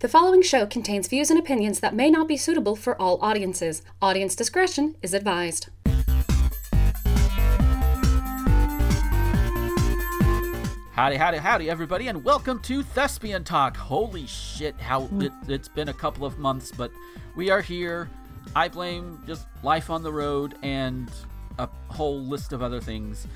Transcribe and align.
The 0.00 0.08
following 0.08 0.42
show 0.42 0.64
contains 0.64 1.08
views 1.08 1.28
and 1.28 1.40
opinions 1.40 1.80
that 1.80 1.92
may 1.92 2.08
not 2.08 2.28
be 2.28 2.36
suitable 2.36 2.76
for 2.76 2.94
all 3.02 3.18
audiences. 3.20 3.82
Audience 4.00 4.36
discretion 4.36 4.94
is 5.02 5.12
advised. 5.12 5.70
Howdy, 10.92 11.16
howdy, 11.16 11.38
howdy, 11.38 11.68
everybody, 11.68 12.06
and 12.06 12.22
welcome 12.22 12.60
to 12.60 12.84
Thespian 12.84 13.42
Talk. 13.42 13.76
Holy 13.76 14.24
shit, 14.28 14.78
how 14.78 15.08
it, 15.18 15.32
it's 15.48 15.66
been 15.66 15.88
a 15.88 15.92
couple 15.92 16.24
of 16.24 16.38
months, 16.38 16.70
but 16.70 16.92
we 17.34 17.50
are 17.50 17.60
here. 17.60 18.08
I 18.54 18.68
blame 18.68 19.20
just 19.26 19.48
life 19.64 19.90
on 19.90 20.04
the 20.04 20.12
road 20.12 20.54
and 20.62 21.10
a 21.58 21.68
whole 21.88 22.20
list 22.20 22.52
of 22.52 22.62
other 22.62 22.80
things. 22.80 23.26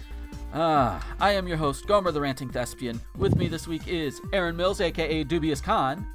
Ah, 0.55 1.05
I 1.19 1.33
am 1.33 1.49
your 1.49 1.57
host, 1.57 1.89
Gomer 1.89 2.13
the 2.13 2.21
Ranting 2.21 2.51
Thespian. 2.51 3.01
With 3.19 3.35
me 3.35 3.49
this 3.49 3.67
week 3.67 3.89
is 3.89 4.21
Aaron 4.33 4.57
Mills, 4.57 4.81
aka 4.81 5.25
Dubious 5.25 5.61
Khan. 5.61 6.07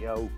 Yo. 0.00 0.30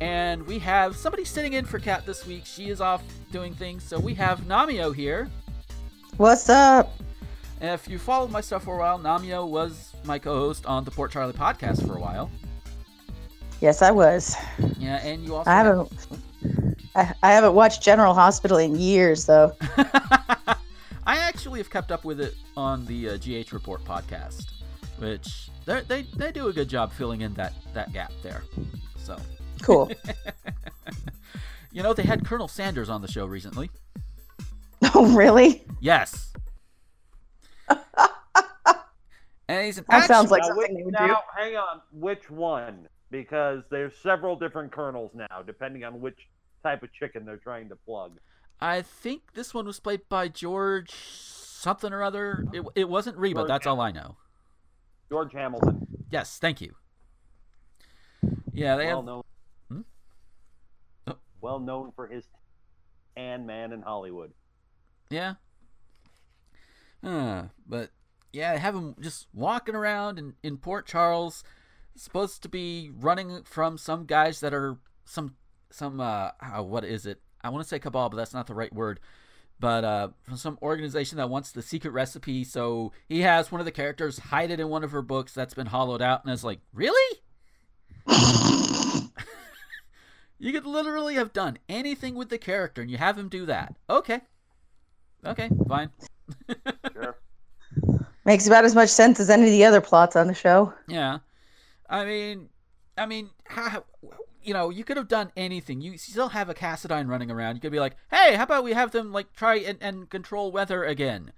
And 0.00 0.44
we 0.44 0.58
have 0.58 0.96
somebody 0.96 1.24
sitting 1.24 1.52
in 1.52 1.64
for 1.64 1.78
Kat 1.78 2.04
this 2.04 2.26
week. 2.26 2.44
She 2.44 2.70
is 2.70 2.80
off 2.80 3.04
doing 3.30 3.54
things, 3.54 3.84
so 3.84 4.00
we 4.00 4.14
have 4.14 4.40
Namio 4.40 4.92
here. 4.94 5.30
What's 6.16 6.48
up? 6.48 6.92
And 7.60 7.70
if 7.70 7.88
you 7.88 7.98
followed 7.98 8.32
my 8.32 8.40
stuff 8.40 8.64
for 8.64 8.74
a 8.74 8.78
while, 8.78 8.98
Namio 8.98 9.48
was 9.48 9.92
my 10.04 10.18
co-host 10.18 10.66
on 10.66 10.84
the 10.84 10.90
Port 10.90 11.12
Charlie 11.12 11.32
podcast 11.32 11.86
for 11.86 11.96
a 11.96 12.00
while. 12.00 12.30
Yes, 13.60 13.80
I 13.80 13.92
was. 13.92 14.34
Yeah, 14.78 14.96
and 15.04 15.24
you 15.24 15.36
also 15.36 15.50
I 15.50 15.54
haven't. 15.54 16.06
I, 16.96 17.14
I 17.22 17.32
haven't 17.32 17.54
watched 17.54 17.80
General 17.82 18.14
Hospital 18.14 18.58
in 18.58 18.76
years, 18.76 19.24
though. 19.24 19.52
I 21.06 21.16
actually 21.18 21.60
have 21.60 21.70
kept 21.70 21.92
up 21.92 22.04
with 22.04 22.20
it 22.20 22.34
on 22.56 22.84
the 22.86 23.10
uh, 23.10 23.18
GH 23.18 23.52
Report 23.52 23.84
podcast, 23.84 24.46
which 24.98 25.48
they 25.68 25.82
they 25.82 26.02
they 26.16 26.32
do 26.32 26.48
a 26.48 26.52
good 26.52 26.68
job 26.68 26.92
filling 26.92 27.20
in 27.20 27.34
that 27.34 27.52
that 27.74 27.92
gap 27.92 28.10
there. 28.22 28.42
So 28.96 29.16
Cool. 29.62 29.90
you 31.72 31.82
know 31.82 31.92
they 31.92 32.02
had 32.04 32.24
Colonel 32.24 32.48
Sanders 32.48 32.88
on 32.88 33.02
the 33.02 33.08
show 33.08 33.26
recently. 33.26 33.70
oh, 34.94 35.14
really? 35.14 35.64
Yes. 35.80 36.32
and 37.68 39.66
he's 39.66 39.78
an 39.78 39.84
That 39.88 40.06
sounds 40.06 40.30
like 40.30 40.42
Now, 40.42 40.48
something 40.48 40.62
which- 40.74 40.76
they 40.78 40.82
would 40.84 40.94
now, 40.94 41.06
do. 41.06 41.14
hang 41.36 41.56
on. 41.56 41.80
Which 41.92 42.30
one? 42.30 42.88
Because 43.10 43.62
there's 43.70 43.92
several 44.02 44.36
different 44.36 44.70
colonels 44.72 45.10
now, 45.14 45.42
depending 45.46 45.82
on 45.84 46.00
which 46.00 46.18
type 46.62 46.82
of 46.82 46.92
chicken 46.92 47.24
they're 47.24 47.36
trying 47.38 47.68
to 47.70 47.76
plug. 47.76 48.18
I 48.60 48.82
think 48.82 49.32
this 49.34 49.54
one 49.54 49.66
was 49.66 49.80
played 49.80 50.02
by 50.08 50.28
George 50.28 50.90
something 50.92 51.92
or 51.92 52.02
other. 52.02 52.44
It, 52.52 52.64
it 52.74 52.88
wasn't 52.88 53.16
Reba. 53.16 53.40
George 53.40 53.48
That's 53.48 53.66
all 53.66 53.80
I 53.80 53.90
know. 53.92 54.16
George 55.10 55.32
Hamilton, 55.32 55.86
Yes, 56.10 56.38
thank 56.38 56.60
you. 56.60 56.74
Yeah, 58.52 58.76
they 58.76 58.86
well 58.86 58.96
have. 58.96 59.04
known, 59.04 59.22
Hmm? 59.70 59.80
Oh. 61.06 61.16
well 61.40 61.58
known 61.58 61.92
for 61.94 62.06
his 62.06 62.24
and 63.16 63.46
man 63.46 63.72
in 63.72 63.82
Hollywood. 63.82 64.32
Yeah. 65.10 65.34
Uh, 67.02 67.44
but 67.66 67.90
yeah, 68.32 68.56
have 68.56 68.74
him 68.74 68.94
just 69.00 69.26
walking 69.32 69.74
around 69.74 70.18
in, 70.18 70.34
in 70.42 70.56
Port 70.58 70.86
Charles, 70.86 71.42
supposed 71.94 72.42
to 72.42 72.48
be 72.48 72.90
running 72.92 73.42
from 73.44 73.78
some 73.78 74.04
guys 74.06 74.40
that 74.40 74.52
are 74.54 74.78
some 75.04 75.36
some 75.70 76.00
uh 76.00 76.30
uh, 76.40 76.62
what 76.62 76.84
is 76.84 77.06
it? 77.06 77.20
I 77.42 77.50
want 77.50 77.62
to 77.62 77.68
say 77.68 77.78
cabal, 77.78 78.08
but 78.10 78.16
that's 78.16 78.34
not 78.34 78.46
the 78.46 78.54
right 78.54 78.72
word. 78.72 79.00
But 79.60 79.84
uh, 79.84 80.08
from 80.22 80.36
some 80.36 80.58
organization 80.62 81.18
that 81.18 81.30
wants 81.30 81.50
the 81.50 81.62
secret 81.62 81.90
recipe, 81.90 82.44
so 82.44 82.92
he 83.08 83.22
has 83.22 83.50
one 83.50 83.60
of 83.60 83.64
the 83.64 83.72
characters 83.72 84.18
hide 84.18 84.50
it 84.50 84.60
in 84.60 84.68
one 84.68 84.84
of 84.84 84.92
her 84.92 85.02
books 85.02 85.32
that's 85.32 85.54
been 85.54 85.66
hollowed 85.66 86.00
out, 86.00 86.24
and 86.24 86.32
is 86.32 86.44
like, 86.44 86.60
really? 86.72 87.20
you 90.38 90.52
could 90.52 90.64
literally 90.66 91.14
have 91.14 91.32
done 91.32 91.58
anything 91.68 92.14
with 92.14 92.28
the 92.28 92.38
character, 92.38 92.82
and 92.82 92.90
you 92.90 92.98
have 92.98 93.18
him 93.18 93.28
do 93.28 93.46
that. 93.46 93.74
Okay, 93.90 94.20
okay, 95.26 95.50
fine. 95.66 95.90
Sure. 96.92 97.18
Makes 98.24 98.46
about 98.46 98.64
as 98.64 98.74
much 98.74 98.90
sense 98.90 99.18
as 99.18 99.30
any 99.30 99.44
of 99.44 99.50
the 99.50 99.64
other 99.64 99.80
plots 99.80 100.14
on 100.14 100.28
the 100.28 100.34
show. 100.34 100.72
Yeah, 100.86 101.18
I 101.88 102.04
mean, 102.04 102.48
I 102.96 103.06
mean, 103.06 103.30
how, 103.44 103.84
you 104.48 104.54
know, 104.54 104.70
you 104.70 104.82
could 104.82 104.96
have 104.96 105.08
done 105.08 105.30
anything. 105.36 105.82
You 105.82 105.98
still 105.98 106.30
have 106.30 106.48
a 106.48 106.54
Cassadine 106.54 107.06
running 107.06 107.30
around. 107.30 107.56
You 107.56 107.60
could 107.60 107.70
be 107.70 107.80
like, 107.80 107.96
hey, 108.10 108.34
how 108.34 108.44
about 108.44 108.64
we 108.64 108.72
have 108.72 108.92
them 108.92 109.12
like 109.12 109.34
try 109.34 109.56
and, 109.56 109.76
and 109.82 110.08
control 110.08 110.50
weather 110.50 110.84
again? 110.84 111.32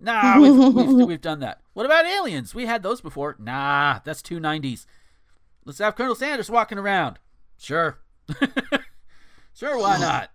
Nah, 0.00 0.40
we've, 0.40 0.74
we've, 0.74 1.06
we've 1.06 1.20
done 1.20 1.40
that. 1.40 1.60
What 1.74 1.84
about 1.84 2.06
aliens? 2.06 2.54
We 2.54 2.64
had 2.64 2.82
those 2.82 3.02
before. 3.02 3.36
Nah, 3.38 4.00
that's 4.02 4.22
two 4.22 4.40
nineties. 4.40 4.86
Let's 5.66 5.78
have 5.80 5.94
Colonel 5.94 6.14
Sanders 6.14 6.50
walking 6.50 6.78
around. 6.78 7.18
Sure, 7.58 7.98
sure, 9.54 9.78
why 9.78 9.98
not? 10.00 10.30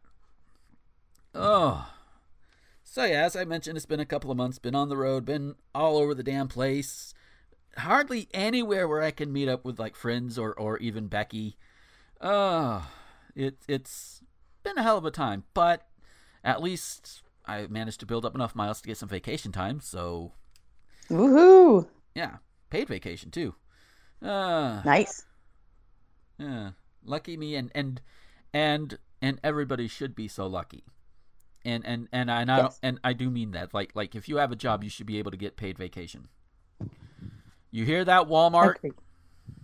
Oh. 1.33 1.89
So 2.83 3.05
yeah, 3.05 3.23
as 3.23 3.35
I 3.35 3.43
mentioned, 3.43 3.75
it's 3.75 3.87
been 3.87 3.99
a 3.99 4.05
couple 4.05 4.29
of 4.29 4.37
months, 4.37 4.59
been 4.59 4.75
on 4.75 4.89
the 4.89 4.97
road, 4.97 5.25
been 5.25 5.55
all 5.73 5.97
over 5.97 6.13
the 6.13 6.21
damn 6.21 6.47
place. 6.47 7.15
Hardly 7.75 8.27
anywhere 8.35 8.87
where 8.87 9.01
I 9.01 9.09
can 9.09 9.33
meet 9.33 9.49
up 9.49 9.65
with 9.65 9.79
like 9.79 9.95
friends 9.95 10.37
or, 10.37 10.53
or 10.53 10.77
even 10.77 11.07
Becky. 11.07 11.57
Uh 12.23 12.81
it 13.35 13.57
it's 13.67 14.21
been 14.63 14.77
a 14.77 14.83
hell 14.83 14.97
of 14.97 15.05
a 15.05 15.11
time, 15.11 15.43
but 15.53 15.87
at 16.43 16.61
least 16.63 17.21
I 17.45 17.67
managed 17.67 17.99
to 17.99 18.05
build 18.05 18.25
up 18.25 18.33
enough 18.35 18.55
miles 18.55 18.81
to 18.81 18.87
get 18.87 18.97
some 18.97 19.09
vacation 19.09 19.51
time, 19.51 19.81
so 19.81 20.31
Woohoo! 21.09 21.87
yeah, 22.15 22.37
paid 22.69 22.87
vacation 22.87 23.29
too. 23.29 23.55
Uh 24.21 24.81
Nice. 24.85 25.25
yeah, 26.37 26.71
lucky 27.03 27.35
me 27.37 27.55
and 27.55 27.71
and 27.75 28.01
and 28.53 28.97
and 29.21 29.39
everybody 29.43 29.87
should 29.87 30.15
be 30.15 30.27
so 30.29 30.47
lucky. 30.47 30.85
And 31.65 31.85
and 31.85 32.07
and 32.11 32.31
I 32.31 32.41
and 32.41 32.51
I, 32.51 32.57
Yes. 32.59 32.79
and 32.83 32.99
I 33.03 33.13
do 33.13 33.29
mean 33.29 33.51
that. 33.51 33.73
Like 33.73 33.91
like 33.95 34.15
if 34.15 34.29
you 34.29 34.37
have 34.37 34.51
a 34.51 34.55
job, 34.55 34.83
you 34.83 34.89
should 34.89 35.07
be 35.07 35.17
able 35.19 35.31
to 35.31 35.37
get 35.37 35.57
paid 35.57 35.77
vacation. 35.77 36.29
You 37.71 37.85
hear 37.85 38.05
that, 38.05 38.27
Walmart? 38.27 38.75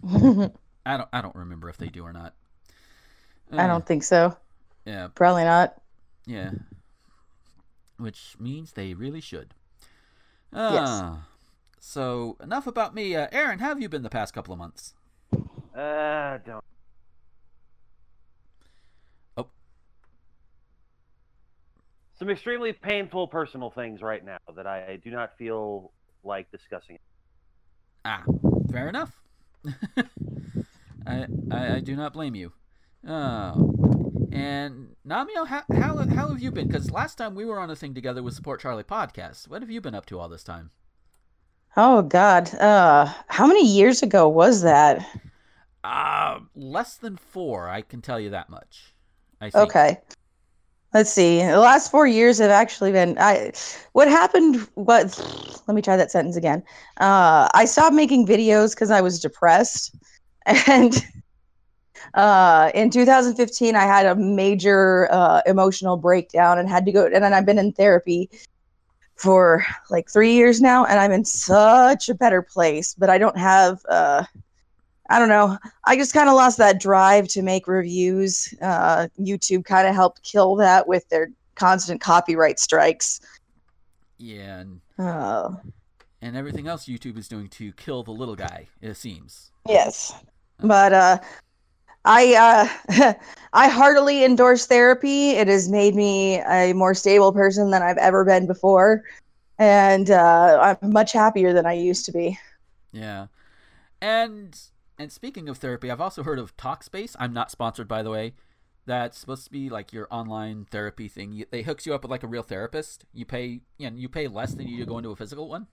I 0.86 0.97
don't 0.97 1.09
I 1.14 1.22
don't 1.22 1.36
remember 1.36 1.70
if 1.70 1.78
they 1.78 1.88
do 1.90 2.03
or 2.03 2.14
not. 2.14 2.34
I 3.52 3.64
Uh, 3.64 3.68
don't 3.68 3.86
think 3.86 4.04
so. 4.04 4.36
Yeah, 4.86 5.10
Probably 5.16 5.44
not. 5.44 5.76
yeah. 6.26 6.52
Which 7.98 8.36
means 8.40 8.72
they 8.74 8.94
really 8.94 9.22
should. 9.22 9.54
Yes. 10.54 10.88
Ah, 10.88 11.28
So 11.80 12.38
enough 12.42 12.66
about 12.68 12.94
me. 12.96 13.16
Uh, 13.16 13.28
Aaron, 13.32 13.59
how 13.59 13.68
have 13.70 13.82
you 13.82 13.90
been 13.90 14.04
the 14.04 14.09
past 14.09 14.34
couple 14.34 14.54
of 14.54 14.58
months? 14.59 14.94
Uh, 15.76 16.38
don't. 16.46 16.64
Oh. 19.38 19.48
Some 22.18 22.30
extremely 22.30 22.74
painful 22.74 23.28
personal 23.28 23.70
things 23.72 24.02
right 24.02 24.24
now 24.24 24.38
that 24.56 24.66
I, 24.68 24.94
I 24.94 24.96
do 24.98 25.12
not 25.12 25.38
feel 25.38 25.92
like 26.24 26.50
discussing. 26.52 26.98
Ah, 28.06 28.24
fair 28.72 28.88
enough. 28.90 29.20
I, 31.06 31.28
I 31.52 31.76
I 31.76 31.80
do 31.82 31.96
not 31.96 32.14
blame 32.14 32.36
you. 32.36 32.54
Oh, 33.08 34.28
and 34.32 34.96
Namio, 35.08 35.48
how 35.48 35.64
how 35.74 35.98
how 35.98 36.28
have 36.28 36.42
you 36.42 36.52
been? 36.52 36.68
Because 36.68 36.92
last 36.92 37.16
time 37.16 37.36
we 37.36 37.46
were 37.46 37.60
on 37.60 37.70
a 37.70 37.76
thing 37.76 37.94
together 37.94 38.22
with 38.22 38.34
Support 38.34 38.62
Charlie 38.62 38.84
podcast. 38.84 39.48
What 39.48 39.62
have 39.62 39.72
you 39.72 39.82
been 39.82 39.96
up 39.96 40.06
to 40.08 40.20
all 40.20 40.30
this 40.30 40.44
time? 40.44 40.72
Oh 41.78 42.02
God. 42.02 42.54
Uh, 42.56 43.12
how 43.28 43.48
many 43.48 43.66
years 43.66 44.04
ago 44.04 44.28
was 44.28 44.62
that? 44.64 45.08
Uh, 45.84 46.40
less 46.56 46.98
than 46.98 47.16
four. 47.16 47.70
I 47.70 47.82
can 47.82 48.02
tell 48.02 48.20
you 48.20 48.32
that 48.32 48.50
much. 48.50 48.94
I 49.40 49.50
think. 49.50 49.70
Okay. 49.70 49.98
Let's 50.94 51.12
see. 51.12 51.38
The 51.44 51.59
last 51.59 51.92
four 51.92 52.08
years 52.08 52.40
have 52.40 52.50
actually 52.50 52.92
been. 52.92 53.18
I. 53.20 53.54
What 53.94 54.08
happened? 54.08 54.68
What? 54.74 55.18
Let 55.68 55.76
me 55.76 55.82
try 55.82 55.96
that 55.96 56.12
sentence 56.12 56.36
again. 56.36 56.64
Uh, 57.00 57.48
I 57.54 57.66
stopped 57.66 57.96
making 57.96 58.26
videos 58.28 58.76
because 58.76 58.92
I 58.92 59.02
was 59.02 59.20
depressed, 59.20 59.96
and 60.46 61.06
uh, 62.14 62.72
in 62.73 62.90
2015 62.90 63.76
I 63.76 63.84
had 63.84 64.06
a 64.06 64.16
major 64.16 65.08
uh, 65.12 65.41
emotional 65.46 65.97
breakdown 65.97 66.59
and 66.59 66.70
had 66.70 66.85
to 66.85 66.91
go. 66.91 67.06
And 67.06 67.23
then 67.23 67.34
I've 67.34 67.46
been 67.46 67.59
in 67.59 67.72
therapy 67.73 68.29
for 69.16 69.66
like 69.90 70.09
three 70.09 70.34
years 70.34 70.62
now, 70.62 70.85
and 70.85 71.00
I'm 71.00 71.12
in 71.12 71.26
such 71.26 72.09
a 72.09 72.14
better 72.14 72.41
place. 72.41 72.96
But 72.97 73.09
I 73.09 73.18
don't 73.18 73.38
have. 73.38 73.79
Uh, 73.90 74.23
I 75.12 75.18
don't 75.18 75.29
know. 75.29 75.58
I 75.85 75.96
just 75.96 76.14
kind 76.14 76.29
of 76.29 76.35
lost 76.35 76.59
that 76.59 76.79
drive 76.79 77.28
to 77.29 77.41
make 77.41 77.68
reviews. 77.68 78.53
Uh, 78.62 79.08
YouTube 79.20 79.66
kind 79.66 79.88
of 79.88 79.96
helped 79.96 80.22
kill 80.22 80.56
that 80.58 80.88
with 80.88 81.09
their 81.09 81.32
constant 81.56 82.00
copyright 82.00 82.59
strikes. 82.59 83.20
Yeah, 84.20 84.59
and, 84.59 84.82
Uh, 85.00 85.56
and 86.22 86.35
everything 86.35 86.68
else 86.68 86.85
YouTube 86.85 87.18
is 87.18 87.28
doing 87.28 87.47
to 87.50 87.72
kill 87.73 88.03
the 88.03 88.12
little 88.12 88.35
guy. 88.35 88.68
It 88.82 88.96
seems. 88.97 89.52
yes, 89.68 90.14
but 90.59 90.94
uh, 90.94 91.18
I 92.09 92.70
uh, 92.97 93.14
I 93.53 93.67
heartily 93.67 94.26
endorse 94.26 94.66
therapy. 94.66 95.32
It 95.32 95.47
has 95.47 95.70
made 95.70 95.96
me 95.96 96.40
a 96.40 96.73
more 96.73 96.96
stable 96.96 97.32
person 97.32 97.70
than 97.70 97.84
I've 97.84 97.97
ever 97.97 98.26
been 98.26 98.47
before, 98.47 99.03
and 99.59 100.09
uh, 100.09 100.76
I'm 100.82 100.91
much 100.91 101.14
happier 101.14 101.53
than 101.53 101.67
I 101.67 101.73
used 101.73 102.06
to 102.06 102.11
be. 102.11 102.40
Yeah, 102.91 103.28
and 104.02 104.59
and 104.97 105.11
speaking 105.11 105.47
of 105.50 105.59
therapy, 105.59 105.91
I've 105.91 106.02
also 106.02 106.23
heard 106.23 106.40
of 106.40 106.58
Talkspace. 106.58 107.16
I'm 107.20 107.32
not 107.32 107.52
sponsored, 107.52 107.88
by 107.88 108.02
the 108.02 108.09
way. 108.09 108.34
That's 108.88 109.20
supposed 109.20 109.46
to 109.46 109.52
be 109.52 109.70
like 109.70 109.94
your 109.94 110.08
online 110.09 110.66
therapy 110.66 111.08
thing. 111.08 111.32
You, 111.32 111.46
they 111.52 111.61
hooks 111.61 111.85
you 111.85 111.94
up 111.94 112.02
with 112.02 112.09
like 112.09 112.23
a 112.23 112.28
real 112.28 112.41
therapist. 112.41 113.06
You 113.14 113.23
pay, 113.23 113.61
you 113.78 113.88
know, 113.88 113.96
you 113.96 114.09
pay 114.09 114.28
less 114.28 114.56
than 114.56 114.67
you 114.67 114.78
do 114.78 114.85
go 114.88 114.97
into 114.97 115.11
a 115.11 115.16
physical 115.16 115.47
one. 115.47 115.67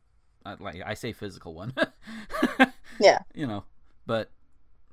Uh, 0.44 0.56
like 0.60 0.82
I 0.84 0.92
say, 0.92 1.12
physical 1.12 1.54
one. 1.54 1.72
Yeah. 2.98 3.18
You 3.34 3.46
know, 3.46 3.64
but 4.06 4.30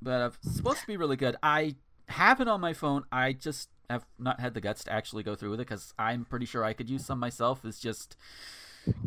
but 0.04 0.34
it's 0.44 0.56
supposed 0.56 0.82
to 0.82 0.88
be 0.88 0.98
really 0.98 1.16
good. 1.16 1.36
I 1.42 1.76
have 2.10 2.42
it 2.42 2.48
on 2.48 2.62
my 2.62 2.74
phone. 2.74 3.04
I 3.12 3.34
just 3.34 3.70
have 3.90 4.06
not 4.20 4.40
had 4.40 4.54
the 4.54 4.62
guts 4.62 4.84
to 4.86 4.94
actually 4.94 5.24
go 5.24 5.36
through 5.36 5.52
with 5.52 5.60
it 5.60 5.68
because 5.68 5.94
I'm 5.98 6.26
pretty 6.26 6.46
sure 6.46 6.64
I 6.64 6.74
could 6.74 6.90
use 6.90 7.06
some 7.06 7.20
myself. 7.20 7.66
Is 7.66 7.80
just 7.80 8.16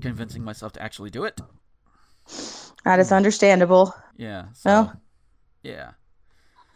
convincing 0.00 0.42
myself 0.42 0.72
to 0.74 0.82
actually 0.82 1.10
do 1.10 1.24
it. 1.24 1.40
That 2.84 2.98
is 3.00 3.12
understandable. 3.12 3.94
Yeah. 4.16 4.46
So, 4.54 4.70
Well. 4.70 5.00
yeah. 5.62 5.90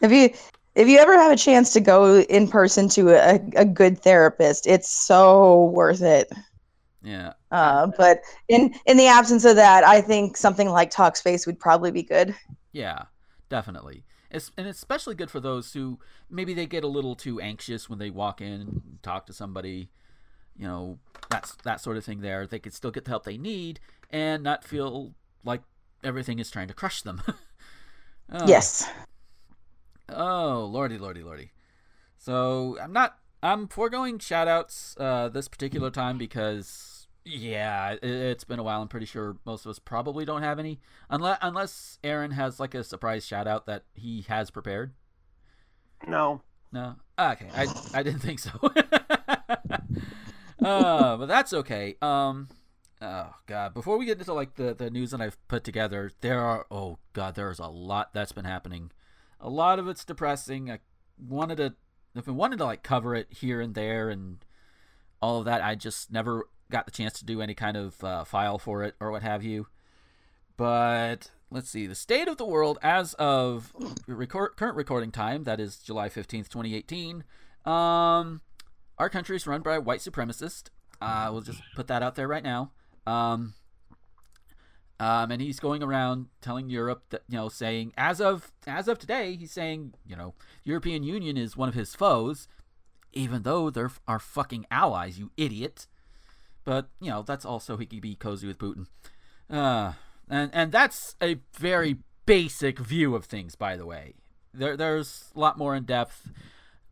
If 0.01 0.11
you 0.11 0.29
if 0.75 0.87
you 0.87 0.99
ever 0.99 1.13
have 1.17 1.31
a 1.31 1.37
chance 1.37 1.73
to 1.73 1.79
go 1.79 2.19
in 2.21 2.47
person 2.47 2.87
to 2.89 3.09
a, 3.09 3.39
a 3.55 3.65
good 3.65 3.99
therapist, 3.99 4.67
it's 4.67 4.89
so 4.89 5.65
worth 5.65 6.01
it. 6.01 6.31
Yeah. 7.03 7.33
Uh, 7.51 7.87
but 7.97 8.21
in 8.47 8.75
in 8.85 8.97
the 8.97 9.07
absence 9.07 9.45
of 9.45 9.55
that, 9.55 9.83
I 9.83 10.01
think 10.01 10.37
something 10.37 10.69
like 10.69 10.91
Talkspace 10.93 11.45
would 11.45 11.59
probably 11.59 11.91
be 11.91 12.03
good. 12.03 12.35
Yeah, 12.71 13.03
definitely. 13.49 14.03
It's, 14.31 14.51
and 14.57 14.65
it's 14.65 14.79
especially 14.79 15.15
good 15.15 15.29
for 15.29 15.39
those 15.39 15.73
who 15.73 15.99
maybe 16.29 16.53
they 16.53 16.65
get 16.65 16.83
a 16.83 16.87
little 16.87 17.15
too 17.15 17.39
anxious 17.41 17.89
when 17.89 17.99
they 17.99 18.09
walk 18.09 18.41
in 18.41 18.53
and 18.53 18.99
talk 19.03 19.25
to 19.27 19.33
somebody. 19.33 19.89
You 20.57 20.67
know, 20.67 20.99
that's 21.29 21.55
that 21.63 21.81
sort 21.81 21.97
of 21.97 22.05
thing. 22.05 22.21
There, 22.21 22.47
they 22.47 22.59
could 22.59 22.73
still 22.73 22.91
get 22.91 23.05
the 23.05 23.11
help 23.11 23.23
they 23.23 23.37
need 23.37 23.79
and 24.09 24.43
not 24.43 24.63
feel 24.63 25.13
like 25.43 25.61
everything 26.03 26.39
is 26.39 26.49
trying 26.49 26.67
to 26.67 26.73
crush 26.73 27.01
them. 27.01 27.21
oh, 28.31 28.47
Yes. 28.47 28.89
Oh, 30.09 30.67
lordy, 30.69 30.97
lordy, 30.97 31.23
lordy. 31.23 31.51
So 32.17 32.77
I'm 32.81 32.93
not. 32.93 33.17
I'm 33.43 33.67
foregoing 33.67 34.19
shoutouts 34.19 34.95
uh, 34.99 35.29
this 35.29 35.47
particular 35.47 35.89
time 35.89 36.17
because 36.17 36.90
yeah, 37.25 37.93
it, 37.93 38.03
it's 38.03 38.43
been 38.43 38.59
a 38.59 38.63
while. 38.63 38.81
I'm 38.81 38.87
pretty 38.87 39.05
sure 39.05 39.37
most 39.45 39.65
of 39.65 39.69
us 39.69 39.79
probably 39.79 40.25
don't 40.25 40.43
have 40.43 40.59
any, 40.59 40.79
unless 41.09 41.37
unless 41.41 41.99
Aaron 42.03 42.31
has 42.31 42.59
like 42.59 42.73
a 42.73 42.83
surprise 42.83 43.25
shout 43.25 43.47
out 43.47 43.65
that 43.65 43.83
he 43.93 44.25
has 44.27 44.51
prepared. 44.51 44.93
No. 46.07 46.41
No, 46.73 46.95
okay, 47.19 47.49
I 47.53 47.67
I 47.93 48.03
didn't 48.03 48.21
think 48.21 48.39
so. 48.39 48.51
uh, 50.63 51.17
but 51.17 51.25
that's 51.25 51.51
okay. 51.53 51.97
Um, 52.01 52.47
oh 53.01 53.33
god, 53.45 53.73
before 53.73 53.97
we 53.97 54.05
get 54.05 54.19
into 54.19 54.33
like 54.33 54.55
the 54.55 54.73
the 54.73 54.89
news 54.89 55.11
that 55.11 55.19
I've 55.19 55.37
put 55.49 55.65
together, 55.65 56.11
there 56.21 56.39
are 56.39 56.65
oh 56.71 56.99
god, 57.11 57.35
there's 57.35 57.59
a 57.59 57.67
lot 57.67 58.13
that's 58.13 58.31
been 58.31 58.45
happening. 58.45 58.91
A 59.41 59.49
lot 59.49 59.79
of 59.79 59.87
it's 59.89 60.05
depressing. 60.05 60.71
I 60.71 60.79
wanted 61.19 61.57
to, 61.57 61.73
if 62.15 62.29
I 62.29 62.31
wanted 62.31 62.57
to 62.59 62.65
like 62.65 62.83
cover 62.83 63.15
it 63.15 63.27
here 63.31 63.59
and 63.59 63.75
there 63.75 64.09
and 64.09 64.45
all 65.21 65.39
of 65.39 65.45
that, 65.45 65.61
I 65.61 65.75
just 65.75 66.09
never 66.11 66.47
got 66.71 66.85
the 66.85 66.91
chance 66.91 67.13
to 67.19 67.25
do 67.25 67.41
any 67.41 67.53
kind 67.53 67.77
of 67.77 68.03
uh, 68.03 68.23
file 68.23 68.57
for 68.57 68.83
it 68.83 68.95
or 68.99 69.11
what 69.11 69.21
have 69.21 69.43
you. 69.43 69.67
But 70.57 71.29
let's 71.51 71.69
see 71.69 71.85
the 71.85 71.95
state 71.95 72.27
of 72.27 72.37
the 72.37 72.45
world 72.45 72.79
as 72.81 73.13
of 73.15 73.73
current 74.29 74.75
recording 74.75 75.11
time 75.11 75.43
that 75.43 75.59
is 75.59 75.75
july 75.77 76.07
15th 76.07 76.47
2018 76.47 77.25
um 77.65 78.39
our 78.97 79.09
country 79.09 79.35
is 79.35 79.45
run 79.45 79.61
by 79.61 79.75
a 79.75 79.81
white 79.81 79.99
supremacist. 79.99 80.69
Uh 81.01 81.29
we'll 81.31 81.41
just 81.41 81.61
put 81.75 81.87
that 81.87 82.03
out 82.03 82.15
there 82.15 82.27
right 82.27 82.43
now. 82.43 82.71
Um 83.05 83.55
um 84.99 85.31
and 85.31 85.41
he's 85.41 85.59
going 85.59 85.81
around 85.81 86.27
telling 86.41 86.69
europe 86.69 87.03
that 87.09 87.23
you 87.27 87.37
know 87.37 87.49
saying 87.49 87.91
as 87.97 88.21
of 88.21 88.51
as 88.67 88.87
of 88.87 88.99
today 88.99 89.35
he's 89.35 89.51
saying 89.51 89.93
you 90.05 90.15
know 90.15 90.35
european 90.63 91.03
union 91.03 91.35
is 91.35 91.57
one 91.57 91.67
of 91.67 91.75
his 91.75 91.95
foes 91.95 92.47
even 93.11 93.41
though 93.41 93.69
they're 93.69 93.91
our 94.07 94.19
fucking 94.19 94.65
allies 94.69 95.17
you 95.17 95.31
idiot 95.35 95.87
but 96.63 96.89
you 96.99 97.09
know 97.09 97.21
that's 97.23 97.45
also 97.45 97.77
he 97.77 97.85
could 97.85 98.01
be 98.01 98.15
cozy 98.15 98.47
with 98.47 98.57
putin. 98.57 98.85
Uh 99.49 99.93
and 100.29 100.49
and 100.53 100.71
that's 100.71 101.15
a 101.21 101.37
very 101.57 101.97
basic 102.25 102.79
view 102.79 103.15
of 103.15 103.25
things 103.25 103.55
by 103.55 103.75
the 103.75 103.85
way. 103.85 104.13
There 104.53 104.77
there's 104.77 105.31
a 105.35 105.39
lot 105.39 105.57
more 105.57 105.75
in 105.75 105.83
depth 105.83 106.29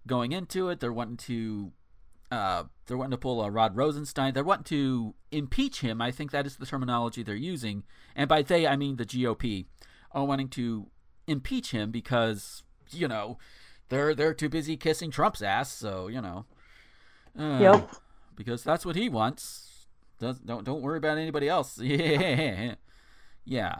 going 0.07 0.31
into 0.31 0.69
it. 0.69 0.80
They're 0.80 0.94
wanting 0.94 1.18
to 1.18 1.71
uh 2.31 2.63
they're 2.86 2.98
wanting 2.98 3.12
to 3.12 3.18
pull 3.18 3.42
a 3.44 3.50
Rod 3.50 3.75
Rosenstein. 3.75 4.33
They're 4.33 4.44
wanting 4.44 4.66
to 4.66 5.16
impeach 5.31 5.81
him. 5.81 6.01
I 6.01 6.12
think 6.12 6.31
that 6.31 6.45
is 6.45 6.57
the 6.57 6.66
terminology 6.66 7.24
they're 7.24 7.36
using. 7.36 7.83
And 8.16 8.27
by 8.27 8.42
they 8.42 8.68
I 8.68 8.75
mean 8.75 8.98
the 8.98 9.06
GOP 9.06 9.66
are 10.12 10.25
wanting 10.25 10.50
to 10.50 10.88
impeach 11.27 11.71
him 11.71 11.92
because 11.92 12.63
you 12.92 13.07
know 13.07 13.38
they're 13.89 14.16
they're 14.16 14.33
too 14.33 14.50
busy 14.50 14.75
kissing 14.77 15.12
Trump's 15.12 15.42
ass 15.42 15.71
so 15.71 16.07
you 16.07 16.21
know. 16.21 16.45
Uh, 17.38 17.60
Yep. 17.62 17.92
Because 18.39 18.63
that's 18.63 18.86
what 18.86 18.95
he 18.95 19.09
wants 19.09 19.86
Does, 20.19 20.39
don't 20.39 20.63
don't 20.63 20.81
worry 20.81 20.97
about 20.97 21.18
anybody 21.19 21.47
else 21.47 21.77
yeah 21.81 22.75
yeah. 23.45 23.75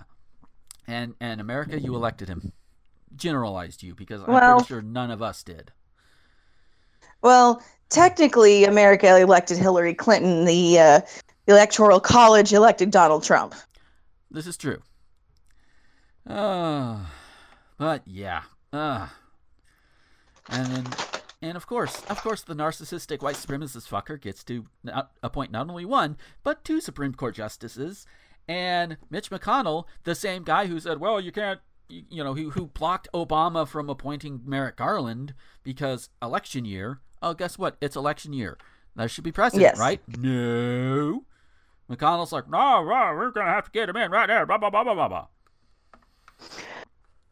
And 0.88 1.14
and 1.22 1.40
America, 1.40 1.80
you 1.80 1.96
elected 1.96 2.28
him. 2.28 2.52
Generalized 3.16 3.84
you 3.84 3.94
because 3.94 4.22
I'm 4.24 4.34
Well- 4.34 4.56
pretty 4.58 4.68
sure 4.68 4.82
none 4.82 5.12
of 5.12 5.22
us 5.22 5.44
did. 5.44 5.72
Well, 7.22 7.62
technically, 7.90 8.64
America 8.64 9.18
elected 9.20 9.58
Hillary 9.60 9.94
Clinton. 9.94 10.46
The 10.46 10.80
uh, 10.80 11.02
Electoral 11.48 12.00
College 12.00 12.54
elected 12.54 12.90
Donald 12.90 13.24
Trump. 13.24 13.54
This 14.32 14.48
is 14.48 14.58
true. 14.58 14.82
Uh, 16.26 17.00
but 17.78 18.02
yeah. 18.08 18.42
Uh, 18.74 19.08
and 20.50 20.66
then 20.68 20.86
and 21.42 21.56
of 21.56 21.66
course, 21.68 22.04
of 22.10 22.22
course, 22.22 22.42
the 22.42 22.54
narcissistic 22.56 23.22
white 23.22 23.36
supremacist 23.36 23.88
fucker 23.90 24.20
gets 24.20 24.44
to 24.46 24.66
not 24.84 25.12
appoint 25.24 25.52
not 25.52 25.70
only 25.70 25.86
one 25.86 26.18
but 26.44 26.64
two 26.64 26.82
Supreme 26.82 27.14
Court 27.14 27.36
justices. 27.36 28.06
And 28.48 28.98
Mitch 29.12 29.30
McConnell, 29.30 29.86
the 30.06 30.16
same 30.16 30.44
guy 30.44 30.66
who 30.66 30.80
said, 30.80 31.00
"Well, 31.00 31.22
you 31.22 31.32
can't," 31.32 31.60
you, 31.88 32.24
know, 32.24 32.34
who 32.34 32.50
who 32.50 32.66
blocked 32.68 33.08
Obama 33.14 33.68
from 33.68 33.90
appointing 33.90 34.42
Merrick 34.44 34.78
Garland 34.78 35.34
because 35.64 36.10
election 36.22 36.66
year. 36.66 37.00
Oh, 37.22 37.34
guess 37.36 37.60
what? 37.60 37.78
It's 37.80 37.96
election 37.96 38.34
year. 38.34 38.58
There 38.96 39.08
should 39.08 39.24
be 39.24 39.32
precedent, 39.32 39.62
Yes. 39.62 39.80
right? 39.80 40.02
No. 40.18 41.26
McConnell's 41.90 42.32
like, 42.32 42.50
no, 42.50 42.84
no, 42.84 43.14
we're 43.16 43.32
gonna 43.32 43.50
have 43.52 43.66
to 43.66 43.72
get 43.72 43.88
him 43.88 43.96
in 43.98 44.10
right 44.12 44.28
there. 44.28 44.46
Blah 44.46 44.58
blah 44.58 44.70
blah 44.72 44.84
blah 44.84 44.96
blah 44.96 45.08
blah. 45.08 45.28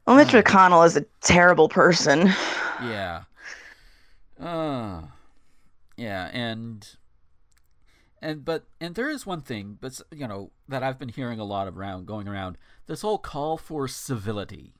Well, 0.06 0.16
Mitch 0.16 0.30
McConnell 0.30 0.86
is 0.86 0.96
a 0.96 1.06
terrible 1.22 1.68
person. 1.68 2.28
Yeah. 2.84 3.24
Uh 4.40 5.02
yeah, 5.98 6.30
and 6.32 6.88
and 8.22 8.46
but 8.46 8.66
and 8.80 8.96
there 8.96 9.10
is 9.10 9.26
one 9.26 9.42
thing, 9.42 9.78
but 9.82 10.00
you 10.12 10.28
know 10.28 10.52
that 10.68 10.84
I've 10.84 11.00
been 11.00 11.10
hearing 11.10 11.40
a 11.40 11.44
lot 11.44 11.68
around 11.68 12.06
going 12.06 12.28
around 12.28 12.58
this 12.86 13.02
whole 13.02 13.18
call 13.18 13.58
for 13.58 13.88
civility, 13.88 14.76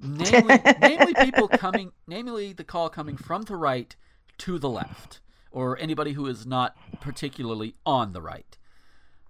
namely, 0.00 0.60
namely 0.80 1.14
people 1.14 1.48
coming, 1.48 1.92
namely 2.06 2.52
the 2.52 2.64
call 2.64 2.88
coming 2.88 3.16
from 3.16 3.42
the 3.42 3.56
right 3.56 3.94
to 4.38 4.58
the 4.58 4.68
left, 4.68 5.20
or 5.52 5.78
anybody 5.78 6.12
who 6.12 6.26
is 6.26 6.44
not 6.44 6.76
particularly 7.00 7.76
on 7.86 8.12
the 8.12 8.22
right, 8.22 8.58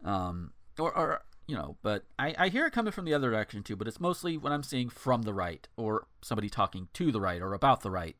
um, 0.03 0.53
or 0.79 0.97
or 0.97 1.23
you 1.47 1.57
know, 1.57 1.77
but 1.83 2.05
I, 2.19 2.35
I 2.39 2.49
hear 2.49 2.67
it 2.67 2.73
coming 2.73 2.93
from 2.93 3.05
the 3.05 3.13
other 3.13 3.31
direction 3.31 3.63
too, 3.63 3.77
but 3.77 3.87
it's 3.87 4.01
mostly 4.01 4.39
what 4.39 4.53
I'm 4.53 4.63
seeing 4.63 4.89
from 4.89 5.23
the 5.23 5.35
right 5.35 5.67
or 5.77 6.07
somebody 6.23 6.49
talking 6.49 6.89
to 6.95 7.13
the 7.13 7.21
right 7.21 7.43
or 7.43 7.53
about 7.53 7.83
the 7.83 7.91
right. 7.91 8.17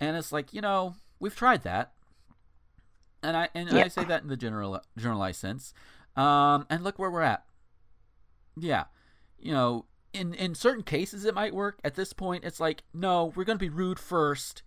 And 0.00 0.16
it's 0.16 0.32
like, 0.32 0.52
you 0.52 0.60
know, 0.60 0.94
we've 1.18 1.34
tried 1.36 1.62
that. 1.64 1.92
And 3.22 3.36
I 3.36 3.48
and 3.54 3.68
I 3.70 3.88
say 3.88 4.04
that 4.04 4.22
in 4.22 4.28
the 4.28 4.36
general 4.36 4.80
generalized 4.96 5.40
sense. 5.40 5.74
Um, 6.16 6.66
and 6.70 6.84
look 6.84 6.98
where 6.98 7.10
we're 7.10 7.22
at. 7.22 7.44
Yeah. 8.56 8.84
You 9.40 9.52
know, 9.52 9.84
in 10.12 10.34
in 10.34 10.54
certain 10.54 10.84
cases 10.84 11.24
it 11.24 11.34
might 11.34 11.54
work. 11.54 11.80
At 11.82 11.94
this 11.96 12.12
point 12.12 12.44
it's 12.44 12.60
like, 12.60 12.84
no, 12.94 13.32
we're 13.34 13.44
gonna 13.44 13.58
be 13.58 13.68
rude 13.68 13.98
first 13.98 14.62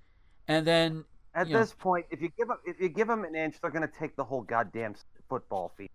and 0.47 0.67
then 0.67 1.05
At 1.33 1.47
you 1.47 1.53
know- 1.53 1.59
this 1.61 1.73
point, 1.73 2.07
if 2.09 2.21
you 2.21 2.29
give 2.37 2.49
them 2.49 2.57
if 2.65 2.79
you 2.81 2.89
give 2.89 3.07
them 3.07 3.23
an 3.23 3.35
inch, 3.35 3.55
they're 3.61 3.71
gonna 3.71 3.87
take 3.87 4.17
the 4.17 4.23
whole 4.25 4.41
goddamn 4.41 4.95
football 5.29 5.71
field, 5.77 5.89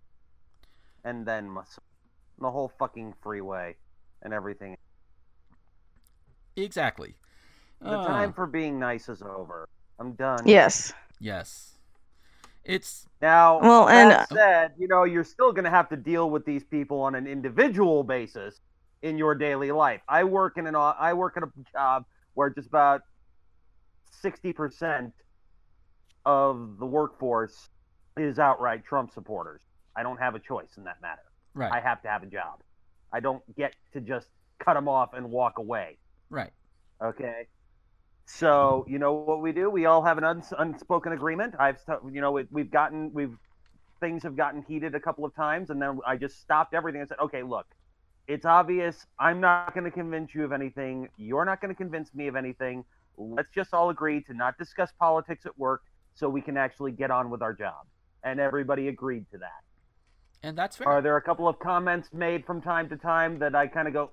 and 1.03 1.27
then 1.27 1.47
mus- 1.49 1.79
the 2.39 2.49
whole 2.49 2.69
fucking 2.79 3.13
freeway 3.21 3.75
and 4.23 4.33
everything. 4.33 4.77
exactly. 6.55 7.15
The 7.81 7.89
Uh, 7.99 8.07
time 8.07 8.33
for 8.33 8.47
being 8.47 8.79
nice 8.79 9.07
is 9.09 9.21
over. 9.21 9.67
I'm 9.99 10.13
done. 10.13 10.39
Yes. 10.45 10.93
yes. 11.19 11.73
It's 12.63 13.07
Now, 13.21 13.59
Well, 13.61 13.87
and- 13.89 14.11
that 14.11 14.29
said, 14.29 14.73
you 14.77 14.87
know, 14.87 15.03
you're 15.03 15.23
still 15.23 15.51
going 15.53 15.63
to 15.63 15.69
have 15.71 15.87
to 15.89 15.95
deal 15.95 16.29
with 16.29 16.45
these 16.45 16.63
people 16.65 16.99
on 17.01 17.15
an 17.15 17.25
individual 17.25 18.03
basis 18.03 18.59
in 19.01 19.17
your 19.17 19.35
daily 19.35 19.71
life. 19.71 20.01
I 20.07 20.23
work 20.23 20.57
in 20.57 20.67
an 20.67 20.75
I 20.75 21.13
work 21.13 21.37
in 21.37 21.43
a 21.43 21.51
job 21.71 22.05
where 22.33 22.49
just 22.49 22.67
about 22.67 23.01
60% 24.23 25.13
of 26.25 26.77
the 26.79 26.85
workforce 26.85 27.69
is 28.17 28.37
outright 28.39 28.83
Trump 28.83 29.11
supporters. 29.13 29.61
I 29.95 30.03
don't 30.03 30.17
have 30.17 30.35
a 30.35 30.39
choice 30.39 30.77
in 30.77 30.83
that 30.83 31.01
matter. 31.01 31.21
right. 31.53 31.71
I 31.71 31.79
have 31.79 32.01
to 32.03 32.07
have 32.09 32.21
a 32.23 32.27
job. 32.27 32.59
I 33.11 33.19
don't 33.19 33.41
get 33.55 33.75
to 33.93 34.01
just 34.01 34.27
cut 34.59 34.73
them 34.75 34.87
off 34.87 35.13
and 35.13 35.31
walk 35.31 35.57
away. 35.57 35.97
Right. 36.29 36.51
Okay. 37.01 37.47
So 38.29 38.85
you 38.89 38.99
know 38.99 39.13
what 39.13 39.41
we 39.41 39.53
do? 39.53 39.69
We 39.69 39.85
all 39.85 40.03
have 40.03 40.17
an 40.17 40.25
uns- 40.25 40.53
unspoken 40.59 41.13
agreement. 41.13 41.55
I've, 41.57 41.79
you 42.11 42.19
know, 42.19 42.33
we, 42.33 42.43
we've 42.51 42.69
gotten, 42.69 43.11
we've, 43.13 43.35
things 44.01 44.21
have 44.23 44.35
gotten 44.35 44.63
heated 44.67 44.93
a 44.95 44.99
couple 44.99 45.23
of 45.23 45.33
times, 45.33 45.69
and 45.69 45.81
then 45.81 45.99
I 46.05 46.17
just 46.17 46.41
stopped 46.41 46.73
everything 46.73 46.99
and 46.99 47.07
said, 47.07 47.19
okay, 47.19 47.41
look, 47.41 47.65
it's 48.27 48.45
obvious. 48.45 49.05
I'm 49.17 49.39
not 49.39 49.73
going 49.73 49.85
to 49.85 49.91
convince 49.91 50.35
you 50.35 50.43
of 50.43 50.51
anything. 50.51 51.07
You're 51.17 51.45
not 51.45 51.61
going 51.61 51.73
to 51.73 51.75
convince 51.75 52.13
me 52.13 52.27
of 52.27 52.35
anything. 52.35 52.83
Let's 53.17 53.49
just 53.55 53.73
all 53.73 53.89
agree 53.89 54.21
to 54.23 54.33
not 54.33 54.57
discuss 54.57 54.91
politics 54.99 55.45
at 55.45 55.57
work, 55.57 55.83
so 56.13 56.27
we 56.27 56.41
can 56.41 56.57
actually 56.57 56.91
get 56.91 57.09
on 57.09 57.29
with 57.29 57.41
our 57.41 57.53
job. 57.53 57.85
And 58.25 58.41
everybody 58.41 58.89
agreed 58.89 59.25
to 59.31 59.37
that. 59.37 59.63
And 60.43 60.57
that's 60.57 60.75
fair. 60.75 60.87
Are 60.87 61.01
there 61.01 61.15
a 61.15 61.21
couple 61.21 61.47
of 61.47 61.59
comments 61.59 62.09
made 62.11 62.45
from 62.45 62.61
time 62.61 62.89
to 62.89 62.97
time 62.97 63.39
that 63.39 63.55
I 63.55 63.67
kind 63.67 63.87
of 63.87 63.93
go, 63.93 64.11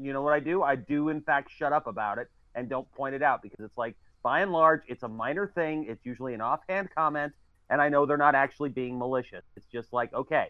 you 0.00 0.12
know 0.12 0.22
what 0.22 0.32
I 0.32 0.38
do? 0.40 0.62
I 0.62 0.76
do 0.76 1.08
in 1.08 1.22
fact 1.22 1.50
shut 1.50 1.72
up 1.72 1.88
about 1.88 2.18
it 2.18 2.28
and 2.54 2.68
don't 2.68 2.90
point 2.92 3.14
it 3.14 3.22
out 3.22 3.42
because 3.42 3.60
it's 3.60 3.76
like 3.76 3.96
by 4.22 4.40
and 4.40 4.52
large 4.52 4.82
it's 4.88 5.02
a 5.02 5.08
minor 5.08 5.46
thing. 5.54 5.86
It's 5.88 6.04
usually 6.04 6.34
an 6.34 6.40
offhand 6.40 6.88
comment, 6.94 7.32
and 7.70 7.80
I 7.80 7.88
know 7.88 8.06
they're 8.06 8.16
not 8.16 8.34
actually 8.34 8.70
being 8.70 8.98
malicious. 8.98 9.44
It's 9.56 9.66
just 9.66 9.92
like, 9.92 10.12
okay, 10.12 10.46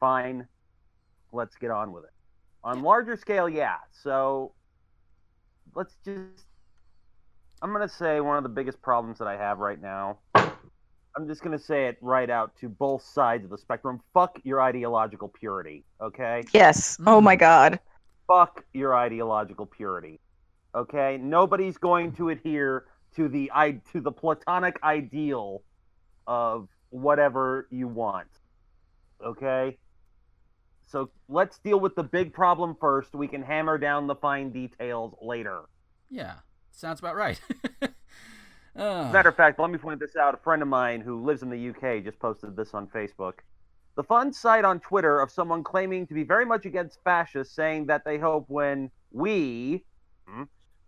fine, 0.00 0.46
let's 1.32 1.56
get 1.56 1.70
on 1.70 1.92
with 1.92 2.04
it. 2.04 2.10
On 2.64 2.82
larger 2.82 3.16
scale, 3.16 3.48
yeah. 3.48 3.76
So 3.92 4.52
let's 5.74 5.96
just 6.04 6.46
I'm 7.62 7.72
gonna 7.72 7.88
say 7.88 8.20
one 8.20 8.36
of 8.36 8.42
the 8.42 8.48
biggest 8.48 8.82
problems 8.82 9.18
that 9.18 9.28
I 9.28 9.36
have 9.36 9.58
right 9.58 9.80
now. 9.80 10.18
I'm 10.34 11.26
just 11.26 11.42
gonna 11.42 11.58
say 11.58 11.86
it 11.86 11.96
right 12.02 12.28
out 12.28 12.54
to 12.60 12.68
both 12.68 13.02
sides 13.02 13.44
of 13.44 13.50
the 13.50 13.58
spectrum. 13.58 14.00
Fuck 14.12 14.38
your 14.44 14.60
ideological 14.60 15.28
purity, 15.28 15.84
okay? 16.00 16.44
Yes. 16.52 16.98
Oh 17.06 17.20
my 17.20 17.34
mm-hmm. 17.34 17.40
God. 17.40 17.80
fuck 18.26 18.64
your 18.74 18.94
ideological 18.94 19.64
purity. 19.64 20.20
Okay, 20.76 21.18
nobody's 21.22 21.78
going 21.78 22.12
to 22.12 22.28
adhere 22.28 22.84
to 23.14 23.28
the 23.28 23.50
i 23.54 23.80
to 23.92 24.00
the 24.00 24.12
platonic 24.12 24.78
ideal 24.82 25.62
of 26.26 26.68
whatever 26.90 27.66
you 27.70 27.88
want. 27.88 28.28
Okay? 29.24 29.78
So 30.86 31.10
let's 31.28 31.58
deal 31.58 31.80
with 31.80 31.94
the 31.96 32.02
big 32.02 32.32
problem 32.32 32.76
first. 32.78 33.14
We 33.14 33.26
can 33.26 33.42
hammer 33.42 33.78
down 33.78 34.06
the 34.06 34.14
fine 34.14 34.50
details 34.50 35.14
later. 35.22 35.62
Yeah. 36.10 36.34
Sounds 36.72 37.00
about 37.00 37.16
right. 37.16 37.40
Ah, 38.78 39.10
Matter 39.12 39.30
of 39.30 39.36
fact, 39.36 39.58
let 39.58 39.70
me 39.70 39.78
point 39.78 39.98
this 39.98 40.14
out. 40.14 40.34
A 40.34 40.36
friend 40.36 40.60
of 40.60 40.68
mine 40.68 41.00
who 41.00 41.24
lives 41.24 41.42
in 41.42 41.48
the 41.48 41.70
UK 41.70 42.04
just 42.04 42.18
posted 42.18 42.54
this 42.54 42.74
on 42.74 42.86
Facebook. 42.88 43.38
The 43.96 44.04
fun 44.04 44.30
site 44.30 44.66
on 44.66 44.78
Twitter 44.80 45.20
of 45.20 45.30
someone 45.30 45.64
claiming 45.64 46.06
to 46.08 46.14
be 46.14 46.22
very 46.22 46.44
much 46.44 46.66
against 46.66 47.02
fascists, 47.02 47.54
saying 47.54 47.86
that 47.86 48.04
they 48.04 48.18
hope 48.18 48.44
when 48.48 48.90
we 49.10 49.82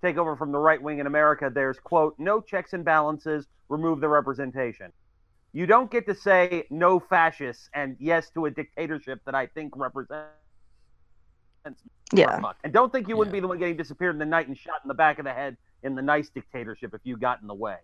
take 0.03 0.17
over 0.17 0.37
from 0.37 0.53
the 0.53 0.59
right 0.59 0.81
wing 0.81 0.99
in 0.99 1.07
America, 1.07 1.51
there's, 1.53 1.79
quote, 1.79 2.15
no 2.19 2.41
checks 2.41 2.73
and 2.73 2.85
balances, 2.85 3.47
remove 3.69 4.01
the 4.01 4.09
representation. 4.09 4.93
You 5.53 5.67
don't 5.67 5.91
get 5.91 6.07
to 6.07 6.15
say 6.15 6.67
no 6.71 7.01
fascists 7.01 7.69
and 7.75 7.97
yes 7.99 8.31
to 8.31 8.47
a 8.47 8.51
dictatorship 8.51 9.21
that 9.25 9.35
I 9.35 9.47
think 9.47 9.73
represents. 9.77 10.29
Yeah. 12.13 12.41
And 12.65 12.73
don't 12.73 12.93
think 12.93 13.09
you 13.09 13.17
wouldn't 13.17 13.35
Yeah. 13.35 13.39
be 13.39 13.41
the 13.41 13.49
one 13.49 13.59
getting 13.59 13.77
disappeared 13.77 14.15
in 14.15 14.19
the 14.19 14.27
night 14.27 14.47
and 14.49 14.57
shot 14.57 14.81
in 14.85 14.89
the 14.89 14.95
back 14.95 15.19
of 15.19 15.25
the 15.25 15.33
head 15.33 15.57
in 15.83 15.95
the 15.95 16.03
nice 16.03 16.29
dictatorship 16.31 16.95
if 16.95 17.01
you 17.05 17.17
got 17.17 17.41
in 17.41 17.47
the 17.49 17.55
way. 17.55 17.79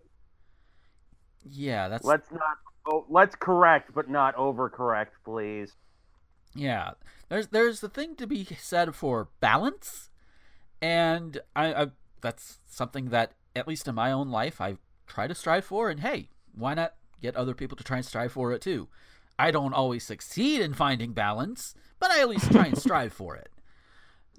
yeah, 1.47 1.87
that's 1.87 2.03
Let's 2.03 2.31
not. 2.31 2.57
Oh, 2.87 3.05
let's 3.09 3.35
correct, 3.35 3.93
but 3.93 4.09
not 4.09 4.35
overcorrect, 4.35 5.09
please. 5.23 5.73
Yeah, 6.55 6.91
there's 7.29 7.47
there's 7.47 7.81
the 7.81 7.89
thing 7.89 8.15
to 8.15 8.25
be 8.27 8.45
said 8.45 8.95
for 8.95 9.29
balance, 9.39 10.09
and 10.81 11.39
I, 11.55 11.73
I 11.73 11.87
that's 12.25 12.59
something 12.65 13.09
that 13.09 13.33
at 13.55 13.67
least 13.67 13.87
in 13.87 13.95
my 13.95 14.11
own 14.11 14.29
life 14.29 14.59
I 14.59 14.77
try 15.07 15.27
to 15.27 15.35
strive 15.35 15.65
for. 15.65 15.89
And 15.89 15.99
hey, 16.01 16.29
why 16.53 16.73
not 16.73 16.95
get 17.21 17.35
other 17.35 17.53
people 17.53 17.77
to 17.77 17.83
try 17.83 17.97
and 17.97 18.05
strive 18.05 18.33
for 18.33 18.51
it 18.51 18.61
too? 18.61 18.87
I 19.37 19.51
don't 19.51 19.73
always 19.73 20.03
succeed 20.03 20.61
in 20.61 20.73
finding 20.73 21.13
balance, 21.13 21.75
but 21.99 22.11
I 22.11 22.21
at 22.21 22.29
least 22.29 22.51
try 22.51 22.65
and 22.65 22.77
strive 22.77 23.13
for 23.13 23.35
it. 23.35 23.49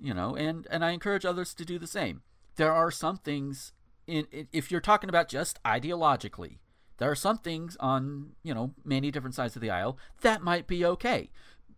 You 0.01 0.13
know, 0.13 0.37
and 0.37 0.67
and 0.71 0.85
I 0.85 0.91
encourage 0.91 1.25
others 1.25 1.55
to 1.55 1.65
do 1.65 1.79
the 1.79 1.87
same. 1.87 2.23
There 2.57 2.73
are 2.73 2.91
some 2.91 3.17
things 3.17 3.73
in 4.07 4.27
if 4.53 4.71
you're 4.71 4.81
talking 4.81 5.09
about 5.09 5.29
just 5.29 5.63
ideologically, 5.63 6.59
there 6.99 7.11
are 7.11 7.15
some 7.17 7.39
things 7.39 7.77
on 7.81 8.33
you 8.43 8.53
know 8.53 8.75
many 8.85 9.11
different 9.11 9.35
sides 9.35 9.57
of 9.57 9.63
the 9.63 9.71
aisle 9.71 9.99
that 10.21 10.43
might 10.43 10.67
be 10.67 10.85
okay 10.85 11.31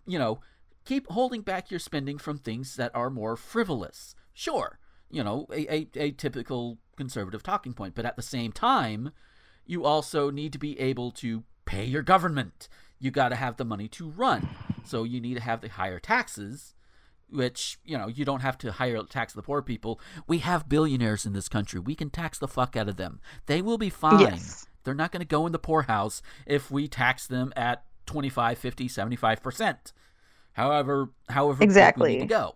you 0.09 0.19
know, 0.19 0.41
keep 0.85 1.07
holding 1.09 1.43
back 1.43 1.71
your 1.71 1.79
spending 1.79 2.19
from 2.19 2.39
things 2.39 2.75
that 2.77 2.91
are 2.95 3.11
more 3.11 3.37
frivolous. 3.37 4.17
Sure, 4.33 4.79
you 5.11 5.23
know, 5.25 5.47
a, 5.53 5.73
a, 5.75 5.89
a 5.97 6.11
typical 6.13 6.79
conservative 6.97 7.43
talking 7.43 7.73
point, 7.73 7.95
but 7.95 8.05
at 8.05 8.17
the 8.17 8.23
same 8.23 8.53
time, 8.53 9.11
you 9.67 9.85
also 9.85 10.31
need 10.31 10.53
to 10.53 10.59
be 10.59 10.79
able 10.81 11.11
to 11.13 11.45
pay 11.65 11.85
your 11.85 12.03
government. 12.03 12.69
You 12.99 13.11
got 13.11 13.29
to 13.31 13.37
have 13.37 13.57
the 13.57 13.65
money 13.65 13.89
to 13.89 14.09
run. 14.09 14.49
So 14.83 15.05
you 15.05 15.21
need 15.21 15.35
to 15.35 15.43
have 15.43 15.61
the 15.61 15.69
higher 15.69 16.01
taxes, 16.01 16.75
which, 17.31 17.79
you 17.85 17.97
know, 17.99 18.09
you 18.09 18.25
don't 18.25 18.41
have 18.41 18.57
to 18.59 18.73
higher 18.73 19.03
tax 19.03 19.33
the 19.35 19.43
poor 19.43 19.61
people. 19.63 20.01
We 20.27 20.39
have 20.39 20.69
billionaires 20.69 21.27
in 21.27 21.33
this 21.35 21.49
country. 21.49 21.79
We 21.79 21.95
can 21.95 22.11
tax 22.11 22.39
the 22.39 22.49
fuck 22.49 22.77
out 22.77 22.89
of 22.89 22.97
them. 22.97 23.21
They 23.47 23.61
will 23.63 23.79
be 23.79 23.91
fine. 23.91 24.21
Yes. 24.21 24.67
They're 24.85 24.95
not 24.95 25.13
going 25.13 25.21
to 25.21 25.27
go 25.27 25.45
in 25.47 25.53
the 25.53 25.59
poorhouse 25.59 26.23
if 26.47 26.71
we 26.71 26.89
tax 26.89 27.27
them 27.27 27.53
at 27.55 27.85
25, 28.07 28.57
50, 28.57 28.89
75%. 28.89 29.93
However, 30.53 31.11
however 31.29 31.59
big 31.59 31.69
we 31.69 31.71
Exactly. 31.71 32.13
need 32.15 32.21
to 32.21 32.27
go. 32.27 32.55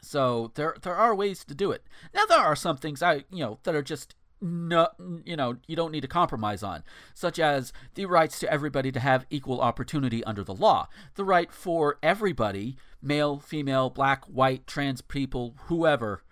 So 0.00 0.52
there 0.54 0.76
there 0.82 0.94
are 0.94 1.14
ways 1.14 1.44
to 1.44 1.54
do 1.54 1.70
it. 1.70 1.84
Now 2.14 2.24
there 2.26 2.38
are 2.38 2.56
some 2.56 2.76
things 2.76 3.02
I 3.02 3.24
you 3.30 3.44
know 3.44 3.58
that 3.64 3.74
are 3.74 3.82
just 3.82 4.14
no 4.40 4.88
you 5.24 5.36
know 5.36 5.56
you 5.66 5.76
don't 5.76 5.92
need 5.92 6.00
to 6.00 6.08
compromise 6.08 6.62
on, 6.62 6.82
such 7.14 7.38
as 7.38 7.72
the 7.94 8.06
rights 8.06 8.38
to 8.40 8.52
everybody 8.52 8.90
to 8.92 9.00
have 9.00 9.26
equal 9.30 9.60
opportunity 9.60 10.24
under 10.24 10.42
the 10.42 10.54
law, 10.54 10.88
the 11.14 11.24
right 11.24 11.52
for 11.52 11.98
everybody, 12.02 12.76
male, 13.02 13.38
female, 13.38 13.90
black, 13.90 14.24
white, 14.24 14.66
trans 14.66 15.00
people, 15.00 15.54
whoever, 15.66 16.22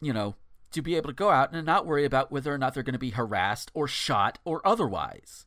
you 0.00 0.12
know, 0.12 0.36
to 0.70 0.82
be 0.82 0.96
able 0.96 1.08
to 1.08 1.14
go 1.14 1.30
out 1.30 1.52
and 1.52 1.64
not 1.64 1.86
worry 1.86 2.04
about 2.04 2.32
whether 2.32 2.52
or 2.52 2.58
not 2.58 2.74
they're 2.74 2.82
going 2.82 2.94
to 2.94 2.98
be 2.98 3.10
harassed 3.10 3.70
or 3.74 3.86
shot 3.86 4.38
or 4.44 4.60
otherwise. 4.66 5.46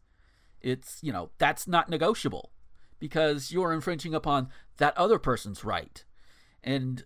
It's, 0.62 1.00
you 1.02 1.12
know, 1.12 1.30
that's 1.38 1.68
not 1.68 1.90
negotiable 1.90 2.52
because 3.00 3.52
you're 3.52 3.74
infringing 3.74 4.16
upon 4.16 4.50
that 4.78 4.98
other 4.98 5.20
person's 5.20 5.64
right. 5.64 6.04
And 6.64 7.04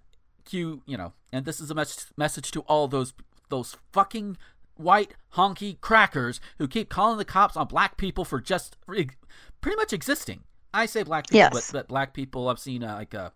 you, 0.49 0.81
you 0.85 0.97
know, 0.97 1.13
and 1.31 1.45
this 1.45 1.59
is 1.59 1.69
a 1.71 1.75
mes- 1.75 2.11
message 2.17 2.51
to 2.51 2.61
all 2.61 2.87
those 2.87 3.13
those 3.49 3.75
fucking 3.91 4.37
white 4.75 5.13
honky 5.35 5.79
crackers 5.81 6.39
who 6.57 6.67
keep 6.67 6.89
calling 6.89 7.17
the 7.17 7.25
cops 7.25 7.55
on 7.57 7.67
black 7.67 7.97
people 7.97 8.23
for 8.25 8.39
just 8.39 8.77
re- 8.87 9.09
pretty 9.61 9.75
much 9.75 9.93
existing. 9.93 10.43
I 10.73 10.85
say 10.85 11.03
black 11.03 11.25
people, 11.27 11.37
Yes. 11.39 11.71
but, 11.71 11.79
but 11.79 11.87
black 11.89 12.13
people 12.13 12.47
I've 12.47 12.59
seen 12.59 12.83
uh, 12.83 12.95
like 12.95 13.13
uh, 13.13 13.29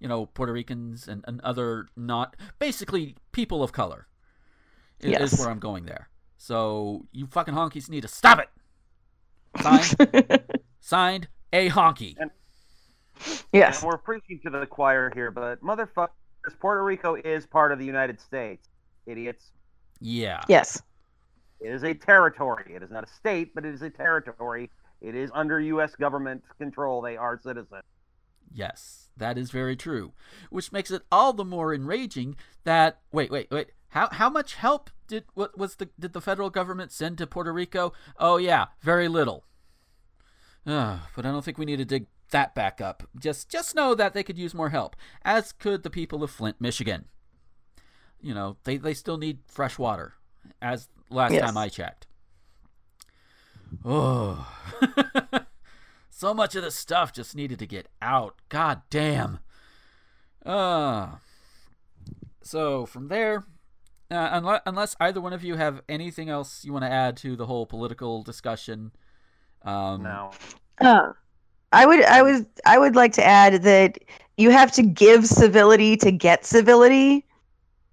you 0.00 0.08
know, 0.08 0.26
Puerto 0.26 0.52
Ricans 0.52 1.06
and, 1.06 1.24
and 1.28 1.40
other 1.42 1.86
not 1.96 2.34
basically 2.58 3.14
people 3.30 3.62
of 3.62 3.72
color. 3.72 4.08
i- 5.02 5.06
Is 5.06 5.12
Yes. 5.12 5.38
where 5.38 5.48
I'm 5.48 5.60
going 5.60 5.84
there. 5.86 6.08
So 6.38 7.06
you 7.12 7.26
fucking 7.28 7.54
honkies 7.54 7.88
need 7.88 8.00
to 8.02 8.08
stop 8.08 8.40
it. 8.40 8.48
Signed, 9.62 10.40
signed, 10.80 11.28
a 11.52 11.68
honky. 11.70 12.16
yes. 13.52 13.80
And 13.82 13.88
we're 13.90 13.98
preaching 13.98 14.40
to 14.44 14.50
the 14.50 14.66
choir 14.66 15.10
here, 15.14 15.30
but 15.30 15.62
motherfuckers, 16.42 16.58
Puerto 16.60 16.84
Rico 16.84 17.14
is 17.14 17.46
part 17.46 17.72
of 17.72 17.78
the 17.78 17.84
United 17.84 18.20
States. 18.20 18.68
Idiots. 19.06 19.50
Yeah. 20.00 20.42
Yes. 20.48 20.82
It 21.60 21.72
is 21.72 21.84
a 21.84 21.94
territory. 21.94 22.72
It 22.74 22.82
is 22.82 22.90
not 22.90 23.04
a 23.04 23.08
state, 23.08 23.54
but 23.54 23.64
it 23.64 23.74
is 23.74 23.82
a 23.82 23.90
territory. 23.90 24.70
It 25.00 25.14
is 25.14 25.30
under 25.34 25.60
U.S. 25.60 25.94
government 25.94 26.42
control. 26.58 27.02
They 27.02 27.16
are 27.16 27.38
citizens. 27.42 27.82
Yes, 28.54 29.08
that 29.16 29.38
is 29.38 29.50
very 29.50 29.76
true. 29.76 30.12
Which 30.50 30.72
makes 30.72 30.90
it 30.90 31.02
all 31.10 31.32
the 31.32 31.44
more 31.44 31.72
enraging 31.72 32.36
that 32.64 33.00
wait, 33.10 33.30
wait, 33.30 33.50
wait. 33.50 33.70
How 33.88 34.08
how 34.10 34.28
much 34.28 34.54
help 34.54 34.90
did 35.06 35.24
what 35.34 35.56
was 35.56 35.76
the 35.76 35.88
did 35.98 36.12
the 36.12 36.20
federal 36.20 36.50
government 36.50 36.92
send 36.92 37.18
to 37.18 37.26
Puerto 37.26 37.52
Rico? 37.52 37.92
Oh 38.18 38.36
yeah, 38.36 38.66
very 38.82 39.08
little. 39.08 39.44
Uh, 40.66 40.98
but 41.16 41.24
I 41.24 41.30
don't 41.30 41.44
think 41.44 41.58
we 41.58 41.64
need 41.64 41.78
to 41.78 41.84
dig 41.84 42.06
that 42.32 42.54
back 42.54 42.80
up. 42.80 43.04
Just 43.18 43.48
just 43.48 43.74
know 43.74 43.94
that 43.94 44.12
they 44.12 44.22
could 44.22 44.36
use 44.38 44.52
more 44.54 44.68
help, 44.70 44.96
as 45.24 45.52
could 45.52 45.82
the 45.82 45.90
people 45.90 46.22
of 46.22 46.30
Flint, 46.30 46.60
Michigan. 46.60 47.06
You 48.20 48.34
know, 48.34 48.56
they 48.64 48.76
they 48.76 48.94
still 48.94 49.16
need 49.18 49.38
fresh 49.46 49.78
water, 49.78 50.14
as 50.60 50.88
last 51.10 51.32
Yes. 51.32 51.42
time 51.42 51.56
I 51.56 51.68
checked. 51.68 52.06
Oh. 53.84 54.48
so 56.10 56.34
much 56.34 56.54
of 56.54 56.62
this 56.62 56.74
stuff 56.74 57.12
just 57.12 57.34
needed 57.34 57.58
to 57.58 57.66
get 57.66 57.88
out. 58.00 58.36
God 58.48 58.82
damn. 58.90 59.38
Uh, 60.44 61.12
so 62.42 62.84
from 62.86 63.08
there, 63.08 63.44
uh, 64.10 64.28
unless, 64.32 64.60
unless 64.66 64.96
either 65.00 65.20
one 65.20 65.32
of 65.32 65.42
you 65.44 65.54
have 65.56 65.80
anything 65.88 66.28
else 66.28 66.64
you 66.64 66.72
want 66.72 66.84
to 66.84 66.90
add 66.90 67.16
to 67.18 67.34
the 67.36 67.46
whole 67.46 67.64
political 67.66 68.22
discussion, 68.22 68.92
um, 69.62 70.02
Now, 70.02 70.32
Uh, 70.80 71.12
I 71.72 71.86
would, 71.86 72.04
I 72.04 72.22
would, 72.22 72.46
I 72.66 72.78
would 72.78 72.94
like 72.94 73.12
to 73.14 73.24
add 73.24 73.62
that 73.62 73.98
you 74.36 74.50
have 74.50 74.72
to 74.72 74.82
give 74.82 75.26
civility 75.26 75.96
to 75.98 76.10
get 76.10 76.44
civility. 76.44 77.26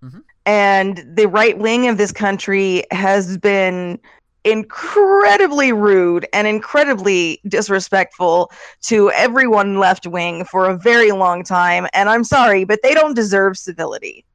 Mhm. 0.04 0.24
And 0.46 1.04
the 1.16 1.28
right 1.28 1.58
wing 1.58 1.88
of 1.88 1.98
this 1.98 2.12
country 2.12 2.84
has 2.92 3.38
been 3.38 4.00
incredibly 4.46 5.74
rude 5.74 6.26
and 6.34 6.48
incredibly 6.48 7.42
disrespectful 7.48 8.52
to 8.82 9.12
everyone 9.12 9.80
left 9.80 10.08
wing 10.08 10.46
for 10.46 10.70
a 10.70 10.78
very 10.78 11.12
long 11.12 11.44
time. 11.44 11.88
And 11.94 12.10
I'm 12.10 12.24
sorry, 12.24 12.64
but 12.64 12.80
they 12.82 12.94
don't 12.94 13.14
deserve 13.14 13.58
civility. 13.58 14.26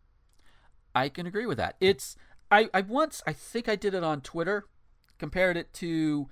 I 0.95 1.09
can 1.09 1.27
agree 1.27 1.47
with 1.47 1.59
that. 1.59 1.77
It's 1.81 2.17
I, 2.51 2.69
I 2.73 2.83
once 2.83 3.23
I 3.27 3.33
think 3.33 3.69
I 3.69 3.77
did 3.77 3.95
it 3.95 4.05
on 4.05 4.21
Twitter, 4.21 4.67
compared 5.19 5.57
it 5.57 5.73
to 5.75 6.29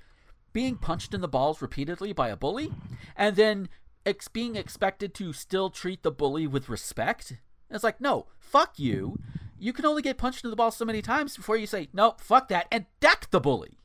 being 0.52 0.76
punched 0.76 1.14
in 1.14 1.21
the 1.21 1.28
balls 1.28 1.62
repeatedly 1.62 2.12
by 2.12 2.28
a 2.28 2.37
bully, 2.37 2.73
and 3.16 3.37
then 3.37 3.68
ex- 4.04 4.28
being 4.28 4.56
expected 4.56 5.14
to 5.14 5.32
still 5.32 5.71
treat 5.71 6.02
the 6.02 6.11
bully 6.11 6.47
with 6.47 6.68
respect. 6.68 7.35
It's 7.71 7.85
like, 7.85 8.00
no, 8.00 8.26
fuck 8.38 8.78
you. 8.78 9.18
You 9.59 9.73
can 9.73 9.87
only 9.87 10.02
get 10.02 10.18
punched 10.18 10.44
in 10.44 10.50
the 10.50 10.56
balls 10.56 10.76
so 10.76 10.85
many 10.85 11.02
times 11.02 11.37
before 11.37 11.56
you 11.56 11.66
say, 11.66 11.88
no, 11.92 12.16
fuck 12.18 12.49
that, 12.49 12.66
and 12.71 12.87
deck 13.00 13.28
the 13.30 13.40
bully. 13.40 13.78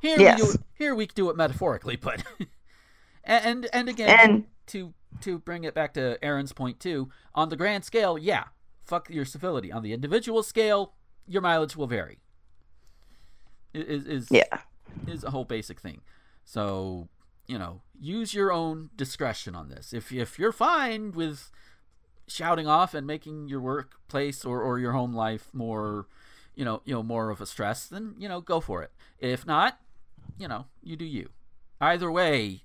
Here 0.00 0.16
we 0.16 0.34
do 0.36 0.50
it, 0.52 0.60
here 0.74 0.94
we 0.94 1.06
do 1.06 1.28
it 1.28 1.36
metaphorically, 1.36 1.96
but 1.96 2.22
and 3.24 3.68
and, 3.72 3.88
again 3.88 4.08
And 4.08 4.44
to 4.68 4.94
to 5.20 5.38
bring 5.38 5.64
it 5.64 5.74
back 5.74 5.92
to 5.94 6.22
Aaron's 6.24 6.52
point 6.54 6.80
too, 6.80 7.10
on 7.34 7.50
the 7.50 7.56
grand 7.56 7.84
scale, 7.84 8.16
yeah, 8.16 8.44
fuck 8.82 9.10
your 9.10 9.26
civility. 9.26 9.70
On 9.70 9.82
the 9.82 9.92
individual 9.92 10.42
scale, 10.42 10.94
your 11.26 11.42
mileage 11.42 11.76
will 11.76 11.86
vary. 11.86 12.20
Is 13.74 14.06
is 14.06 14.28
yeah. 14.30 14.60
Is 15.06 15.24
a 15.24 15.30
whole 15.30 15.44
basic 15.44 15.80
thing. 15.80 16.00
So 16.44 17.08
you 17.46 17.58
know, 17.58 17.82
use 18.00 18.32
your 18.32 18.52
own 18.52 18.90
discretion 18.96 19.56
on 19.56 19.70
this. 19.70 19.92
If 19.92 20.12
if 20.12 20.38
you're 20.38 20.52
fine 20.52 21.10
with 21.10 21.50
shouting 22.28 22.68
off 22.68 22.94
and 22.94 23.06
making 23.06 23.48
your 23.48 23.60
workplace 23.60 24.44
or, 24.44 24.62
or 24.62 24.78
your 24.78 24.92
home 24.92 25.12
life 25.12 25.48
more, 25.52 26.06
you 26.54 26.64
know, 26.64 26.80
you 26.84 26.94
know, 26.94 27.02
more 27.02 27.28
of 27.30 27.40
a 27.40 27.46
stress, 27.46 27.86
then 27.86 28.14
you 28.18 28.28
know, 28.28 28.40
go 28.40 28.60
for 28.60 28.82
it. 28.82 28.92
If 29.18 29.44
not, 29.44 29.80
you 30.38 30.46
know, 30.46 30.66
you 30.82 30.94
do 30.94 31.04
you. 31.04 31.30
Either 31.80 32.10
way, 32.10 32.62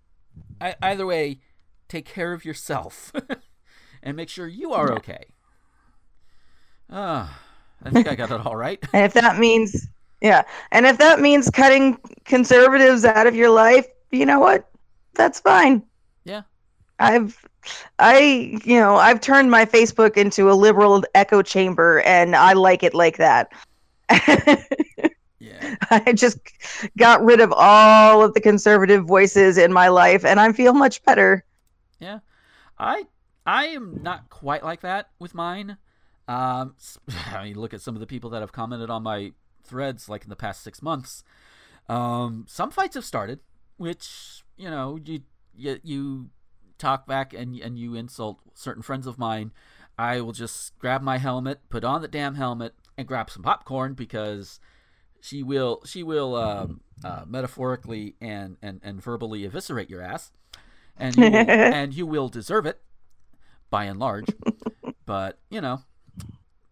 I, 0.61 0.75
either 0.81 1.05
way, 1.05 1.39
take 1.87 2.05
care 2.05 2.33
of 2.33 2.45
yourself 2.45 3.11
and 4.03 4.15
make 4.15 4.29
sure 4.29 4.47
you 4.47 4.71
are 4.73 4.91
okay. 4.93 5.25
Ah, 6.91 7.41
I 7.83 7.89
think 7.89 8.07
I 8.07 8.13
got 8.13 8.31
it 8.31 8.45
all 8.45 8.55
right. 8.55 8.79
And 8.93 9.05
if 9.05 9.13
that 9.13 9.39
means, 9.39 9.87
yeah, 10.25 10.41
and 10.71 10.87
if 10.87 10.97
that 10.97 11.19
means 11.19 11.51
cutting 11.51 11.99
conservatives 12.23 13.05
out 13.05 13.27
of 13.27 13.35
your 13.35 13.51
life, 13.51 13.85
you 14.11 14.25
know 14.25 14.39
what? 14.39 14.67
That's 15.13 15.39
fine. 15.39 15.83
Yeah. 16.23 16.41
I've, 16.97 17.45
I, 17.99 18.59
you 18.65 18.79
know, 18.79 18.95
I've 18.95 19.21
turned 19.21 19.51
my 19.51 19.65
Facebook 19.65 20.17
into 20.17 20.49
a 20.49 20.53
liberal 20.53 21.03
echo 21.13 21.43
chamber, 21.43 22.01
and 22.01 22.35
I 22.35 22.53
like 22.53 22.81
it 22.81 22.95
like 22.95 23.17
that. 23.17 23.51
Yeah. 24.09 25.75
I 25.91 26.11
just 26.13 26.39
got 26.97 27.23
rid 27.23 27.39
of 27.39 27.53
all 27.55 28.23
of 28.23 28.33
the 28.33 28.41
conservative 28.41 29.05
voices 29.05 29.59
in 29.59 29.71
my 29.71 29.89
life, 29.89 30.25
and 30.25 30.39
I 30.39 30.51
feel 30.53 30.73
much 30.73 31.03
better. 31.03 31.45
Yeah, 31.99 32.19
I 32.79 33.05
I 33.45 33.65
am 33.67 33.99
not 34.01 34.27
quite 34.31 34.63
like 34.63 34.81
that 34.81 35.09
with 35.19 35.35
mine. 35.35 35.77
Um, 36.27 36.73
I 37.31 37.43
mean, 37.43 37.59
look 37.59 37.75
at 37.75 37.81
some 37.81 37.95
of 37.95 37.99
the 37.99 38.07
people 38.07 38.31
that 38.31 38.39
have 38.39 38.51
commented 38.51 38.89
on 38.89 39.03
my 39.03 39.33
threads, 39.65 40.07
like 40.09 40.23
in 40.23 40.29
the 40.29 40.35
past 40.35 40.63
six 40.63 40.81
months. 40.81 41.23
Um, 41.87 42.45
some 42.47 42.71
fights 42.71 42.95
have 42.95 43.05
started, 43.05 43.39
which 43.77 44.43
you 44.57 44.69
know 44.69 44.99
you 45.03 45.21
you, 45.55 45.79
you 45.83 46.29
talk 46.77 47.07
back 47.07 47.33
and 47.33 47.59
and 47.59 47.77
you 47.77 47.95
insult 47.95 48.39
certain 48.53 48.81
friends 48.83 49.07
of 49.07 49.17
mine. 49.17 49.51
I 49.97 50.21
will 50.21 50.33
just 50.33 50.77
grab 50.79 51.01
my 51.01 51.17
helmet, 51.17 51.61
put 51.69 51.83
on 51.83 52.01
the 52.01 52.07
damn 52.07 52.35
helmet, 52.35 52.73
and 52.97 53.07
grab 53.07 53.29
some 53.29 53.43
popcorn 53.43 53.93
because 53.93 54.59
she 55.21 55.41
will 55.43 55.81
she 55.85 56.03
will 56.03 56.35
um, 56.35 56.81
uh, 57.03 57.23
metaphorically 57.25 58.15
and, 58.21 58.57
and 58.61 58.81
and 58.83 59.01
verbally 59.01 59.45
eviscerate 59.45 59.89
your 59.89 60.01
ass, 60.01 60.31
and 60.97 61.15
you 61.17 61.23
will, 61.23 61.49
and 61.49 61.93
you 61.93 62.05
will 62.05 62.29
deserve 62.29 62.65
it, 62.65 62.81
by 63.69 63.85
and 63.85 63.99
large. 63.99 64.27
but 65.05 65.39
you 65.49 65.61
know, 65.61 65.81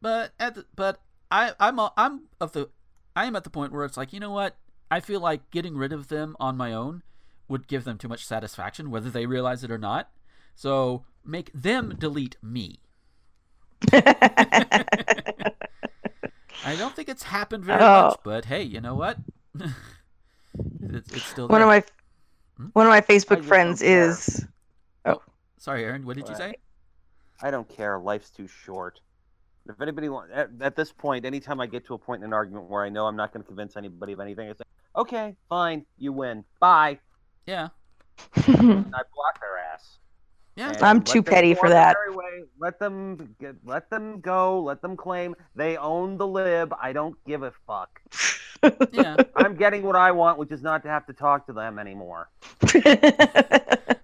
but 0.01 0.31
at 0.39 0.55
the, 0.55 0.65
but 0.75 0.99
I 1.31 1.53
I'm 1.59 1.79
a- 1.79 1.93
I'm 1.95 2.23
of 2.41 2.51
the 2.51 2.69
I 3.15 3.25
am 3.25 3.35
at 3.35 3.43
the 3.43 3.49
point 3.49 3.71
where 3.71 3.85
it's 3.85 3.97
like 3.97 4.13
you 4.13 4.19
know 4.19 4.31
what 4.31 4.55
I 4.89 4.99
feel 4.99 5.19
like 5.19 5.49
getting 5.51 5.77
rid 5.77 5.93
of 5.93 6.07
them 6.07 6.35
on 6.39 6.57
my 6.57 6.73
own 6.73 7.03
would 7.47 7.67
give 7.67 7.83
them 7.83 7.97
too 7.97 8.07
much 8.07 8.25
satisfaction 8.25 8.89
whether 8.89 9.09
they 9.09 9.25
realize 9.25 9.63
it 9.63 9.71
or 9.71 9.77
not. 9.77 10.09
So 10.55 11.05
make 11.25 11.51
them 11.53 11.95
delete 11.97 12.37
me. 12.41 12.79
I 16.65 16.75
don't 16.77 16.95
think 16.95 17.09
it's 17.09 17.23
happened 17.23 17.65
very 17.65 17.81
Oh. 17.83 18.07
much, 18.09 18.19
but 18.23 18.45
hey, 18.45 18.63
you 18.63 18.79
know 18.79 18.95
what? 18.95 19.17
it's, 19.59 21.11
it's 21.11 21.25
still 21.25 21.47
One 21.47 21.61
of 21.61 21.67
my 21.67 21.83
Hmm? 22.57 22.67
one 22.73 22.85
of 22.85 22.91
my 22.91 23.01
Facebook 23.01 23.37
just 23.37 23.47
friends 23.47 23.79
don't 23.79 23.87
care. 23.89 24.09
is 24.09 24.45
Sorry, 25.57 25.83
Aaron. 25.85 26.05
What 26.05 26.17
did 26.17 26.27
you 26.27 26.35
say? 26.35 26.55
I 27.41 27.49
don't 27.51 27.69
care. 27.69 27.97
Life's 27.97 28.29
too 28.29 28.47
short. 28.47 28.99
If 29.69 29.79
anybody 29.81 30.09
wants, 30.09 30.31
at, 30.35 30.49
at 30.59 30.75
this 30.75 30.91
point, 30.91 31.25
anytime 31.25 31.61
I 31.61 31.67
get 31.67 31.85
to 31.87 31.93
a 31.93 31.97
point 31.97 32.21
in 32.21 32.27
an 32.29 32.33
argument 32.33 32.69
where 32.69 32.83
I 32.83 32.89
know 32.89 33.05
I'm 33.05 33.15
not 33.15 33.31
going 33.31 33.43
to 33.43 33.47
convince 33.47 33.77
anybody 33.77 34.11
of 34.13 34.19
anything, 34.19 34.49
I 34.49 34.53
say, 34.53 34.63
"Okay, 34.95 35.35
fine, 35.47 35.85
you 35.97 36.11
win. 36.11 36.43
Bye." 36.59 36.99
Yeah, 37.45 37.69
And 38.47 38.93
I 38.95 39.01
block 39.15 39.39
their 39.39 39.57
ass. 39.73 39.97
yeah. 40.55 40.69
And 40.71 40.83
I'm 40.83 41.01
too 41.01 41.23
petty 41.23 41.53
for 41.53 41.69
that. 41.69 41.95
merry 41.97 42.15
way. 42.15 42.43
Let 42.59 42.77
them 42.79 43.35
get, 43.39 43.55
let 43.65 43.89
them 43.89 44.19
go. 44.19 44.61
Let 44.61 44.81
them 44.81 44.95
claim 44.97 45.35
they 45.55 45.77
own 45.77 46.17
the 46.17 46.27
lib. 46.27 46.73
I 46.81 46.91
don't 46.93 47.15
give 47.25 47.43
a 47.43 47.51
fuck. 47.65 48.01
yeah. 48.93 49.15
I'm 49.35 49.55
getting 49.55 49.83
what 49.83 49.95
I 49.95 50.11
want, 50.11 50.37
which 50.39 50.51
is 50.51 50.61
not 50.61 50.83
to 50.83 50.89
have 50.89 51.05
to 51.07 51.13
talk 51.13 51.45
to 51.47 51.53
them 51.53 51.79
anymore. 51.79 52.29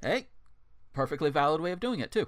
Hey, 0.02 0.28
perfectly 0.93 1.30
valid 1.30 1.60
way 1.62 1.72
of 1.74 1.80
doing 1.82 2.00
it 2.00 2.12
too. 2.12 2.28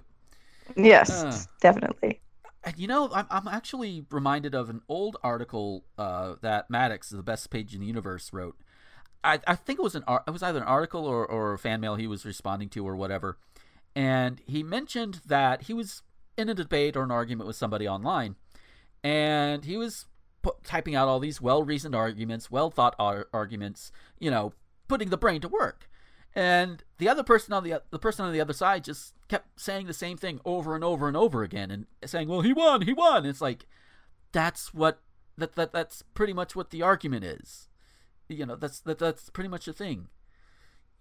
yes, 0.76 1.24
Uh. 1.24 1.36
definitely. 1.62 2.20
And 2.64 2.78
you 2.78 2.88
know, 2.88 3.10
I'm, 3.14 3.26
I'm 3.30 3.48
actually 3.48 4.06
reminded 4.12 4.54
of 4.54 4.70
an 4.70 4.82
old 4.88 5.18
article 5.24 5.86
uh, 5.98 6.36
that 6.42 6.70
Maddox, 6.70 7.10
the 7.10 7.24
best 7.24 7.50
page 7.50 7.74
in 7.74 7.82
the 7.82 7.88
universe, 7.88 8.32
wrote. 8.32 8.58
I, 9.24 9.40
I 9.46 9.56
think 9.56 9.80
it 9.80 9.84
was 9.84 9.96
an 9.96 10.04
it 10.28 10.32
was 10.32 10.44
either 10.44 10.60
an 10.60 10.66
article 10.66 11.06
or, 11.06 11.26
or 11.26 11.58
fan 11.58 11.80
mail 11.80 11.96
he 11.96 12.08
was 12.08 12.26
responding 12.26 12.70
to 12.70 12.88
or 12.88 12.96
whatever, 12.96 13.38
and 13.96 14.42
he 14.46 14.64
mentioned 14.64 15.22
that 15.26 15.64
he 15.64 15.74
was 15.74 16.02
in 16.38 16.50
a 16.50 16.56
debate 16.56 16.96
or 16.96 17.04
an 17.04 17.12
argument 17.12 17.48
with 17.48 17.56
somebody 17.56 17.88
online, 17.88 18.36
and 19.04 19.66
he 19.66 19.78
was 19.78 20.06
typing 20.64 20.96
out 20.96 21.08
all 21.08 21.20
these 21.20 21.42
well 21.42 21.64
reasoned 21.64 21.96
arguments, 21.96 22.50
well 22.50 22.72
thought 22.72 22.96
ar- 22.98 23.28
arguments, 23.32 23.92
you 24.20 24.32
know, 24.32 24.54
putting 24.88 25.10
the 25.10 25.18
brain 25.18 25.42
to 25.42 25.48
work. 25.48 25.90
And 26.34 26.84
the 26.98 27.10
other 27.10 27.24
person 27.24 27.54
on 27.54 27.64
the 27.64 27.82
the 27.90 28.00
person 28.00 28.26
on 28.26 28.32
the 28.32 28.40
other 28.40 28.54
side 28.54 28.86
just 28.86 29.14
kept 29.28 29.60
saying 29.60 29.88
the 29.88 29.94
same 29.94 30.18
thing 30.18 30.40
over 30.46 30.76
and 30.76 30.84
over 30.84 31.08
and 31.08 31.18
over 31.18 31.44
again, 31.44 31.70
and 31.72 31.86
saying, 32.06 32.30
"Well, 32.30 32.42
he 32.42 32.54
won, 32.54 32.84
he 32.84 32.94
won." 32.94 33.26
It's 33.26 33.42
like 33.42 33.66
that's 34.32 34.74
what 34.74 35.02
that, 35.38 35.56
that 35.56 35.74
that's 35.74 36.04
pretty 36.14 36.32
much 36.34 36.56
what 36.56 36.70
the 36.70 36.82
argument 36.82 37.26
is. 37.26 37.68
You 38.30 38.46
know, 38.46 38.56
that's 38.56 38.80
that 38.82 38.98
that's 38.98 39.30
pretty 39.30 39.50
much 39.50 39.66
the 39.66 39.74
thing. 39.74 40.08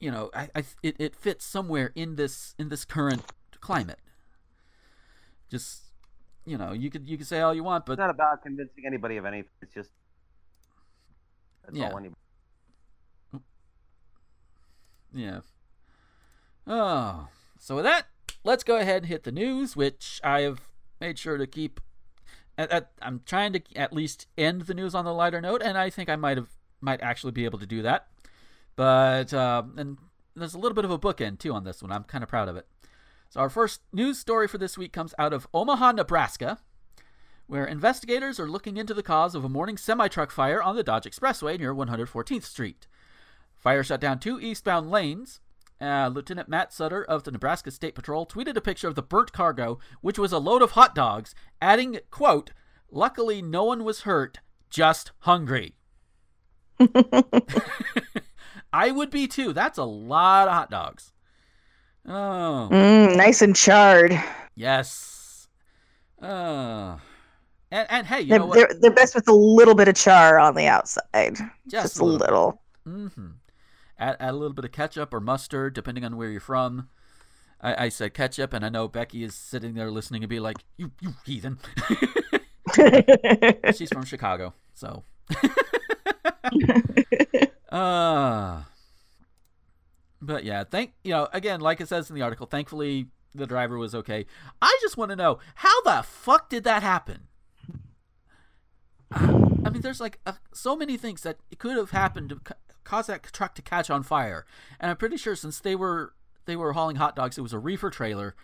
You 0.00 0.10
know, 0.10 0.30
I, 0.34 0.48
I 0.56 0.64
it, 0.82 0.96
it 0.98 1.14
fits 1.14 1.44
somewhere 1.44 1.92
in 1.94 2.16
this 2.16 2.56
in 2.58 2.68
this 2.68 2.84
current 2.84 3.22
climate. 3.60 4.00
Just 5.48 5.92
you 6.44 6.58
know, 6.58 6.72
you 6.72 6.90
could 6.90 7.06
you 7.08 7.16
could 7.16 7.26
say 7.28 7.40
all 7.40 7.54
you 7.54 7.62
want, 7.62 7.86
but 7.86 7.92
It's 7.92 8.00
not 8.00 8.10
about 8.10 8.42
convincing 8.42 8.84
anybody 8.84 9.16
of 9.16 9.26
anything. 9.26 9.50
It's 9.62 9.74
just 9.74 9.90
that's 11.64 11.76
Yeah. 11.76 11.90
all 11.90 11.98
anybody. 11.98 12.16
Yeah. 15.14 15.40
Oh, 16.66 17.28
so 17.58 17.76
with 17.76 17.84
that, 17.84 18.06
let's 18.44 18.64
go 18.64 18.76
ahead 18.76 19.02
and 19.02 19.06
hit 19.06 19.24
the 19.24 19.32
news, 19.32 19.76
which 19.76 20.20
I 20.22 20.40
have 20.42 20.60
made 21.00 21.18
sure 21.18 21.36
to 21.36 21.46
keep. 21.46 21.80
At, 22.56 22.70
at, 22.70 22.90
I'm 23.00 23.22
trying 23.24 23.52
to 23.54 23.62
at 23.74 23.92
least 23.92 24.26
end 24.36 24.62
the 24.62 24.74
news 24.74 24.94
on 24.94 25.04
the 25.04 25.14
lighter 25.14 25.40
note, 25.40 25.62
and 25.62 25.78
I 25.78 25.90
think 25.90 26.08
I 26.08 26.16
might 26.16 26.36
have 26.36 26.48
might 26.80 27.02
actually 27.02 27.32
be 27.32 27.44
able 27.44 27.58
to 27.58 27.66
do 27.66 27.82
that. 27.82 28.08
But 28.76 29.34
um, 29.34 29.74
and 29.78 29.98
there's 30.34 30.54
a 30.54 30.58
little 30.58 30.74
bit 30.74 30.84
of 30.84 30.90
a 30.90 30.98
bookend 30.98 31.38
too 31.38 31.52
on 31.52 31.64
this 31.64 31.82
one. 31.82 31.92
I'm 31.92 32.04
kind 32.04 32.22
of 32.22 32.30
proud 32.30 32.48
of 32.48 32.56
it. 32.56 32.66
So 33.30 33.40
our 33.40 33.50
first 33.50 33.82
news 33.92 34.18
story 34.18 34.48
for 34.48 34.58
this 34.58 34.76
week 34.76 34.92
comes 34.92 35.14
out 35.18 35.32
of 35.32 35.46
Omaha, 35.54 35.92
Nebraska, 35.92 36.58
where 37.46 37.64
investigators 37.64 38.40
are 38.40 38.48
looking 38.48 38.76
into 38.76 38.94
the 38.94 39.02
cause 39.02 39.34
of 39.34 39.44
a 39.44 39.48
morning 39.48 39.76
semi 39.76 40.08
truck 40.08 40.30
fire 40.30 40.62
on 40.62 40.76
the 40.76 40.82
Dodge 40.82 41.04
Expressway 41.04 41.58
near 41.58 41.74
114th 41.74 42.44
Street. 42.44 42.86
Fire 43.60 43.84
shut 43.84 44.00
down 44.00 44.18
two 44.18 44.40
eastbound 44.40 44.90
lanes. 44.90 45.40
Uh, 45.80 46.10
Lieutenant 46.12 46.48
Matt 46.48 46.72
Sutter 46.72 47.04
of 47.04 47.22
the 47.24 47.30
Nebraska 47.30 47.70
State 47.70 47.94
Patrol 47.94 48.26
tweeted 48.26 48.56
a 48.56 48.60
picture 48.60 48.88
of 48.88 48.96
the 48.96 49.02
burnt 49.02 49.32
cargo, 49.32 49.78
which 50.00 50.18
was 50.18 50.32
a 50.32 50.38
load 50.38 50.60
of 50.62 50.72
hot 50.72 50.94
dogs, 50.94 51.34
adding, 51.62 51.98
quote, 52.10 52.50
Luckily 52.90 53.40
no 53.40 53.64
one 53.64 53.84
was 53.84 54.00
hurt, 54.02 54.40
just 54.68 55.12
hungry. 55.20 55.74
I 58.72 58.90
would 58.90 59.10
be 59.10 59.26
too. 59.26 59.52
That's 59.52 59.78
a 59.78 59.84
lot 59.84 60.48
of 60.48 60.54
hot 60.54 60.70
dogs. 60.70 61.12
Oh, 62.06 62.68
Mm, 62.70 63.16
nice 63.16 63.42
and 63.42 63.54
charred. 63.54 64.18
Yes. 64.54 65.48
Uh, 66.20 66.96
and 67.70 67.86
and 67.90 68.06
hey, 68.06 68.20
you 68.22 68.28
They're, 68.28 68.38
know 68.38 68.46
what? 68.46 68.54
they're, 68.56 68.70
they're 68.80 68.90
best 68.90 69.14
with 69.14 69.28
a 69.28 69.32
little 69.34 69.74
bit 69.74 69.88
of 69.88 69.94
char 69.94 70.38
on 70.38 70.54
the 70.54 70.66
outside. 70.66 71.36
Just 71.68 71.96
Just, 71.96 71.98
a 72.00 72.04
little 72.04 72.18
little. 72.18 72.62
Mm-hmm. 72.86 73.28
Add, 74.00 74.16
add 74.18 74.30
a 74.30 74.36
little 74.36 74.54
bit 74.54 74.64
of 74.64 74.72
ketchup 74.72 75.14
or 75.14 75.20
mustard, 75.20 75.74
depending 75.74 76.04
on 76.04 76.16
where 76.16 76.30
you're 76.30 76.40
from. 76.40 76.88
I, 77.60 77.84
I 77.84 77.88
said 77.90 78.14
ketchup, 78.14 78.52
and 78.52 78.64
I 78.64 78.70
know 78.70 78.88
Becky 78.88 79.22
is 79.22 79.34
sitting 79.34 79.74
there 79.74 79.90
listening 79.90 80.24
and 80.24 80.30
be 80.30 80.40
like, 80.40 80.56
"You, 80.76 80.90
you 81.00 81.14
heathen." 81.24 81.58
She's 83.76 83.90
from 83.90 84.04
Chicago, 84.04 84.54
so. 84.74 85.04
uh 87.70 88.62
but 90.22 90.44
yeah, 90.44 90.64
thank 90.64 90.92
you 91.04 91.12
know 91.12 91.28
again, 91.32 91.60
like 91.60 91.80
it 91.80 91.88
says 91.88 92.10
in 92.10 92.16
the 92.16 92.22
article. 92.22 92.46
Thankfully, 92.46 93.06
the 93.34 93.46
driver 93.46 93.78
was 93.78 93.94
okay. 93.94 94.26
I 94.60 94.78
just 94.82 94.96
want 94.96 95.10
to 95.10 95.16
know 95.16 95.38
how 95.56 95.80
the 95.82 96.02
fuck 96.02 96.48
did 96.48 96.64
that 96.64 96.82
happen? 96.82 97.28
I 99.12 99.70
mean, 99.70 99.82
there's 99.82 100.00
like 100.00 100.18
uh 100.26 100.34
so 100.52 100.76
many 100.76 100.96
things 100.96 101.22
that 101.22 101.38
it 101.50 101.58
could 101.58 101.76
have 101.76 101.90
happened 101.90 102.38
to 102.90 102.96
ca- 102.96 102.96
cause 102.96 103.06
that 103.06 103.32
truck 103.32 103.54
to 103.54 103.62
catch 103.62 103.90
on 103.90 104.02
fire, 104.02 104.44
and 104.78 104.90
I'm 104.90 104.96
pretty 104.96 105.16
sure 105.16 105.34
since 105.36 105.60
they 105.60 105.74
were 105.76 106.14
they 106.46 106.56
were 106.56 106.72
hauling 106.72 106.96
hot 106.96 107.16
dogs, 107.16 107.38
it 107.38 107.42
was 107.42 107.52
a 107.52 107.58
reefer 107.58 107.90
trailer. 107.90 108.34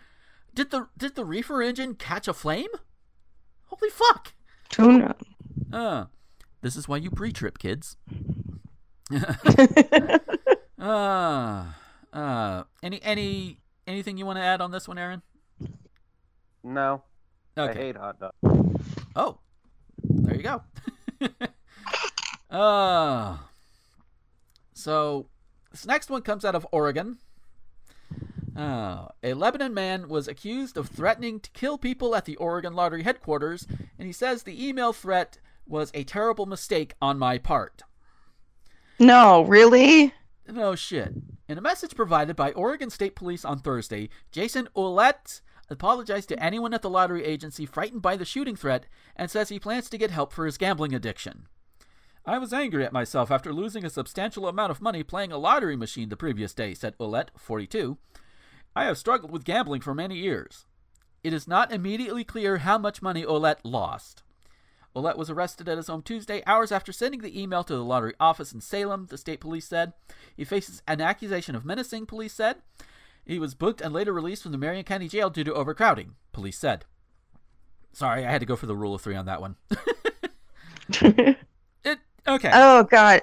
Did 0.53 0.71
the 0.71 0.87
did 0.97 1.15
the 1.15 1.25
reefer 1.25 1.61
engine 1.61 1.95
catch 1.95 2.27
a 2.27 2.33
flame? 2.33 2.69
Holy 3.65 3.89
fuck! 3.89 4.33
Who 4.77 4.99
knows? 4.99 5.13
Uh, 5.71 6.05
this 6.61 6.75
is 6.75 6.87
why 6.87 6.97
you 6.97 7.09
pre-trip, 7.11 7.57
kids. 7.59 7.97
uh, 10.79 11.65
uh, 12.13 12.63
any 12.83 13.01
any 13.03 13.59
anything 13.85 14.17
you 14.17 14.25
want 14.25 14.37
to 14.37 14.43
add 14.43 14.61
on 14.61 14.71
this 14.71 14.87
one, 14.87 14.97
Aaron? 14.97 15.21
No, 16.63 17.03
I 17.55 17.61
Okay. 17.61 17.79
hate 17.79 17.97
hot 17.97 18.19
dogs. 18.19 18.35
Oh, 19.15 19.39
there 20.03 20.35
you 20.35 20.43
go. 20.43 20.61
uh, 22.55 23.37
so 24.77 25.27
this 25.71 25.85
next 25.85 26.09
one 26.09 26.21
comes 26.21 26.45
out 26.45 26.55
of 26.55 26.67
Oregon. 26.71 27.17
Uh, 28.55 29.07
a 29.23 29.33
Lebanon 29.33 29.73
man 29.73 30.07
was 30.07 30.27
accused 30.27 30.77
of 30.77 30.87
threatening 30.87 31.39
to 31.39 31.51
kill 31.51 31.77
people 31.77 32.15
at 32.15 32.25
the 32.25 32.35
Oregon 32.37 32.73
Lottery 32.73 33.03
headquarters, 33.03 33.67
and 33.97 34.07
he 34.07 34.11
says 34.11 34.43
the 34.43 34.67
email 34.67 34.93
threat 34.93 35.39
was 35.67 35.91
a 35.93 36.03
terrible 36.03 36.45
mistake 36.45 36.93
on 37.01 37.19
my 37.19 37.37
part. 37.37 37.83
no, 38.99 39.43
really? 39.43 40.13
No 40.47 40.75
shit. 40.75 41.13
In 41.49 41.57
a 41.57 41.61
message 41.61 41.95
provided 41.95 42.35
by 42.35 42.51
Oregon 42.51 42.89
State 42.89 43.15
Police 43.15 43.43
on 43.43 43.59
Thursday, 43.59 44.09
Jason 44.31 44.69
Ouellette 44.75 45.41
apologized 45.69 46.29
to 46.29 46.43
anyone 46.43 46.73
at 46.73 46.81
the 46.81 46.89
lottery 46.89 47.25
agency 47.25 47.65
frightened 47.65 48.01
by 48.01 48.15
the 48.15 48.25
shooting 48.25 48.55
threat 48.55 48.85
and 49.15 49.29
says 49.29 49.49
he 49.49 49.59
plans 49.59 49.89
to 49.89 49.97
get 49.97 50.11
help 50.11 50.31
for 50.31 50.45
his 50.45 50.57
gambling 50.57 50.93
addiction. 50.95 51.47
I 52.27 52.39
was 52.39 52.51
angry 52.51 52.83
at 52.83 52.91
myself 52.91 53.31
after 53.31 53.53
losing 53.53 53.85
a 53.85 53.89
substantial 53.89 54.49
amount 54.49 54.69
of 54.69 54.81
money 54.81 55.01
playing 55.01 55.31
a 55.31 55.37
lottery 55.37 55.77
machine 55.77 56.09
the 56.09 56.17
previous 56.17 56.53
day, 56.53 56.73
said 56.73 56.97
Ouellette, 56.97 57.29
42. 57.37 57.97
I 58.75 58.83
have 58.83 58.97
struggled 58.97 59.31
with 59.31 59.45
gambling 59.45 59.79
for 59.79 59.95
many 59.95 60.17
years. 60.17 60.65
It 61.23 61.31
is 61.31 61.47
not 61.47 61.71
immediately 61.71 62.25
clear 62.25 62.57
how 62.57 62.77
much 62.77 63.01
money 63.01 63.23
Ouellette 63.23 63.61
lost. 63.63 64.23
Ouellette 64.93 65.15
was 65.15 65.29
arrested 65.29 65.69
at 65.69 65.77
his 65.77 65.87
home 65.87 66.01
Tuesday, 66.01 66.43
hours 66.45 66.69
after 66.69 66.91
sending 66.91 67.21
the 67.21 67.41
email 67.41 67.63
to 67.63 67.73
the 67.73 67.83
lottery 67.83 68.13
office 68.19 68.51
in 68.51 68.59
Salem, 68.59 69.07
the 69.09 69.17
state 69.17 69.39
police 69.39 69.65
said. 69.65 69.93
He 70.35 70.43
faces 70.43 70.81
an 70.85 70.99
accusation 70.99 71.55
of 71.55 71.63
menacing, 71.63 72.07
police 72.07 72.33
said. 72.33 72.57
He 73.25 73.39
was 73.39 73.55
booked 73.55 73.79
and 73.79 73.93
later 73.93 74.11
released 74.11 74.43
from 74.43 74.51
the 74.51 74.57
Marion 74.57 74.83
County 74.83 75.07
Jail 75.07 75.29
due 75.29 75.45
to 75.45 75.53
overcrowding, 75.53 76.15
police 76.33 76.59
said. 76.59 76.83
Sorry, 77.93 78.25
I 78.25 78.31
had 78.31 78.41
to 78.41 78.45
go 78.45 78.57
for 78.57 78.65
the 78.65 78.75
rule 78.75 78.95
of 78.95 79.01
three 79.01 79.15
on 79.15 79.27
that 79.27 79.39
one. 79.39 79.55
okay. 82.27 82.51
Oh 82.53 82.83
god. 82.83 83.21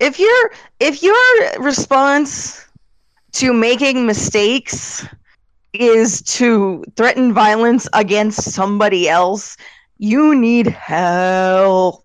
If 0.00 0.18
your 0.18 0.50
if 0.80 1.02
your 1.02 1.16
response 1.60 2.64
to 3.32 3.52
making 3.52 4.06
mistakes 4.06 5.06
is 5.72 6.22
to 6.22 6.84
threaten 6.96 7.32
violence 7.32 7.88
against 7.92 8.52
somebody 8.52 9.08
else, 9.08 9.56
you 9.98 10.34
need 10.34 10.66
help. 10.68 12.04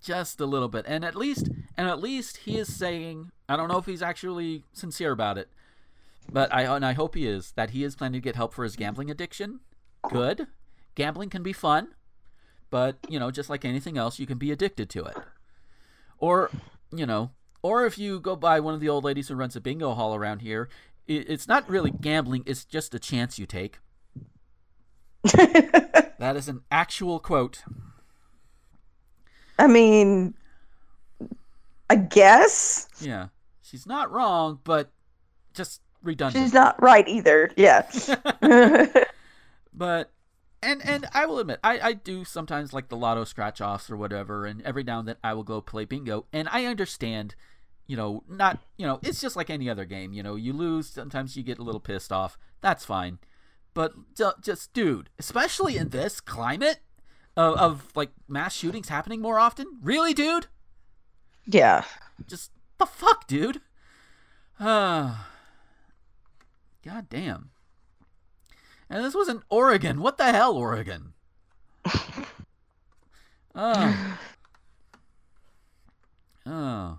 just 0.00 0.40
a 0.40 0.46
little 0.46 0.68
bit 0.68 0.84
and 0.88 1.04
at 1.04 1.14
least 1.14 1.48
and 1.76 1.88
at 1.88 2.00
least 2.00 2.38
he 2.38 2.56
is 2.56 2.72
saying 2.74 3.30
i 3.48 3.56
don't 3.56 3.68
know 3.68 3.78
if 3.78 3.86
he's 3.86 4.00
actually 4.02 4.64
sincere 4.72 5.12
about 5.12 5.36
it 5.36 5.48
but 6.32 6.52
i 6.54 6.62
and 6.62 6.84
i 6.86 6.92
hope 6.92 7.14
he 7.14 7.26
is 7.26 7.52
that 7.56 7.70
he 7.70 7.84
is 7.84 7.96
planning 7.96 8.20
to 8.20 8.24
get 8.24 8.36
help 8.36 8.54
for 8.54 8.64
his 8.64 8.76
gambling 8.76 9.10
addiction 9.10 9.60
good 10.08 10.46
gambling 10.94 11.28
can 11.28 11.42
be 11.42 11.52
fun 11.52 11.88
but 12.70 12.96
you 13.08 13.18
know 13.18 13.30
just 13.30 13.50
like 13.50 13.64
anything 13.64 13.96
else 13.96 14.18
you 14.18 14.26
can 14.26 14.38
be 14.38 14.50
addicted 14.50 14.88
to 14.90 15.04
it. 15.04 15.16
Or 16.18 16.50
you 16.92 17.06
know 17.06 17.30
or 17.62 17.86
if 17.86 17.98
you 17.98 18.20
go 18.20 18.36
by 18.36 18.60
one 18.60 18.74
of 18.74 18.80
the 18.80 18.88
old 18.88 19.04
ladies 19.04 19.28
who 19.28 19.34
runs 19.34 19.56
a 19.56 19.60
bingo 19.60 19.94
hall 19.94 20.14
around 20.14 20.40
here 20.40 20.68
it's 21.06 21.48
not 21.48 21.68
really 21.68 21.90
gambling 21.90 22.42
it's 22.46 22.64
just 22.64 22.94
a 22.94 22.98
chance 22.98 23.38
you 23.38 23.46
take. 23.46 23.78
That 26.18 26.34
is 26.34 26.48
an 26.48 26.62
actual 26.72 27.20
quote. 27.20 27.62
I 29.56 29.68
mean 29.68 30.34
I 31.88 31.94
guess? 31.94 32.88
Yeah. 33.00 33.28
She's 33.62 33.86
not 33.86 34.10
wrong 34.10 34.58
but 34.64 34.90
just 35.54 35.80
redundant. 36.02 36.44
She's 36.44 36.52
not 36.52 36.80
right 36.82 37.06
either. 37.08 37.50
Yeah. 37.56 37.88
but 39.72 40.10
and 40.62 40.84
and 40.84 41.06
I 41.12 41.26
will 41.26 41.38
admit 41.38 41.60
I 41.62 41.80
I 41.80 41.92
do 41.92 42.24
sometimes 42.24 42.72
like 42.72 42.88
the 42.88 42.96
lotto 42.96 43.24
scratch 43.24 43.60
offs 43.60 43.90
or 43.90 43.96
whatever 43.96 44.46
and 44.46 44.62
every 44.62 44.84
now 44.84 44.98
and 44.98 45.08
then 45.08 45.16
I 45.22 45.34
will 45.34 45.44
go 45.44 45.60
play 45.60 45.84
bingo 45.84 46.26
and 46.32 46.48
I 46.50 46.64
understand 46.64 47.34
you 47.86 47.96
know 47.96 48.22
not 48.28 48.58
you 48.76 48.86
know 48.86 48.98
it's 49.02 49.20
just 49.20 49.36
like 49.36 49.50
any 49.50 49.70
other 49.70 49.84
game 49.84 50.12
you 50.12 50.22
know 50.22 50.36
you 50.36 50.52
lose 50.52 50.88
sometimes 50.88 51.36
you 51.36 51.42
get 51.42 51.58
a 51.58 51.62
little 51.62 51.80
pissed 51.80 52.12
off 52.12 52.38
that's 52.60 52.84
fine 52.84 53.18
but 53.74 53.92
ju- 54.14 54.32
just 54.42 54.72
dude 54.72 55.10
especially 55.18 55.76
in 55.76 55.90
this 55.90 56.20
climate 56.20 56.80
of, 57.36 57.54
of 57.56 57.88
like 57.94 58.10
mass 58.26 58.54
shootings 58.54 58.88
happening 58.88 59.22
more 59.22 59.38
often 59.38 59.66
really 59.82 60.12
dude 60.12 60.46
yeah. 61.48 61.84
just 62.26 62.50
the 62.78 62.86
fuck, 62.86 63.26
dude. 63.26 63.60
Uh, 64.60 65.16
God 66.84 67.08
damn. 67.08 67.50
And 68.90 69.04
this 69.04 69.14
was 69.14 69.28
in 69.28 69.42
Oregon. 69.50 70.00
What 70.00 70.16
the 70.18 70.32
hell, 70.32 70.56
Oregon? 70.56 71.12
Oh. 73.60 74.18
Oh. 76.46 76.98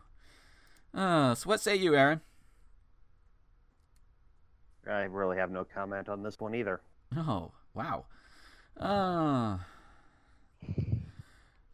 Oh. 0.93 1.34
So 1.36 1.47
what 1.47 1.62
say 1.62 1.78
you, 1.78 1.95
Aaron? 1.95 2.19
I 4.86 5.04
really 5.04 5.38
have 5.38 5.52
no 5.52 5.63
comment 5.63 6.10
on 6.10 6.21
this 6.21 6.38
one 6.38 6.54
either. 6.56 6.82
Oh, 7.15 7.52
wow. 7.73 8.06
Uh, 8.78 9.60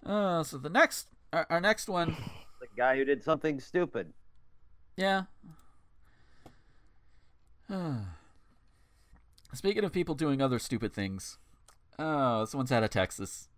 uh, 0.05 0.43
so 0.43 0.57
the 0.59 0.69
next, 0.69 1.07
our, 1.33 1.47
our 1.49 1.61
next 1.61 1.87
one, 1.89 2.15
The 2.61 2.67
guy 2.77 2.95
who 2.97 3.05
did 3.05 3.23
something 3.23 3.59
stupid. 3.59 4.13
yeah. 4.97 5.23
Speaking 9.55 9.83
of 9.83 9.91
people 9.91 10.15
doing 10.15 10.41
other 10.41 10.59
stupid 10.59 10.93
things, 10.93 11.37
oh, 11.97 12.41
this 12.41 12.53
one's 12.53 12.71
out 12.71 12.83
of 12.83 12.89
Texas, 12.89 13.49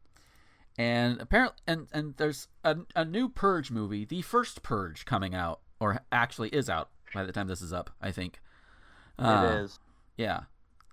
and 0.77 1.19
apparently, 1.19 1.57
and 1.67 1.87
and 1.91 2.15
there's 2.17 2.47
a 2.63 2.77
a 2.95 3.03
new 3.03 3.29
Purge 3.29 3.71
movie, 3.71 4.05
the 4.05 4.21
first 4.21 4.63
Purge, 4.63 5.05
coming 5.05 5.33
out, 5.33 5.59
or 5.79 6.01
actually 6.11 6.49
is 6.49 6.69
out 6.69 6.89
by 7.13 7.23
the 7.23 7.31
time 7.31 7.47
this 7.47 7.61
is 7.61 7.73
up, 7.73 7.89
I 8.01 8.11
think. 8.11 8.39
Uh, 9.17 9.47
it 9.49 9.63
is. 9.63 9.79
Yeah. 10.17 10.41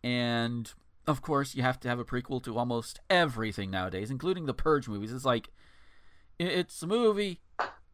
And 0.02 0.72
of 1.06 1.22
course, 1.22 1.54
you 1.54 1.62
have 1.62 1.80
to 1.80 1.88
have 1.88 1.98
a 1.98 2.04
prequel 2.04 2.42
to 2.44 2.56
almost 2.56 3.00
everything 3.10 3.70
nowadays, 3.70 4.10
including 4.10 4.46
the 4.46 4.54
Purge 4.54 4.88
movies. 4.88 5.12
It's 5.12 5.24
like 5.24 5.50
it's 6.38 6.82
a 6.82 6.86
movie 6.86 7.40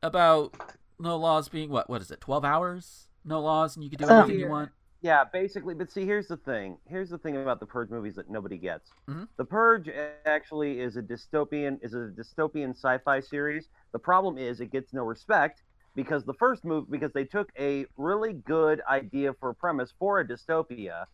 about 0.02 0.54
no 0.98 1.16
laws 1.16 1.48
being 1.48 1.70
what? 1.70 1.90
What 1.90 2.02
is 2.02 2.10
it? 2.10 2.20
12 2.20 2.44
hours? 2.44 3.08
No 3.24 3.40
laws 3.40 3.76
and 3.76 3.84
you 3.84 3.90
can 3.90 3.98
do 3.98 4.08
anything 4.08 4.40
you 4.40 4.48
want. 4.48 4.70
Yeah, 5.02 5.24
basically. 5.24 5.74
But 5.74 5.90
see, 5.90 6.04
here's 6.04 6.28
the 6.28 6.36
thing. 6.36 6.78
Here's 6.86 7.08
the 7.08 7.18
thing 7.18 7.36
about 7.36 7.58
the 7.60 7.66
Purge 7.66 7.90
movies 7.90 8.16
that 8.16 8.28
nobody 8.28 8.58
gets. 8.58 8.90
Mhm. 9.08 9.28
The 9.38 9.44
Purge 9.46 9.88
actually 10.26 10.80
is 10.80 10.96
a 10.96 11.02
dystopian 11.02 11.78
is 11.82 11.94
a 11.94 12.10
dystopian 12.10 12.70
sci-fi 12.70 13.20
series. 13.20 13.68
The 13.92 13.98
problem 13.98 14.36
is 14.36 14.60
it 14.60 14.70
gets 14.70 14.92
no 14.92 15.04
respect 15.04 15.62
because 15.94 16.24
the 16.24 16.34
first 16.34 16.64
movie 16.64 16.86
because 16.90 17.12
they 17.12 17.24
took 17.24 17.50
a 17.58 17.86
really 17.96 18.34
good 18.34 18.82
idea 18.88 19.32
for 19.34 19.50
a 19.50 19.54
premise 19.54 19.92
for 19.98 20.20
a 20.20 20.28
dystopia, 20.28 21.06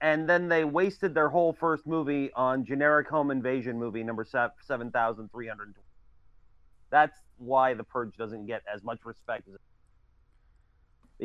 and 0.00 0.28
then 0.28 0.48
they 0.48 0.64
wasted 0.64 1.14
their 1.14 1.28
whole 1.28 1.52
first 1.52 1.86
movie 1.86 2.32
on 2.32 2.64
generic 2.64 3.08
home 3.08 3.30
invasion 3.30 3.78
movie 3.78 4.02
number 4.02 4.24
seven 4.62 4.90
thousand 4.90 5.30
three 5.30 5.46
hundred. 5.46 5.74
That's 6.90 7.18
why 7.36 7.74
the 7.74 7.84
Purge 7.84 8.16
doesn't 8.16 8.46
get 8.46 8.62
as 8.72 8.82
much 8.82 9.04
respect 9.04 9.46
as 9.48 9.56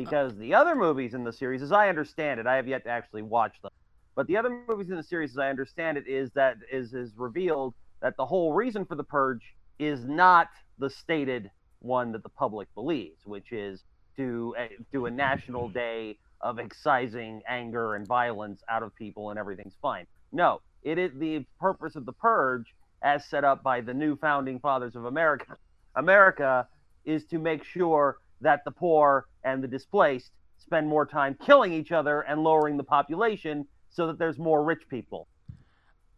because 0.04 0.36
the 0.36 0.54
other 0.54 0.74
movies 0.74 1.14
in 1.14 1.24
the 1.24 1.32
series, 1.32 1.62
as 1.62 1.72
I 1.72 1.88
understand 1.88 2.40
it, 2.40 2.46
I 2.46 2.56
have 2.56 2.68
yet 2.68 2.84
to 2.84 2.90
actually 2.90 3.22
watch 3.22 3.60
them. 3.62 3.70
But 4.14 4.26
the 4.26 4.36
other 4.36 4.50
movies 4.68 4.90
in 4.90 4.96
the 4.96 5.02
series, 5.02 5.30
as 5.30 5.38
I 5.38 5.48
understand 5.48 5.96
it, 5.98 6.06
is 6.06 6.30
that 6.32 6.56
is 6.70 6.94
is 6.94 7.12
revealed 7.16 7.74
that 8.00 8.16
the 8.16 8.26
whole 8.26 8.52
reason 8.52 8.84
for 8.84 8.94
the 8.94 9.04
purge 9.04 9.54
is 9.78 10.04
not 10.04 10.48
the 10.78 10.90
stated 10.90 11.50
one 11.80 12.12
that 12.12 12.22
the 12.22 12.28
public 12.28 12.68
believes, 12.74 13.24
which 13.24 13.52
is 13.52 13.84
to 14.16 14.54
uh, 14.58 14.66
do 14.92 15.06
a 15.06 15.10
national 15.10 15.68
day 15.84 16.18
of 16.40 16.58
excising 16.58 17.42
anger 17.48 17.94
and 17.94 18.06
violence 18.06 18.62
out 18.68 18.82
of 18.82 18.94
people 18.94 19.30
and 19.30 19.38
everything's 19.38 19.76
fine. 19.80 20.06
No, 20.32 20.60
it 20.82 20.98
is 20.98 21.12
the 21.18 21.44
purpose 21.58 21.96
of 21.96 22.06
the 22.06 22.12
purge, 22.12 22.74
as 23.02 23.24
set 23.26 23.44
up 23.44 23.62
by 23.62 23.80
the 23.80 23.94
new 23.94 24.16
founding 24.16 24.58
fathers 24.58 24.96
of 24.96 25.04
America. 25.04 25.56
America 25.96 26.66
is 27.04 27.24
to 27.26 27.38
make 27.38 27.64
sure 27.64 28.18
that 28.40 28.64
the 28.64 28.70
poor 28.70 29.26
and 29.44 29.62
the 29.62 29.68
displaced 29.68 30.32
spend 30.58 30.86
more 30.88 31.06
time 31.06 31.36
killing 31.44 31.72
each 31.72 31.92
other 31.92 32.20
and 32.22 32.42
lowering 32.42 32.76
the 32.76 32.84
population 32.84 33.66
so 33.90 34.06
that 34.06 34.18
there's 34.18 34.38
more 34.38 34.62
rich 34.64 34.82
people. 34.88 35.26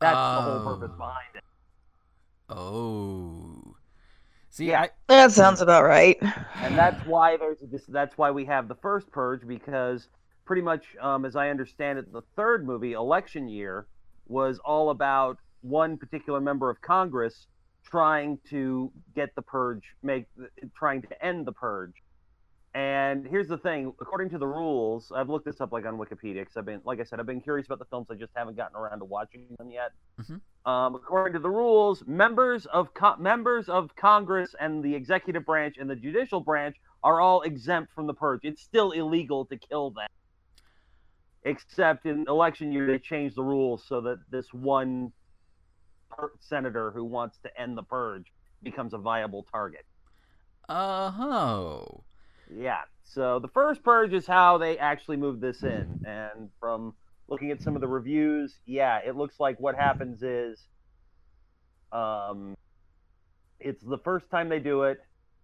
That's 0.00 0.14
the 0.16 0.42
whole 0.42 0.64
purpose 0.76 0.90
Oh. 0.94 0.96
behind 0.98 1.36
it. 1.36 1.44
Oh. 2.48 3.76
See, 4.50 4.66
Yeah. 4.66 4.82
I, 4.82 4.90
That 5.08 5.32
sounds 5.32 5.60
about 5.60 5.84
right. 5.84 6.18
and 6.56 6.76
that's 6.76 7.04
why 7.06 7.36
there's 7.36 7.58
this. 7.60 7.86
That's 7.86 8.18
why 8.18 8.30
we 8.30 8.44
have 8.46 8.68
the 8.68 8.74
first 8.76 9.10
purge 9.10 9.46
because 9.46 10.08
pretty 10.44 10.62
much, 10.62 10.96
um, 11.00 11.24
as 11.24 11.36
I 11.36 11.48
understand 11.48 11.98
it, 11.98 12.12
the 12.12 12.22
third 12.36 12.66
movie, 12.66 12.92
Election 12.92 13.48
Year, 13.48 13.86
was 14.26 14.58
all 14.58 14.90
about 14.90 15.38
one 15.62 15.96
particular 15.96 16.40
member 16.40 16.68
of 16.68 16.80
Congress 16.82 17.46
trying 17.84 18.38
to 18.50 18.90
get 19.14 19.34
the 19.36 19.42
purge, 19.42 19.94
make 20.02 20.26
trying 20.76 21.02
to 21.02 21.24
end 21.24 21.46
the 21.46 21.52
purge. 21.52 21.94
And 22.74 23.26
here's 23.26 23.48
the 23.48 23.58
thing: 23.58 23.92
according 24.00 24.30
to 24.30 24.38
the 24.38 24.46
rules, 24.46 25.12
I've 25.14 25.28
looked 25.28 25.44
this 25.44 25.60
up 25.60 25.72
like 25.72 25.84
on 25.84 25.98
Wikipedia 25.98 26.40
because 26.40 26.56
I've 26.56 26.64
been, 26.64 26.80
like 26.84 27.00
I 27.00 27.04
said, 27.04 27.20
I've 27.20 27.26
been 27.26 27.40
curious 27.42 27.66
about 27.66 27.78
the 27.80 27.84
films. 27.86 28.06
I 28.10 28.14
just 28.14 28.32
haven't 28.34 28.56
gotten 28.56 28.76
around 28.76 29.00
to 29.00 29.04
watching 29.04 29.46
them 29.58 29.70
yet. 29.70 29.90
Mhm. 30.20 30.40
Um, 30.64 30.94
according 30.94 31.34
to 31.34 31.38
the 31.40 31.50
rules, 31.50 32.02
members 32.06 32.64
of 32.66 32.94
co- 32.94 33.16
members 33.16 33.68
of 33.68 33.94
Congress 33.96 34.54
and 34.58 34.82
the 34.82 34.94
executive 34.94 35.44
branch 35.44 35.76
and 35.78 35.90
the 35.90 35.96
judicial 35.96 36.40
branch 36.40 36.76
are 37.02 37.20
all 37.20 37.42
exempt 37.42 37.92
from 37.92 38.06
the 38.06 38.14
purge. 38.14 38.40
It's 38.44 38.62
still 38.62 38.92
illegal 38.92 39.44
to 39.46 39.56
kill 39.58 39.90
them, 39.90 40.08
except 41.44 42.06
in 42.06 42.24
election 42.28 42.72
year 42.72 42.86
they 42.86 42.98
changed 42.98 43.36
the 43.36 43.44
rules 43.44 43.84
so 43.86 44.00
that 44.02 44.18
this 44.30 44.52
one 44.52 45.12
per- 46.10 46.32
senator 46.40 46.90
who 46.92 47.04
wants 47.04 47.38
to 47.40 47.60
end 47.60 47.76
the 47.76 47.82
purge 47.82 48.32
becomes 48.62 48.94
a 48.94 48.98
viable 48.98 49.44
target. 49.52 49.84
uh 50.68 51.10
huh. 51.10 51.84
Yeah. 52.56 52.82
So 53.04 53.38
the 53.38 53.48
first 53.48 53.82
purge 53.82 54.12
is 54.12 54.26
how 54.26 54.58
they 54.58 54.78
actually 54.78 55.16
moved 55.16 55.40
this 55.40 55.64
in, 55.64 55.96
and 56.04 56.50
from 56.60 56.94
looking 57.28 57.50
at 57.50 57.62
some 57.62 57.74
of 57.74 57.80
the 57.80 57.88
reviews, 57.88 58.58
yeah, 58.66 58.98
it 58.98 59.16
looks 59.16 59.38
like 59.38 59.58
what 59.60 59.74
happens 59.74 60.22
is, 60.22 60.66
um, 61.92 62.54
it's 63.60 63.82
the 63.82 63.98
first 63.98 64.30
time 64.30 64.48
they 64.48 64.58
do 64.58 64.84
it, 64.84 64.98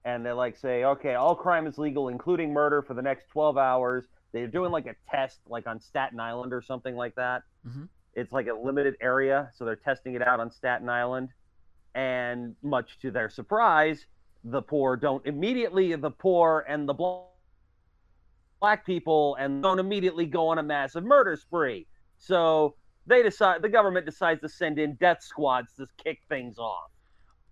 and 0.05 0.25
they 0.25 0.33
like 0.33 0.57
say, 0.57 0.85
okay, 0.85 1.15
all 1.15 1.35
crime 1.35 1.67
is 1.67 1.79
legal, 1.79 2.09
including 2.09 2.53
murder, 2.53 2.83
for 2.83 2.95
the 2.95 3.03
next 3.03 3.29
twelve 3.29 3.59
hours. 3.59 4.07
They're 4.33 4.47
doing 4.47 4.73
like 4.73 4.87
a 4.87 4.95
test, 5.11 5.41
like 5.47 5.67
on 5.67 5.81
Staten 5.81 6.21
Island 6.21 6.53
or 6.53 6.63
something 6.63 6.97
like 6.97 7.15
that. 7.17 7.43
Mhm. 7.67 7.89
It's 8.15 8.33
like 8.33 8.47
a 8.47 8.55
limited 8.55 8.97
area, 9.01 9.51
so 9.55 9.65
they're 9.65 9.77
testing 9.77 10.15
it 10.15 10.23
out 10.23 10.41
on 10.41 10.51
Staten 10.51 10.89
Island, 10.89 11.31
and 11.95 12.57
much 12.63 12.99
to 13.01 13.11
their 13.11 13.29
surprise, 13.29 14.07
the 14.45 14.63
poor 14.63 14.97
don't 14.97 15.25
immediately 15.27 15.95
the 15.95 16.11
poor 16.11 16.65
and 16.69 16.89
the 16.89 16.95
black 18.61 18.87
people 18.87 19.37
and 19.39 19.63
don't 19.63 19.79
immediately 19.79 20.27
go 20.27 20.49
on 20.49 20.59
a 20.59 20.63
massive 20.63 21.05
murder 21.05 21.37
spree. 21.37 21.87
So 22.17 22.75
they 23.07 23.23
decide 23.23 23.63
the 23.63 23.69
government 23.69 24.07
decides 24.07 24.41
to 24.43 24.49
send 24.49 24.79
in 24.79 24.95
death 24.95 25.23
squads 25.23 25.73
to 25.77 25.87
kick 26.03 26.21
things 26.29 26.59
off. 26.59 26.91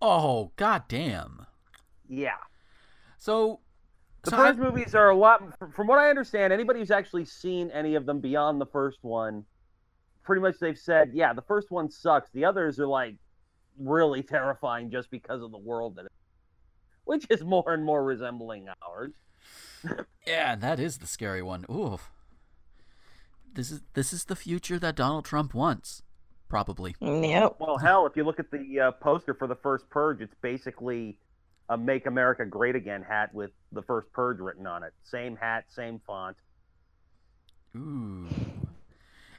Oh, 0.02 0.52
goddamn. 0.56 1.46
yeah. 2.08 2.36
So, 3.18 3.60
the 4.22 4.30
so 4.30 4.52
movies 4.54 4.94
are 4.94 5.10
a 5.10 5.16
lot 5.16 5.42
from 5.72 5.86
what 5.86 5.98
i 6.00 6.10
understand 6.10 6.52
anybody 6.52 6.80
who's 6.80 6.90
actually 6.90 7.24
seen 7.24 7.70
any 7.70 7.94
of 7.94 8.06
them 8.06 8.18
beyond 8.20 8.60
the 8.60 8.66
first 8.66 8.98
one 9.02 9.44
pretty 10.24 10.42
much 10.42 10.56
they've 10.58 10.76
said 10.76 11.12
yeah 11.14 11.32
the 11.32 11.42
first 11.42 11.70
one 11.70 11.88
sucks. 11.88 12.28
The 12.32 12.44
others 12.44 12.80
are 12.80 12.88
like 12.88 13.14
really 13.78 14.22
terrifying 14.22 14.90
just 14.90 15.10
because 15.10 15.42
of 15.42 15.52
the 15.52 15.58
world 15.58 15.94
that 15.96 16.06
it 16.06 16.12
which 17.06 17.26
is 17.30 17.42
more 17.42 17.72
and 17.72 17.84
more 17.84 18.04
resembling 18.04 18.66
ours 18.86 19.12
yeah, 20.26 20.56
that 20.56 20.80
is 20.80 20.98
the 20.98 21.06
scary 21.06 21.42
one. 21.42 21.64
Ooh. 21.70 21.98
This 23.52 23.70
is 23.70 23.80
this 23.94 24.12
is 24.12 24.24
the 24.24 24.36
future 24.36 24.78
that 24.78 24.96
Donald 24.96 25.24
Trump 25.24 25.54
wants, 25.54 26.02
probably. 26.48 26.94
Yep. 27.00 27.56
Well, 27.58 27.78
hell, 27.78 28.06
if 28.06 28.16
you 28.16 28.24
look 28.24 28.38
at 28.38 28.50
the 28.50 28.80
uh, 28.80 28.90
poster 28.92 29.34
for 29.34 29.46
the 29.46 29.54
first 29.56 29.88
Purge, 29.88 30.20
it's 30.20 30.34
basically 30.42 31.18
a 31.68 31.78
"Make 31.78 32.06
America 32.06 32.44
Great 32.44 32.76
Again" 32.76 33.02
hat 33.02 33.32
with 33.34 33.50
the 33.72 33.82
first 33.82 34.12
Purge 34.12 34.40
written 34.40 34.66
on 34.66 34.82
it. 34.82 34.92
Same 35.04 35.36
hat, 35.36 35.64
same 35.70 36.00
font. 36.06 36.36
Ooh. 37.76 38.26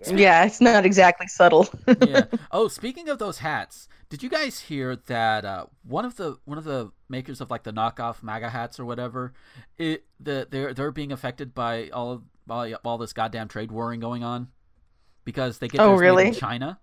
Yeah, 0.05 0.45
it's 0.45 0.61
not 0.61 0.85
exactly 0.85 1.27
subtle. 1.27 1.67
yeah. 2.05 2.25
Oh, 2.51 2.67
speaking 2.67 3.09
of 3.09 3.17
those 3.17 3.39
hats, 3.39 3.87
did 4.09 4.23
you 4.23 4.29
guys 4.29 4.59
hear 4.61 4.95
that 4.95 5.45
uh, 5.45 5.65
one 5.83 6.05
of 6.05 6.15
the 6.15 6.37
one 6.45 6.57
of 6.57 6.63
the 6.63 6.91
makers 7.09 7.41
of 7.41 7.49
like 7.51 7.63
the 7.63 7.73
knockoff 7.73 8.23
MAGA 8.23 8.49
hats 8.49 8.79
or 8.79 8.85
whatever, 8.85 9.33
it 9.77 10.05
the 10.19 10.47
they're 10.49 10.73
they're 10.73 10.91
being 10.91 11.11
affected 11.11 11.53
by 11.53 11.89
all 11.89 12.11
of 12.11 12.23
by 12.45 12.73
all 12.85 12.97
this 12.97 13.13
goddamn 13.13 13.47
trade 13.47 13.71
warring 13.71 13.99
going 13.99 14.23
on 14.23 14.47
because 15.25 15.59
they 15.59 15.67
get 15.67 15.81
Oh, 15.81 15.97
theirs 15.97 16.03
made 16.03 16.19
in 16.19 16.29
really? 16.29 16.31
China, 16.31 16.79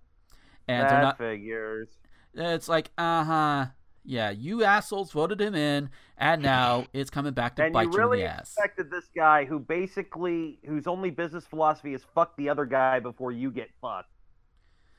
and 0.68 0.88
that 0.88 0.88
they're 0.88 0.98
not. 1.00 1.18
figures. 1.18 1.88
It's 2.34 2.68
like 2.68 2.90
uh 2.98 3.24
huh. 3.24 3.66
Yeah, 4.06 4.30
you 4.30 4.62
assholes 4.64 5.12
voted 5.12 5.40
him 5.40 5.54
in, 5.54 5.88
and 6.18 6.42
now 6.42 6.86
it's 6.92 7.08
coming 7.08 7.32
back 7.32 7.56
to 7.56 7.64
And 7.64 7.72
bite 7.72 7.90
you 7.92 7.92
really 7.92 8.18
you 8.18 8.26
in 8.26 8.32
the 8.32 8.40
ass. 8.40 8.58
expected 8.58 8.90
this 8.90 9.08
guy, 9.16 9.46
who 9.46 9.58
basically 9.58 10.58
whose 10.66 10.86
only 10.86 11.10
business 11.10 11.46
philosophy 11.46 11.94
is 11.94 12.04
fuck 12.14 12.36
the 12.36 12.50
other 12.50 12.66
guy 12.66 13.00
before 13.00 13.32
you 13.32 13.50
get 13.50 13.70
fucked, 13.80 14.10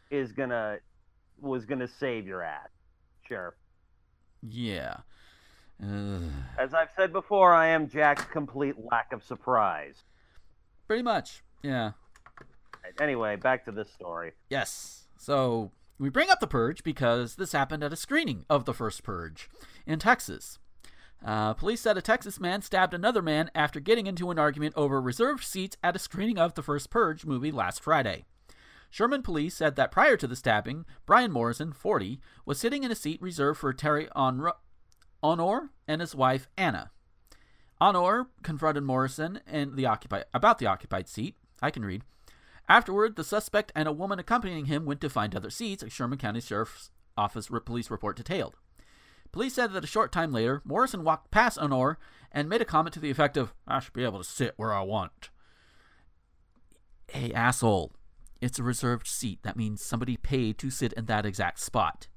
is 0.09 0.31
gonna 0.31 0.79
was 1.39 1.65
gonna 1.65 1.87
save 1.87 2.25
your 2.27 2.41
ass. 2.41 2.69
Sure. 3.27 3.55
Yeah. 4.41 4.97
Ugh. 5.83 6.23
As 6.57 6.73
I've 6.73 6.89
said 6.95 7.11
before, 7.11 7.53
I 7.53 7.67
am 7.67 7.89
Jack's 7.89 8.25
complete 8.25 8.75
lack 8.91 9.11
of 9.11 9.23
surprise. 9.23 10.03
Pretty 10.87 11.03
much. 11.03 11.43
Yeah. 11.63 11.91
Anyway, 12.99 13.35
back 13.35 13.65
to 13.65 13.71
this 13.71 13.91
story. 13.91 14.33
Yes. 14.49 15.07
So 15.17 15.71
we 15.97 16.09
bring 16.09 16.29
up 16.29 16.39
the 16.39 16.47
purge 16.47 16.83
because 16.83 17.35
this 17.35 17.51
happened 17.51 17.83
at 17.83 17.93
a 17.93 17.97
screening 17.97 18.45
of 18.49 18.65
the 18.65 18.73
first 18.73 19.03
purge 19.03 19.49
in 19.85 19.99
Texas. 19.99 20.59
Uh, 21.25 21.53
police 21.55 21.81
said 21.81 21.97
a 21.97 22.01
Texas 22.01 22.39
man 22.39 22.61
stabbed 22.61 22.93
another 22.93 23.21
man 23.21 23.49
after 23.55 23.79
getting 23.79 24.05
into 24.05 24.29
an 24.29 24.37
argument 24.37 24.75
over 24.77 25.01
reserved 25.01 25.43
seats 25.43 25.75
at 25.83 25.95
a 25.95 25.99
screening 25.99 26.37
of 26.37 26.53
the 26.53 26.61
first 26.61 26.91
Purge 26.91 27.25
movie 27.25 27.51
last 27.51 27.81
Friday. 27.81 28.25
Sherman 28.95 29.23
police 29.23 29.53
said 29.53 29.75
that 29.75 29.91
prior 29.91 30.15
to 30.15 30.25
the 30.25 30.37
stabbing, 30.37 30.85
Brian 31.05 31.29
Morrison, 31.29 31.73
40, 31.73 32.21
was 32.45 32.57
sitting 32.57 32.85
in 32.85 32.91
a 32.91 32.95
seat 32.95 33.21
reserved 33.21 33.59
for 33.59 33.73
Terry 33.73 34.07
Honor, 34.15 34.53
and 35.85 35.99
his 35.99 36.15
wife 36.15 36.47
Anna. 36.55 36.91
Honor 37.81 38.27
confronted 38.41 38.83
Morrison 38.83 39.41
and 39.45 39.75
the 39.75 39.83
about 40.33 40.59
the 40.59 40.67
occupied 40.67 41.09
seat. 41.09 41.35
I 41.61 41.71
can 41.71 41.83
read. 41.83 42.03
Afterward, 42.69 43.17
the 43.17 43.25
suspect 43.25 43.73
and 43.75 43.89
a 43.89 43.91
woman 43.91 44.17
accompanying 44.17 44.67
him 44.67 44.85
went 44.85 45.01
to 45.01 45.09
find 45.09 45.35
other 45.35 45.49
seats, 45.49 45.83
a 45.83 45.89
Sherman 45.89 46.17
County 46.17 46.39
Sheriff's 46.39 46.89
Office 47.17 47.49
police 47.65 47.91
report 47.91 48.15
detailed. 48.15 48.55
Police 49.33 49.55
said 49.55 49.73
that 49.73 49.83
a 49.83 49.87
short 49.87 50.13
time 50.13 50.31
later, 50.31 50.61
Morrison 50.63 51.03
walked 51.03 51.31
past 51.31 51.57
Honor 51.57 51.99
and 52.31 52.47
made 52.47 52.61
a 52.61 52.65
comment 52.65 52.93
to 52.93 53.01
the 53.01 53.11
effect 53.11 53.35
of, 53.35 53.53
I 53.67 53.81
should 53.81 53.91
be 53.91 54.05
able 54.05 54.19
to 54.19 54.23
sit 54.23 54.53
where 54.55 54.73
I 54.73 54.83
want. 54.83 55.31
Hey, 57.11 57.33
asshole. 57.33 57.91
It's 58.41 58.59
a 58.59 58.63
reserved 58.63 59.07
seat. 59.07 59.39
That 59.43 59.57
means 59.57 59.83
somebody 59.83 60.17
paid 60.17 60.57
to 60.59 60.69
sit 60.69 60.93
in 60.93 61.05
that 61.05 61.25
exact 61.25 61.59
spot. 61.59 62.07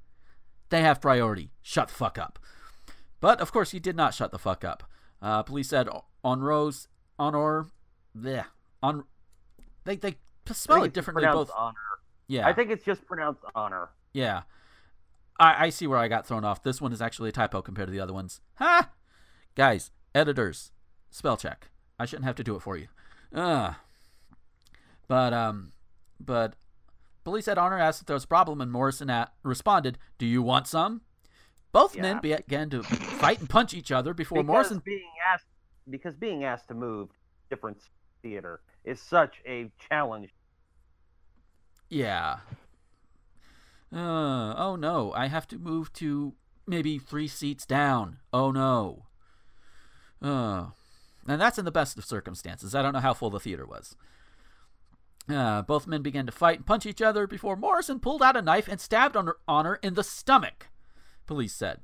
They 0.69 0.81
have 0.81 1.01
priority. 1.01 1.51
Shut 1.61 1.87
the 1.87 1.93
fuck 1.93 2.17
up. 2.17 2.39
But, 3.19 3.41
of 3.41 3.51
course, 3.51 3.71
he 3.71 3.79
did 3.79 3.95
not 3.95 4.13
shut 4.13 4.31
the 4.31 4.37
fuck 4.39 4.63
up. 4.63 4.83
Uh, 5.21 5.43
police 5.43 5.69
said 5.69 5.89
on 6.23 6.41
Rose, 6.41 6.87
Honor, 7.17 7.67
bleh, 8.17 8.45
on, 8.81 9.03
they, 9.83 9.97
they 9.97 10.15
spell 10.51 10.83
it 10.83 10.93
differently 10.93 11.25
both. 11.25 11.51
honor. 11.55 11.75
Yeah. 12.27 12.47
I 12.47 12.53
think 12.53 12.71
it's 12.71 12.85
just 12.85 13.05
pronounced 13.05 13.41
honor. 13.55 13.89
Yeah. 14.13 14.43
I, 15.37 15.65
I 15.65 15.69
see 15.69 15.87
where 15.87 15.99
I 15.99 16.07
got 16.07 16.25
thrown 16.25 16.45
off. 16.45 16.63
This 16.63 16.79
one 16.79 16.93
is 16.93 17.01
actually 17.01 17.29
a 17.29 17.33
typo 17.33 17.61
compared 17.61 17.87
to 17.87 17.91
the 17.91 17.99
other 17.99 18.13
ones. 18.13 18.39
Ha! 18.55 18.89
Guys, 19.55 19.91
editors, 20.15 20.71
spell 21.09 21.35
check. 21.35 21.71
I 21.99 22.05
shouldn't 22.05 22.25
have 22.25 22.35
to 22.35 22.43
do 22.43 22.55
it 22.55 22.61
for 22.61 22.77
you. 22.77 22.87
Ugh. 23.33 23.75
But, 25.07 25.33
um, 25.33 25.73
but 26.19 26.55
police 27.23 27.47
at 27.47 27.57
Honor 27.57 27.79
asked 27.79 28.01
if 28.01 28.07
there 28.07 28.13
was 28.15 28.23
a 28.25 28.27
problem, 28.27 28.61
and 28.61 28.71
Morrison 28.71 29.09
at, 29.09 29.31
responded, 29.43 29.97
Do 30.17 30.25
you 30.25 30.41
want 30.41 30.67
some? 30.67 31.01
Both 31.71 31.95
Yeah. 31.95 32.01
men 32.01 32.19
began 32.21 32.69
to 32.71 32.81
fight 32.83 33.39
and 33.39 33.49
punch 33.49 33.73
each 33.73 33.91
other 33.91 34.13
before 34.13 34.37
because 34.39 34.47
Morrison. 34.47 34.81
being 34.85 35.11
asked 35.33 35.45
because 35.89 36.15
being 36.15 36.43
asked 36.43 36.67
to 36.67 36.73
move 36.73 37.09
different 37.49 37.77
theater 38.21 38.61
is 38.83 39.01
such 39.01 39.41
a 39.45 39.71
challenge. 39.89 40.29
Yeah. 41.89 42.39
Uh, 43.91 44.53
oh 44.55 44.75
no, 44.79 45.11
I 45.13 45.27
have 45.27 45.47
to 45.49 45.57
move 45.57 45.91
to 45.93 46.33
maybe 46.67 46.99
three 46.99 47.27
seats 47.27 47.65
down. 47.65 48.17
Oh 48.31 48.51
no. 48.51 49.05
Uh, 50.21 50.67
and 51.27 51.41
that's 51.41 51.57
in 51.57 51.65
the 51.65 51.71
best 51.71 51.97
of 51.97 52.05
circumstances. 52.05 52.75
I 52.75 52.81
don't 52.81 52.93
know 52.93 52.99
how 52.99 53.13
full 53.13 53.29
the 53.29 53.39
theater 53.39 53.65
was. 53.65 53.95
Uh, 55.29 55.61
both 55.61 55.85
men 55.85 56.01
began 56.01 56.25
to 56.25 56.31
fight 56.31 56.57
and 56.57 56.65
punch 56.65 56.85
each 56.85 57.01
other 57.01 57.27
before 57.27 57.55
Morrison 57.55 57.99
pulled 57.99 58.23
out 58.23 58.37
a 58.37 58.41
knife 58.41 58.67
and 58.67 58.81
stabbed 58.81 59.15
Honor 59.47 59.75
in 59.83 59.93
the 59.93 60.03
stomach, 60.03 60.69
police 61.27 61.53
said. 61.53 61.81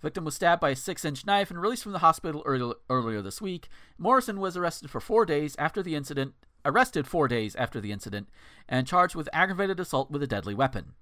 Victim 0.00 0.24
was 0.24 0.34
stabbed 0.34 0.60
by 0.60 0.70
a 0.70 0.76
six 0.76 1.04
inch 1.04 1.26
knife 1.26 1.50
and 1.50 1.60
released 1.60 1.82
from 1.82 1.92
the 1.92 1.98
hospital 1.98 2.42
early, 2.46 2.74
earlier 2.88 3.20
this 3.20 3.42
week. 3.42 3.68
Morrison 3.98 4.40
was 4.40 4.56
arrested 4.56 4.90
for 4.90 5.00
four 5.00 5.26
days 5.26 5.56
after 5.58 5.82
the 5.82 5.94
incident, 5.94 6.34
arrested 6.64 7.06
four 7.06 7.28
days 7.28 7.54
after 7.56 7.80
the 7.80 7.92
incident, 7.92 8.28
and 8.68 8.86
charged 8.86 9.14
with 9.14 9.28
aggravated 9.32 9.80
assault 9.80 10.10
with 10.10 10.22
a 10.22 10.26
deadly 10.26 10.54
weapon. 10.54 10.92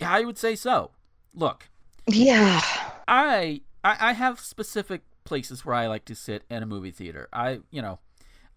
Yeah, 0.00 0.12
I 0.12 0.20
would 0.20 0.38
say 0.38 0.54
so. 0.54 0.90
Look. 1.34 1.70
Yeah. 2.06 2.60
I, 3.08 3.62
I 3.82 3.96
I 4.00 4.12
have 4.12 4.40
specific 4.40 5.02
places 5.24 5.64
where 5.64 5.74
I 5.74 5.86
like 5.86 6.04
to 6.06 6.14
sit 6.14 6.44
in 6.50 6.62
a 6.62 6.66
movie 6.66 6.90
theater. 6.90 7.28
I, 7.32 7.60
you 7.70 7.80
know, 7.80 8.00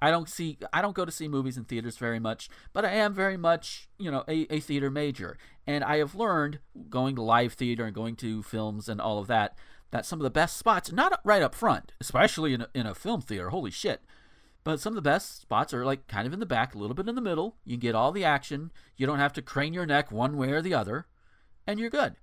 I 0.02 0.12
don't 0.12 0.30
see 0.30 0.58
I 0.74 0.82
don't 0.82 0.96
go 0.96 1.06
to 1.06 1.12
see 1.12 1.28
movies 1.28 1.58
in 1.58 1.64
theaters 1.64 1.98
very 1.98 2.20
much, 2.20 2.50
but 2.74 2.86
I 2.86 2.92
am 2.92 3.14
very 3.14 3.38
much, 3.38 3.90
you 3.98 4.12
know, 4.12 4.24
a, 4.28 4.46
a 4.54 4.60
theater 4.60 4.90
major. 4.90 5.38
And 5.66 5.84
I 5.84 5.98
have 5.98 6.16
learned 6.16 6.60
going 6.90 7.16
to 7.16 7.22
live 7.22 7.54
theater 7.54 7.86
and 7.86 7.96
going 7.96 8.16
to 8.18 8.44
films 8.44 8.90
and 8.90 9.00
all 9.00 9.20
of 9.20 9.28
that 9.28 9.58
that 9.92 10.06
some 10.06 10.20
of 10.20 10.24
the 10.24 10.30
best 10.30 10.58
spots, 10.58 10.92
not 10.92 11.22
right 11.24 11.42
up 11.42 11.56
front, 11.56 11.94
especially 12.02 12.54
in 12.54 12.62
a, 12.62 12.68
in 12.74 12.86
a 12.86 12.96
film 12.96 13.22
theater, 13.22 13.50
holy 13.50 13.72
shit. 13.72 14.02
But 14.64 14.80
some 14.80 14.92
of 14.92 14.96
the 14.96 15.10
best 15.10 15.42
spots 15.42 15.74
are 15.74 15.86
like 15.86 16.08
kind 16.08 16.26
of 16.26 16.34
in 16.34 16.40
the 16.40 16.46
back, 16.46 16.74
a 16.74 16.78
little 16.78 16.96
bit 16.96 17.08
in 17.08 17.16
the 17.16 17.22
middle. 17.22 17.56
You 17.64 17.78
get 17.78 17.96
all 17.96 18.12
the 18.12 18.26
action. 18.26 18.72
You 18.98 19.06
don't 19.06 19.20
have 19.20 19.34
to 19.34 19.42
crane 19.42 19.74
your 19.74 19.86
neck 19.86 20.12
one 20.12 20.38
way 20.38 20.52
or 20.52 20.62
the 20.62 20.74
other 20.74 21.06
and 21.68 21.80
you're 21.80 21.90
good. 21.90 22.16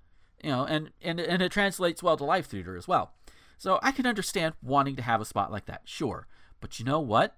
You 0.43 0.51
know, 0.51 0.65
and, 0.65 0.91
and, 1.01 1.21
and 1.21 1.41
it 1.41 1.53
translates 1.53 2.03
well 2.03 2.17
to 2.17 2.25
live 2.25 2.47
theater 2.47 2.77
as 2.77 2.89
well. 2.89 3.15
So 3.59 3.79
I 3.83 3.93
can 3.93 4.07
understand 4.07 4.55
wanting 4.61 4.97
to 4.97 5.03
have 5.03 5.21
a 5.21 5.25
spot 5.25 5.53
like 5.53 5.67
that, 5.67 5.83
sure. 5.85 6.27
But 6.61 6.79
you 6.79 6.85
know 6.85 7.01
what? 7.01 7.37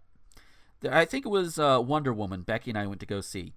I 0.90 1.04
think 1.04 1.24
it 1.24 1.30
was 1.30 1.58
uh, 1.58 1.80
Wonder 1.84 2.12
Woman 2.12 2.42
Becky 2.42 2.70
and 2.70 2.78
I 2.78 2.86
went 2.86 3.00
to 3.00 3.06
go 3.06 3.20
see. 3.20 3.54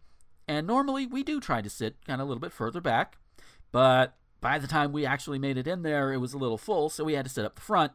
And 0.47 0.65
normally 0.65 1.05
we 1.05 1.23
do 1.23 1.39
try 1.39 1.61
to 1.61 1.69
sit 1.69 2.05
kind 2.05 2.21
of 2.21 2.27
a 2.27 2.29
little 2.29 2.41
bit 2.41 2.53
further 2.53 2.79
back, 2.79 3.17
but 3.71 4.15
by 4.39 4.59
the 4.59 4.67
time 4.67 4.91
we 4.91 5.05
actually 5.05 5.39
made 5.39 5.57
it 5.57 5.67
in 5.67 5.81
there, 5.81 6.13
it 6.13 6.19
was 6.19 6.33
a 6.33 6.37
little 6.37 6.57
full, 6.57 6.89
so 6.89 7.03
we 7.03 7.13
had 7.13 7.25
to 7.25 7.31
sit 7.31 7.43
up 7.43 7.55
the 7.55 7.61
front. 7.61 7.93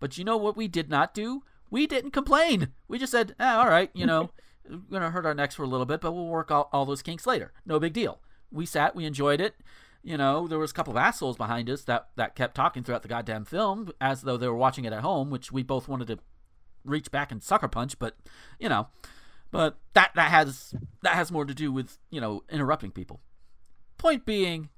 But 0.00 0.18
you 0.18 0.24
know 0.24 0.36
what 0.36 0.56
we 0.56 0.68
did 0.68 0.90
not 0.90 1.14
do? 1.14 1.44
We 1.70 1.86
didn't 1.86 2.10
complain. 2.10 2.72
We 2.88 2.98
just 2.98 3.12
said, 3.12 3.34
ah, 3.40 3.60
all 3.60 3.68
right, 3.68 3.90
you 3.94 4.04
know, 4.04 4.30
we're 4.68 4.78
going 4.90 5.02
to 5.02 5.10
hurt 5.10 5.24
our 5.24 5.34
necks 5.34 5.54
for 5.54 5.62
a 5.62 5.68
little 5.68 5.86
bit, 5.86 6.02
but 6.02 6.12
we'll 6.12 6.26
work 6.26 6.50
all, 6.50 6.68
all 6.72 6.84
those 6.84 7.02
kinks 7.02 7.26
later. 7.26 7.52
No 7.64 7.80
big 7.80 7.94
deal. 7.94 8.20
We 8.52 8.66
sat, 8.66 8.94
we 8.94 9.06
enjoyed 9.06 9.40
it 9.40 9.54
you 10.04 10.18
know, 10.18 10.46
there 10.46 10.58
was 10.58 10.70
a 10.70 10.74
couple 10.74 10.92
of 10.92 10.98
assholes 10.98 11.36
behind 11.36 11.68
us 11.70 11.82
that 11.84 12.08
that 12.16 12.36
kept 12.36 12.54
talking 12.54 12.84
throughout 12.84 13.02
the 13.02 13.08
goddamn 13.08 13.46
film 13.46 13.90
as 14.00 14.22
though 14.22 14.36
they 14.36 14.46
were 14.46 14.54
watching 14.54 14.84
it 14.84 14.92
at 14.92 15.00
home, 15.00 15.30
which 15.30 15.50
we 15.50 15.62
both 15.62 15.88
wanted 15.88 16.06
to 16.08 16.18
reach 16.84 17.10
back 17.10 17.32
and 17.32 17.42
sucker 17.42 17.68
punch, 17.68 17.98
but 17.98 18.16
you 18.58 18.68
know, 18.68 18.88
but 19.50 19.78
that 19.94 20.12
that 20.14 20.30
has 20.30 20.74
that 21.02 21.14
has 21.14 21.30
more 21.32 21.44
to 21.44 21.54
do 21.54 21.72
with 21.72 21.98
you 22.10 22.20
know 22.20 22.42
interrupting 22.50 22.90
people. 22.90 23.20
Point 23.98 24.24
being, 24.26 24.68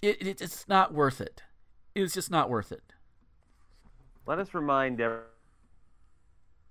it, 0.00 0.24
it 0.26 0.40
it's 0.40 0.66
not 0.68 0.94
worth 0.94 1.20
it. 1.20 1.42
It's 1.94 2.14
just 2.14 2.30
not 2.30 2.48
worth 2.48 2.72
it. 2.72 2.94
Let 4.26 4.38
us 4.38 4.54
remind 4.54 5.00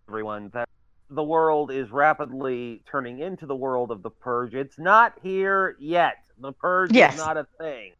everyone 0.07 0.49
that 0.53 0.67
the 1.09 1.23
world 1.23 1.69
is 1.71 1.91
rapidly 1.91 2.81
turning 2.89 3.19
into 3.19 3.45
the 3.45 3.55
world 3.55 3.91
of 3.91 4.01
the 4.01 4.09
purge. 4.09 4.55
It's 4.55 4.79
not 4.79 5.13
here 5.21 5.75
yet. 5.79 6.15
The 6.39 6.53
purge 6.53 6.91
Yes. 6.93 7.15
is 7.15 7.19
not 7.19 7.37
a 7.37 7.45
thing. 7.59 7.91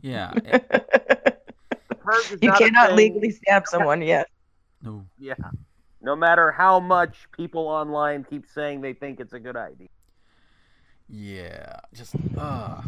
Yeah. 0.00 0.32
The 1.88 1.94
purge 1.96 2.32
is 2.32 2.38
you 2.42 2.48
not 2.48 2.60
a 2.60 2.64
cannot 2.64 2.86
thing. 2.88 2.96
legally 2.96 3.30
stab 3.30 3.66
someone 3.66 4.00
yet. 4.02 4.28
No. 4.84 5.06
Yeah. 5.18 5.34
No 6.00 6.14
matter 6.14 6.52
how 6.52 6.80
much 6.80 7.16
people 7.32 7.66
online 7.68 8.24
keep 8.24 8.44
saying 8.54 8.82
they 8.82 8.92
think 8.92 9.20
it's 9.20 9.32
a 9.32 9.40
good 9.40 9.56
idea. 9.56 9.88
Yeah. 11.08 11.80
Just 11.92 12.14
uh. 12.36 12.82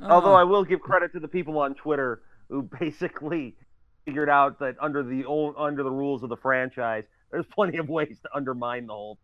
Although 0.00 0.34
Uh, 0.34 0.40
I 0.40 0.44
will 0.44 0.64
give 0.64 0.80
credit 0.80 1.12
to 1.12 1.20
the 1.20 1.28
people 1.28 1.58
on 1.58 1.74
Twitter 1.74 2.22
who 2.48 2.62
basically 2.80 3.56
figured 4.04 4.28
out 4.28 4.58
that 4.58 4.76
under 4.80 5.02
the 5.02 5.24
old, 5.24 5.54
under 5.58 5.82
the 5.82 5.90
rules 5.90 6.22
of 6.22 6.28
the 6.28 6.36
franchise, 6.36 7.04
there's 7.30 7.46
plenty 7.46 7.78
of 7.78 7.88
ways 7.88 8.18
to 8.22 8.28
undermine 8.34 8.86
the 8.86 8.92
whole. 8.92 9.18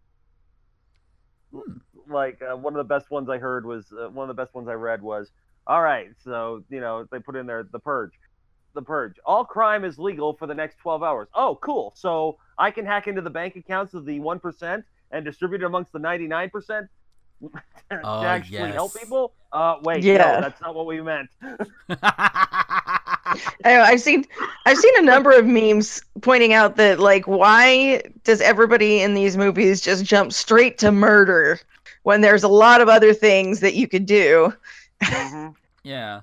Hmm. 1.52 1.78
Like 2.08 2.40
uh, 2.42 2.56
one 2.56 2.74
of 2.74 2.78
the 2.78 2.94
best 2.94 3.10
ones 3.10 3.28
I 3.28 3.38
heard 3.38 3.66
was 3.66 3.92
uh, 3.92 4.08
one 4.08 4.28
of 4.28 4.34
the 4.34 4.42
best 4.42 4.54
ones 4.54 4.68
I 4.68 4.72
read 4.72 5.02
was, 5.02 5.30
all 5.66 5.82
right, 5.82 6.08
so 6.24 6.64
you 6.70 6.80
know 6.80 7.06
they 7.12 7.18
put 7.18 7.36
in 7.36 7.46
there 7.46 7.62
the 7.62 7.78
purge, 7.78 8.12
the 8.74 8.82
purge. 8.82 9.16
All 9.24 9.44
crime 9.44 9.84
is 9.84 9.98
legal 9.98 10.34
for 10.34 10.46
the 10.46 10.54
next 10.54 10.78
12 10.78 11.02
hours. 11.02 11.28
Oh, 11.34 11.58
cool. 11.62 11.92
So 11.96 12.38
I 12.58 12.70
can 12.70 12.84
hack 12.86 13.06
into 13.08 13.20
the 13.20 13.30
bank 13.30 13.56
accounts 13.56 13.94
of 13.94 14.04
the 14.04 14.20
one 14.20 14.38
percent 14.40 14.84
and 15.10 15.24
distribute 15.24 15.62
it 15.62 15.66
amongst 15.66 15.92
the 15.92 15.98
99 15.98 16.50
percent. 16.50 16.88
to 17.90 18.00
Oh, 18.04 18.22
actually 18.22 18.70
help 18.72 18.94
people? 18.94 19.32
Uh, 19.52 19.76
wait, 19.82 20.04
Yeah. 20.04 20.18
no, 20.18 20.40
that's 20.42 20.60
not 20.60 20.74
what 20.74 20.86
we 20.86 21.00
meant. 21.00 21.30
I 22.02 23.36
know, 23.64 23.82
I've 23.82 24.00
seen 24.00 24.24
I've 24.66 24.76
seen 24.78 24.92
a 24.98 25.02
number 25.02 25.30
of 25.32 25.46
memes 25.46 26.02
pointing 26.20 26.52
out 26.52 26.76
that 26.76 26.98
like 27.00 27.26
why 27.26 28.02
does 28.24 28.40
everybody 28.40 29.00
in 29.00 29.14
these 29.14 29.36
movies 29.36 29.80
just 29.80 30.04
jump 30.04 30.32
straight 30.32 30.78
to 30.78 30.92
murder 30.92 31.60
when 32.02 32.20
there's 32.20 32.42
a 32.42 32.48
lot 32.48 32.80
of 32.80 32.88
other 32.88 33.12
things 33.14 33.60
that 33.60 33.74
you 33.74 33.86
could 33.88 34.06
do? 34.06 34.52
Mhm. 35.02 35.54
yeah. 35.82 36.20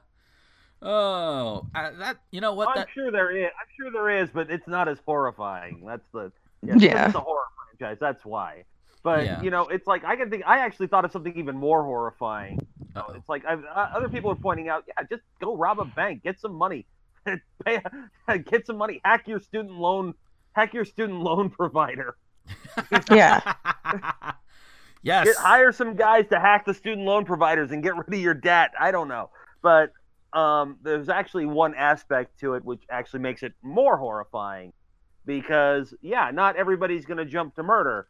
Oh, 0.81 1.65
I, 1.73 1.89
that 1.91 2.17
you 2.31 2.39
know 2.41 2.53
what 2.53 2.69
I'm 2.69 2.75
that 2.75 2.87
sure 2.93 3.11
there 3.11 3.35
is. 3.35 3.45
I'm 3.59 3.67
sure 3.75 3.91
there 3.91 4.09
is, 4.21 4.29
but 4.29 4.51
it's 4.51 4.67
not 4.67 4.87
as 4.87 4.99
horrifying. 5.05 5.83
That's 5.85 6.05
the 6.13 6.31
yeah. 6.63 6.75
Yeah. 6.77 7.05
It's 7.07 7.15
a 7.15 7.19
horror 7.19 7.45
franchise. 7.77 7.97
That's 7.99 8.23
why. 8.25 8.63
But 9.03 9.25
Yeah. 9.25 9.41
you 9.41 9.49
know, 9.49 9.63
it's 9.67 9.87
like 9.87 10.03
I 10.03 10.15
can 10.15 10.29
think. 10.29 10.43
I 10.45 10.59
actually 10.59 10.87
thought 10.87 11.05
of 11.05 11.11
something 11.11 11.35
even 11.37 11.57
more 11.57 11.83
horrifying. 11.83 12.59
Uh-oh. 12.95 13.13
It's 13.13 13.29
like 13.29 13.45
I've, 13.45 13.63
uh, 13.63 13.89
other 13.95 14.09
people 14.09 14.31
are 14.31 14.35
pointing 14.35 14.69
out. 14.69 14.83
Yeah, 14.87 15.03
just 15.09 15.23
go 15.39 15.55
rob 15.55 15.79
a 15.79 15.85
bank, 15.85 16.23
get 16.23 16.39
some 16.39 16.53
money, 16.53 16.85
pay, 17.65 17.81
get 18.49 18.65
some 18.65 18.77
money, 18.77 19.01
hack 19.03 19.27
your 19.27 19.39
student 19.39 19.73
loan, 19.75 20.13
hack 20.53 20.73
your 20.73 20.85
student 20.85 21.19
loan 21.21 21.49
provider. 21.57 22.17
Yeah. 23.11 23.41
yes. 25.03 25.25
Get, 25.25 25.35
hire 25.37 25.71
some 25.71 25.95
guys 25.95 26.27
to 26.29 26.39
hack 26.39 26.65
the 26.65 26.73
student 26.73 27.05
loan 27.05 27.25
providers 27.25 27.71
and 27.71 27.81
get 27.83 27.95
rid 27.95 28.07
of 28.13 28.19
your 28.19 28.33
debt. 28.33 28.71
I 28.79 28.91
don't 28.91 29.07
know, 29.07 29.29
but 29.61 29.91
um, 30.37 30.77
there's 30.83 31.09
actually 31.09 31.45
one 31.45 31.73
aspect 31.73 32.39
to 32.39 32.53
it 32.53 32.63
which 32.63 32.83
actually 32.89 33.21
makes 33.21 33.41
it 33.43 33.53
more 33.63 33.97
horrifying, 33.97 34.71
because 35.25 35.93
yeah, 36.01 36.31
not 36.31 36.55
everybody's 36.55 37.05
going 37.05 37.17
to 37.17 37.25
jump 37.25 37.55
to 37.55 37.63
murder. 37.63 38.07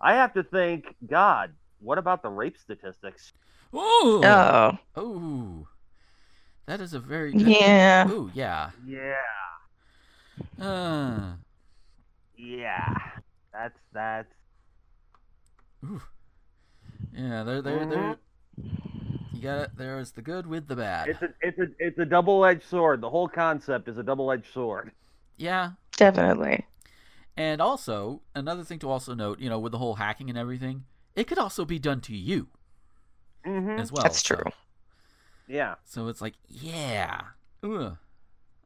I 0.00 0.14
have 0.14 0.32
to 0.34 0.42
think, 0.42 0.96
God, 1.06 1.52
what 1.78 1.98
about 1.98 2.22
the 2.22 2.28
rape 2.28 2.56
statistics? 2.58 3.32
Ooh. 3.74 4.24
Oh. 4.24 4.78
Ooh. 4.98 5.68
That 6.66 6.80
is 6.80 6.92
a 6.94 7.00
very 7.00 7.32
Yeah. 7.34 8.08
Ooh, 8.08 8.30
yeah. 8.34 8.70
Yeah, 8.86 9.14
Uh, 10.60 11.34
yeah, 12.36 12.94
that's 13.52 13.78
that's 13.92 14.32
ooh. 15.84 16.02
Yeah, 17.12 17.42
there 17.44 17.62
there 17.62 17.86
there 17.86 18.16
you 19.42 19.48
got 19.48 19.60
it. 19.62 19.70
There's 19.76 20.12
the 20.12 20.22
good 20.22 20.46
with 20.46 20.68
the 20.68 20.76
bad. 20.76 21.08
it's 21.08 21.22
a 21.22 21.28
it's 21.40 21.58
a 21.58 21.66
it's 21.78 21.98
a 21.98 22.04
double 22.04 22.44
edged 22.44 22.64
sword. 22.64 23.00
The 23.00 23.10
whole 23.10 23.28
concept 23.28 23.88
is 23.88 23.98
a 23.98 24.02
double 24.02 24.30
edged 24.32 24.52
sword. 24.52 24.92
yeah. 25.36 25.70
Definitely. 25.96 26.66
And 27.36 27.60
also, 27.60 28.22
another 28.34 28.64
thing 28.64 28.78
to 28.80 28.88
also 28.90 29.14
note, 29.14 29.38
you 29.38 29.48
know, 29.50 29.58
with 29.58 29.72
the 29.72 29.78
whole 29.78 29.94
hacking 29.96 30.28
and 30.30 30.38
everything, 30.38 30.84
it 31.14 31.26
could 31.26 31.38
also 31.38 31.64
be 31.64 31.78
done 31.78 32.00
to 32.02 32.16
you 32.16 32.48
Mm-hmm. 33.46 33.78
as 33.78 33.90
well. 33.92 34.02
That's 34.02 34.22
so- 34.26 34.34
true. 34.36 34.44
Yeah. 35.46 35.74
So 35.84 36.08
it's 36.08 36.20
like, 36.20 36.34
yeah. 36.48 37.20
Ugh. 37.62 37.96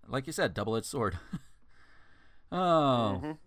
Like 0.06 0.26
you 0.26 0.32
said, 0.32 0.54
double 0.54 0.76
edged 0.76 0.86
sword. 0.86 1.18
oh. 2.52 3.20
Mhm. 3.22 3.38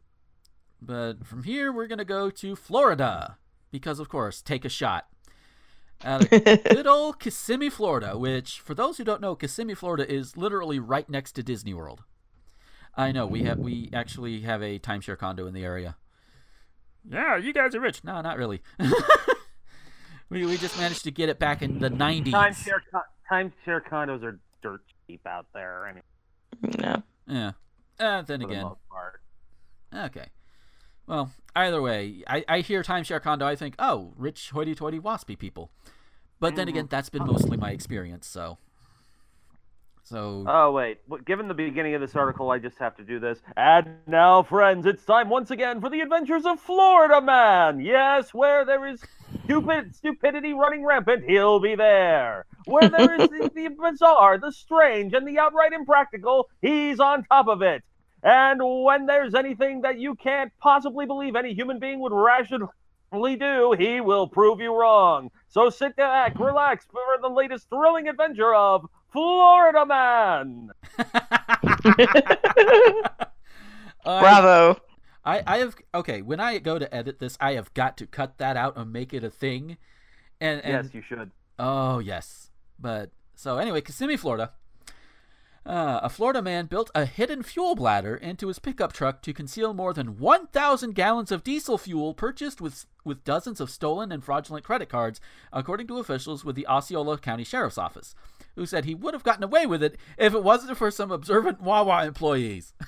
But 0.82 1.26
from 1.26 1.44
here, 1.44 1.72
we're 1.72 1.88
going 1.88 1.98
to 2.00 2.06
go 2.06 2.30
to 2.30 2.56
Florida. 2.56 3.38
Because, 3.72 4.00
of 4.00 4.10
course, 4.10 4.42
take 4.42 4.64
a 4.66 4.70
shot. 4.70 5.08
Out 6.04 6.22
of 6.32 6.64
good 6.64 6.88
old 6.88 7.20
Kissimmee, 7.20 7.70
Florida, 7.70 8.18
which, 8.18 8.60
for 8.60 8.74
those 8.74 8.98
who 8.98 9.04
don't 9.04 9.22
know, 9.22 9.36
Kissimmee, 9.36 9.74
Florida 9.76 10.10
is 10.12 10.38
literally 10.38 10.80
right 10.80 11.10
next 11.10 11.32
to 11.34 11.44
Disney 11.44 11.74
World. 11.74 12.04
I 12.96 13.12
know, 13.12 13.28
we 13.28 13.44
have 13.44 13.60
we 13.60 13.90
actually 13.94 14.42
have 14.42 14.62
a 14.64 14.80
timeshare 14.80 15.18
condo 15.18 15.46
in 15.46 15.54
the 15.54 15.64
area. 15.64 15.96
Yeah, 17.10 17.38
you 17.38 17.54
guys 17.54 17.76
are 17.76 17.80
rich. 17.80 18.04
No, 18.04 18.22
not 18.22 18.38
really. 18.38 18.62
we, 20.30 20.46
we 20.46 20.58
just 20.58 20.78
managed 20.78 21.04
to 21.04 21.12
get 21.12 21.30
it 21.30 21.40
back 21.40 21.62
in 21.62 21.80
the 21.80 21.90
90s. 21.90 22.32
Timeshare 22.32 22.80
con- 22.92 23.04
timeshare 23.32 23.82
condos 23.88 24.24
are 24.24 24.40
dirt 24.62 24.82
cheap 25.06 25.26
out 25.26 25.46
there. 25.54 25.86
I 25.86 25.94
mean, 25.94 26.74
No. 26.80 27.04
Yeah. 27.28 27.52
Uh, 28.00 28.22
then 28.24 28.42
for 28.42 28.48
the 28.48 28.54
again, 28.54 28.64
most 28.64 28.80
part. 28.90 29.22
Okay. 29.94 30.28
Well, 31.08 31.32
either 31.56 31.82
way, 31.82 32.24
I, 32.28 32.44
I 32.48 32.60
hear 32.60 32.84
timeshare 32.84 33.22
condo, 33.22 33.46
I 33.48 33.56
think, 33.56 33.76
oh, 33.80 34.14
rich, 34.18 34.50
hoity-toity, 34.52 35.00
waspy 35.00 35.40
people. 35.40 35.72
But 36.40 36.56
then 36.56 36.68
again, 36.68 36.84
mm-hmm. 36.84 36.90
that's 36.90 37.10
been 37.10 37.26
mostly 37.26 37.58
my 37.58 37.72
experience. 37.72 38.28
So, 38.28 38.60
so 40.04 40.46
Oh 40.48 40.72
wait, 40.72 41.00
given 41.26 41.48
the 41.48 41.54
beginning 41.54 41.96
of 41.96 42.02
this 42.02 42.16
article, 42.16 42.52
I 42.52 42.60
just 42.60 42.78
have 42.78 42.96
to 42.98 43.04
do 43.04 43.20
this. 43.20 43.40
And 43.56 43.88
now, 44.06 44.44
friends, 44.44 44.86
it's 44.86 45.04
time 45.04 45.30
once 45.30 45.50
again 45.50 45.82
for 45.82 45.90
the 45.90 46.02
adventures 46.02 46.46
of 46.46 46.60
Florida 46.60 47.22
Man. 47.22 47.80
Yes, 47.80 48.34
where 48.34 48.66
there 48.66 48.86
is 48.86 49.02
stupid 49.44 49.96
stupidity 49.96 50.54
running 50.54 50.86
rampant, 50.86 51.24
he'll 51.28 51.60
be 51.60 51.76
there. 51.76 52.46
Where 52.66 52.90
there 52.90 53.20
is 53.20 53.30
the, 53.30 53.52
the 53.56 53.70
bizarre, 53.70 54.38
the 54.38 54.52
strange, 54.52 55.14
and 55.14 55.28
the 55.28 55.40
outright 55.40 55.74
impractical, 55.74 56.50
he's 56.62 57.00
on 57.00 57.24
top 57.24 57.48
of 57.48 57.62
it. 57.62 57.84
And 58.24 58.60
when 58.84 59.06
there's 59.06 59.36
anything 59.36 59.82
that 59.82 60.00
you 60.00 60.16
can't 60.16 60.52
possibly 60.60 61.06
believe 61.06 61.36
any 61.36 61.54
human 61.54 61.80
being 61.80 62.00
would 62.00 62.12
rationally 62.12 62.70
do, 63.12 63.76
he 63.78 64.02
will 64.02 64.28
prove 64.28 64.60
you 64.60 64.76
wrong. 64.76 65.30
So 65.48 65.70
sit 65.70 65.96
back, 65.96 66.38
relax 66.40 66.86
for 66.92 67.22
the 67.22 67.30
latest 67.30 67.70
thrilling 67.70 68.08
adventure 68.08 68.54
of 68.54 68.86
Florida 69.12 69.86
Man. 69.86 70.70
I- 70.98 73.04
Bravo. 74.04 74.82
I, 75.26 75.44
I 75.46 75.58
have 75.58 75.76
okay. 75.94 76.22
When 76.22 76.40
I 76.40 76.58
go 76.60 76.80
to 76.80 76.94
edit 76.96 77.20
this, 77.20 77.38
I 77.42 77.54
have 77.54 77.74
got 77.74 77.98
to 77.98 78.08
cut 78.08 78.38
that 78.38 78.56
out 78.56 78.78
and 78.78 78.94
make 78.94 79.14
it 79.14 79.26
a 79.26 79.30
thing. 79.30 79.76
And, 80.40 80.64
and 80.64 80.86
yes, 80.86 80.94
you 80.94 81.02
should. 81.02 81.32
Oh 81.60 82.00
yes, 82.00 82.52
but 82.80 83.12
so 83.36 83.58
anyway, 83.58 83.82
Kissimmee, 83.82 84.16
Florida. 84.16 84.54
Uh, 85.68 86.00
a 86.02 86.08
Florida 86.10 86.42
man 86.42 86.66
built 86.66 86.90
a 86.96 87.06
hidden 87.06 87.44
fuel 87.44 87.76
bladder 87.76 88.16
into 88.16 88.48
his 88.48 88.58
pickup 88.58 88.94
truck 88.94 89.22
to 89.22 89.34
conceal 89.34 89.74
more 89.74 89.94
than 89.94 90.18
1,000 90.18 90.96
gallons 90.96 91.30
of 91.30 91.44
diesel 91.44 91.78
fuel 91.78 92.14
purchased 92.14 92.62
with 92.62 92.86
with 93.04 93.24
dozens 93.26 93.60
of 93.60 93.70
stolen 93.70 94.12
and 94.12 94.24
fraudulent 94.24 94.64
credit 94.66 94.88
cards, 94.90 95.20
according 95.52 95.88
to 95.88 95.98
officials 95.98 96.44
with 96.46 96.56
the 96.56 96.68
Osceola 96.68 97.18
County 97.18 97.44
Sheriff's 97.44 97.78
Office, 97.78 98.16
who 98.56 98.66
said 98.66 98.86
he 98.86 98.96
would 98.96 99.14
have 99.14 99.24
gotten 99.24 99.44
away 99.44 99.66
with 99.66 99.82
it 99.84 99.98
if 100.18 100.34
it 100.34 100.44
wasn't 100.44 100.78
for 100.78 100.90
some 100.92 101.12
observant 101.12 101.62
Wawa 101.62 102.06
employees. 102.06 102.74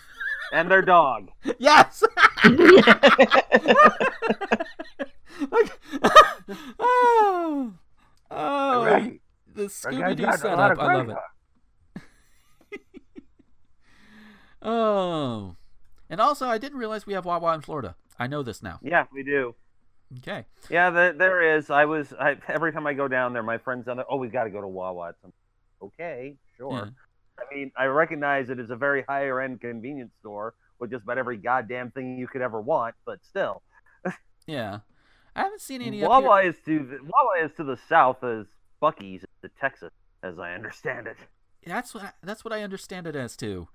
And 0.51 0.71
their 0.71 0.81
dog. 0.81 1.29
yes. 1.59 2.01
Like- 5.51 5.79
oh, 6.79 7.73
oh, 8.31 8.83
Right. 8.85 9.21
the 9.53 9.63
Scooby 9.65 10.15
Doo 10.17 10.23
setup. 10.37 10.79
I 10.79 10.95
love 10.95 11.09
it. 11.09 11.17
Oh, 14.61 15.55
and 16.09 16.19
also 16.19 16.47
I 16.47 16.57
didn't 16.57 16.77
realize 16.77 17.05
we 17.05 17.13
have 17.13 17.25
Wawa 17.25 17.53
in 17.55 17.61
Florida. 17.61 17.95
I 18.17 18.27
know 18.27 18.43
this 18.43 18.61
now. 18.61 18.79
Yeah, 18.81 19.05
we 19.13 19.23
do. 19.23 19.55
Okay. 20.17 20.45
Yeah, 20.69 20.89
there, 20.89 21.13
there 21.13 21.57
is. 21.57 21.69
I 21.69 21.85
was 21.85 22.13
I, 22.19 22.37
every 22.47 22.73
time 22.73 22.87
I 22.87 22.93
go 22.93 23.07
down 23.07 23.33
there, 23.33 23.43
my 23.43 23.57
friends 23.57 23.85
down 23.85 23.97
there. 23.97 24.05
Oh, 24.09 24.17
we 24.17 24.27
got 24.27 24.45
to 24.45 24.49
go 24.49 24.59
to 24.59 24.67
Wawa. 24.67 25.09
At 25.09 25.15
some... 25.21 25.31
Okay, 25.81 26.35
sure. 26.57 26.73
Yeah. 26.73 26.89
I 27.39 27.55
mean, 27.55 27.71
I 27.77 27.85
recognize 27.85 28.49
it 28.49 28.59
is 28.59 28.69
a 28.69 28.75
very 28.75 29.03
higher 29.07 29.39
end 29.39 29.61
convenience 29.61 30.11
store 30.19 30.55
with 30.79 30.91
just 30.91 31.03
about 31.03 31.17
every 31.17 31.37
goddamn 31.37 31.91
thing 31.91 32.17
you 32.17 32.27
could 32.27 32.41
ever 32.41 32.59
want, 32.59 32.95
but 33.05 33.19
still, 33.23 33.61
Yeah, 34.49 34.79
I 35.35 35.43
haven't 35.43 35.61
seen 35.61 35.81
any. 35.83 36.01
Wawa 36.01 36.41
is 36.41 36.55
to 36.65 36.79
the, 36.79 36.97
Wawa 37.03 37.45
is 37.45 37.51
to 37.57 37.63
the 37.63 37.77
south 37.87 38.23
as 38.23 38.47
Buc-ee's 38.81 39.23
to 39.43 39.49
Texas, 39.61 39.91
as 40.23 40.39
I 40.39 40.53
understand 40.53 41.05
it. 41.05 41.17
That's 41.65 41.93
what 41.93 42.03
I, 42.03 42.11
that's 42.23 42.43
what 42.43 42.51
I 42.51 42.63
understand 42.63 43.05
it 43.05 43.15
as 43.15 43.37
too. 43.37 43.67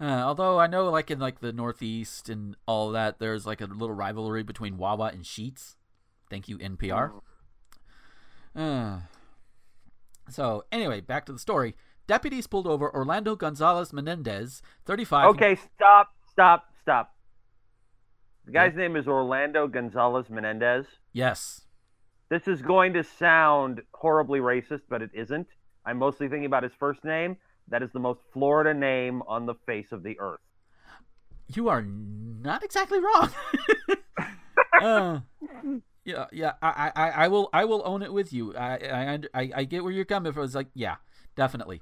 Uh, 0.00 0.22
although 0.24 0.58
I 0.58 0.66
know, 0.66 0.88
like 0.90 1.10
in 1.10 1.18
like 1.18 1.40
the 1.40 1.52
Northeast 1.52 2.30
and 2.30 2.56
all 2.66 2.90
that, 2.92 3.18
there's 3.18 3.46
like 3.46 3.60
a 3.60 3.66
little 3.66 3.92
rivalry 3.92 4.42
between 4.42 4.78
Wawa 4.78 5.10
and 5.12 5.24
Sheetz. 5.24 5.76
Thank 6.30 6.48
you, 6.48 6.56
NPR. 6.58 7.20
Uh, 8.56 9.00
so 10.30 10.64
anyway, 10.72 11.00
back 11.00 11.26
to 11.26 11.32
the 11.32 11.38
story. 11.38 11.74
Deputies 12.06 12.46
pulled 12.46 12.66
over 12.66 12.92
Orlando 12.92 13.36
Gonzalez 13.36 13.92
Menendez, 13.92 14.62
35. 14.86 15.34
Okay, 15.34 15.56
stop, 15.76 16.08
stop, 16.30 16.64
stop. 16.80 17.14
The 18.46 18.52
guy's 18.52 18.74
name 18.74 18.96
is 18.96 19.06
Orlando 19.06 19.68
Gonzalez 19.68 20.28
Menendez. 20.28 20.86
Yes. 21.12 21.66
This 22.30 22.48
is 22.48 22.62
going 22.62 22.94
to 22.94 23.04
sound 23.04 23.82
horribly 23.92 24.40
racist, 24.40 24.82
but 24.88 25.02
it 25.02 25.10
isn't. 25.12 25.46
I'm 25.84 25.98
mostly 25.98 26.28
thinking 26.28 26.46
about 26.46 26.62
his 26.62 26.72
first 26.78 27.04
name. 27.04 27.36
That 27.70 27.82
is 27.82 27.90
the 27.92 28.00
most 28.00 28.20
Florida 28.32 28.74
name 28.74 29.22
on 29.28 29.46
the 29.46 29.54
face 29.66 29.92
of 29.92 30.02
the 30.02 30.18
earth. 30.18 30.40
You 31.54 31.68
are 31.68 31.82
not 31.82 32.62
exactly 32.62 32.98
wrong. 33.00 33.30
uh, 34.80 35.20
yeah, 36.04 36.26
yeah. 36.32 36.52
I, 36.62 36.92
I, 36.94 37.10
I 37.10 37.28
will, 37.28 37.48
I 37.52 37.64
will 37.64 37.82
own 37.84 38.02
it 38.02 38.12
with 38.12 38.32
you. 38.32 38.54
I, 38.56 38.74
I, 38.74 39.18
I, 39.34 39.50
I 39.56 39.64
get 39.64 39.82
where 39.82 39.92
you're 39.92 40.04
coming 40.04 40.32
from. 40.32 40.44
It's 40.44 40.54
like, 40.54 40.68
yeah, 40.74 40.96
definitely. 41.36 41.80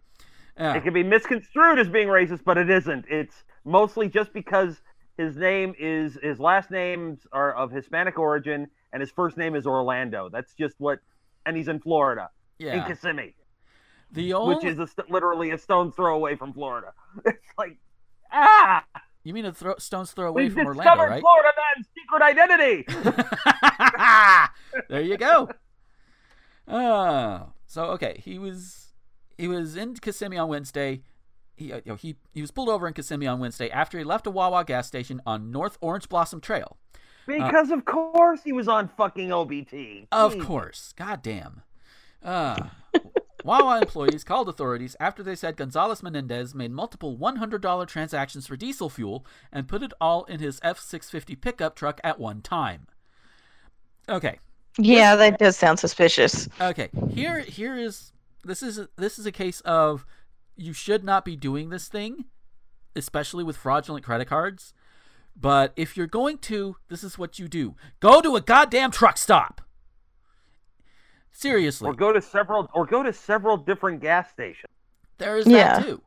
Uh, 0.59 0.75
It 0.77 0.83
can 0.85 0.95
be 0.95 1.03
misconstrued 1.03 1.79
as 1.79 1.89
being 1.89 2.09
racist, 2.09 2.45
but 2.45 2.59
it 2.59 2.69
isn't. 2.71 3.05
It's 3.09 3.45
mostly 3.65 4.09
just 4.09 4.33
because 4.33 4.81
his 5.17 5.37
name 5.37 5.75
is 5.79 6.19
his 6.23 6.39
last 6.39 6.71
names 6.71 7.27
are 7.33 7.55
of 7.55 7.71
Hispanic 7.71 8.19
origin 8.19 8.69
and 8.93 9.01
his 9.01 9.11
first 9.11 9.37
name 9.37 9.55
is 9.55 9.67
Orlando. 9.67 10.29
That's 10.31 10.55
just 10.55 10.75
what, 10.79 11.01
and 11.47 11.57
he's 11.57 11.69
in 11.69 11.81
Florida, 11.81 12.31
in. 12.59 12.85
Kissimmee, 12.87 13.35
The 14.13 14.33
only, 14.33 14.55
which 14.55 14.65
is 14.65 14.79
a 14.79 14.87
st- 14.87 15.11
literally 15.11 15.51
a 15.51 15.59
stone's 15.59 15.95
throw 15.95 16.15
away 16.15 16.37
from 16.37 16.53
Florida. 16.53 16.93
It's 17.27 17.37
like, 17.59 17.77
ah, 18.33 18.85
you 19.25 19.35
mean 19.35 19.45
a 19.45 19.53
throw, 19.53 19.75
stone's 19.79 20.13
throw 20.13 20.29
away 20.29 20.45
we've 20.45 20.55
from 20.55 20.67
Orlando, 20.67 21.05
right? 21.05 21.21
Florida 21.21 21.49
man's 21.77 21.87
secret 21.95 22.23
identity. 22.23 22.85
there 24.89 25.03
you 25.03 25.19
go. 25.19 25.51
Uh, 26.67 27.47
so 27.67 27.85
okay, 27.87 28.21
he 28.25 28.39
was 28.39 28.95
he 29.37 29.47
was 29.47 29.77
in 29.77 29.95
Kissimmee 29.95 30.39
on 30.39 30.49
Wednesday. 30.49 31.03
He, 31.57 31.73
uh, 31.73 31.77
you 31.77 31.83
know, 31.93 31.97
he 31.97 32.17
he 32.33 32.41
was 32.41 32.51
pulled 32.51 32.69
over 32.71 32.89
in 32.89 32.95
Kissimmee 32.95 33.27
on 33.27 33.41
Wednesday 33.41 33.69
after 33.69 33.99
he 33.99 34.05
left 34.05 34.27
a 34.27 34.31
Wawa 34.31 34.65
gas 34.65 34.87
station 34.87 35.21
on 35.27 35.51
North 35.51 35.77
Orange 35.81 36.09
Blossom 36.09 36.41
Trail. 36.41 36.79
Because 37.27 37.71
of 37.71 37.85
course 37.85 38.41
he 38.43 38.53
was 38.53 38.69
on 38.69 38.89
fucking 38.89 39.29
OBT. 39.29 40.07
Of 40.11 40.37
Jeez. 40.37 40.45
course. 40.45 40.95
God 40.97 41.21
damn. 41.21 41.63
Uh, 42.23 42.69
Wawa 43.45 43.79
employees 43.81 44.25
called 44.25 44.49
authorities 44.49 44.97
after 44.99 45.23
they 45.23 45.35
said 45.35 45.57
Gonzalez 45.57 46.03
Menendez 46.03 46.55
made 46.55 46.73
multiple 46.73 47.17
$100 47.17 47.87
transactions 47.87 48.47
for 48.47 48.57
diesel 48.57 48.89
fuel 48.89 49.25
and 49.53 49.69
put 49.69 49.83
it 49.83 49.93
all 50.01 50.25
in 50.25 50.41
his 50.41 50.61
F 50.63 50.79
650 50.79 51.37
pickup 51.37 51.77
truck 51.77 52.01
at 52.03 52.19
one 52.19 52.43
time. 52.43 52.87
Okay. 54.09 54.39
Yeah, 54.79 55.17
that 55.17 55.39
does 55.39 55.57
sound 55.57 55.79
suspicious. 55.79 56.49
Okay. 56.61 56.89
Here 57.11 57.41
here 57.41 57.77
is 57.77 58.13
this 58.45 58.63
is 58.63 58.81
this 58.97 59.19
is 59.19 59.27
a 59.27 59.33
case 59.33 59.61
of 59.63 60.07
you 60.57 60.73
should 60.73 61.05
not 61.05 61.25
be 61.25 61.37
doing 61.37 61.71
this 61.71 61.89
thing, 61.89 62.27
especially 62.95 63.45
with 63.45 63.57
fraudulent 63.57 64.05
credit 64.05 64.29
cards. 64.29 64.73
But 65.41 65.73
if 65.77 65.97
you're 65.97 66.07
going 66.07 66.39
to, 66.39 66.77
this 66.89 67.05
is 67.05 67.17
what 67.19 67.39
you 67.39 67.47
do. 67.49 67.77
Go 68.01 68.21
to 68.21 68.35
a 68.35 68.41
goddamn 68.41 68.91
truck 68.91 69.17
stop. 69.17 69.61
Seriously. 71.39 71.89
Or 71.89 71.95
go 71.95 72.13
to 72.13 72.21
several, 72.21 72.69
or 72.75 72.85
go 72.85 73.05
to 73.05 73.13
several 73.13 73.57
different 73.57 74.01
gas 74.01 74.29
stations. 74.29 74.73
There 75.19 75.37
is 75.37 75.47
Yeah. 75.47 75.79
that 75.79 75.85
too. 75.85 76.03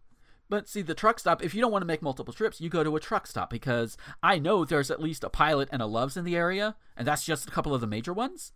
But 0.49 0.67
see, 0.67 0.81
the 0.81 0.93
truck 0.93 1.19
stop, 1.19 1.41
if 1.41 1.55
you 1.55 1.61
don't 1.61 1.71
want 1.71 1.83
to 1.83 1.87
make 1.87 2.01
multiple 2.01 2.33
trips, 2.33 2.59
you 2.59 2.69
go 2.69 2.83
to 2.83 2.97
a 2.97 2.99
truck 2.99 3.25
stop 3.27 3.49
because 3.49 3.95
I 4.21 4.39
know 4.39 4.65
there's 4.65 4.91
at 4.91 5.01
least 5.01 5.23
a 5.23 5.29
pilot 5.29 5.69
and 5.71 5.81
a 5.81 5.85
Loves 5.85 6.17
in 6.17 6.25
the 6.25 6.35
area, 6.35 6.75
and 6.97 7.07
that's 7.07 7.23
just 7.23 7.47
a 7.47 7.51
couple 7.51 7.73
of 7.73 7.79
the 7.79 7.87
major 7.87 8.11
ones. 8.11 8.51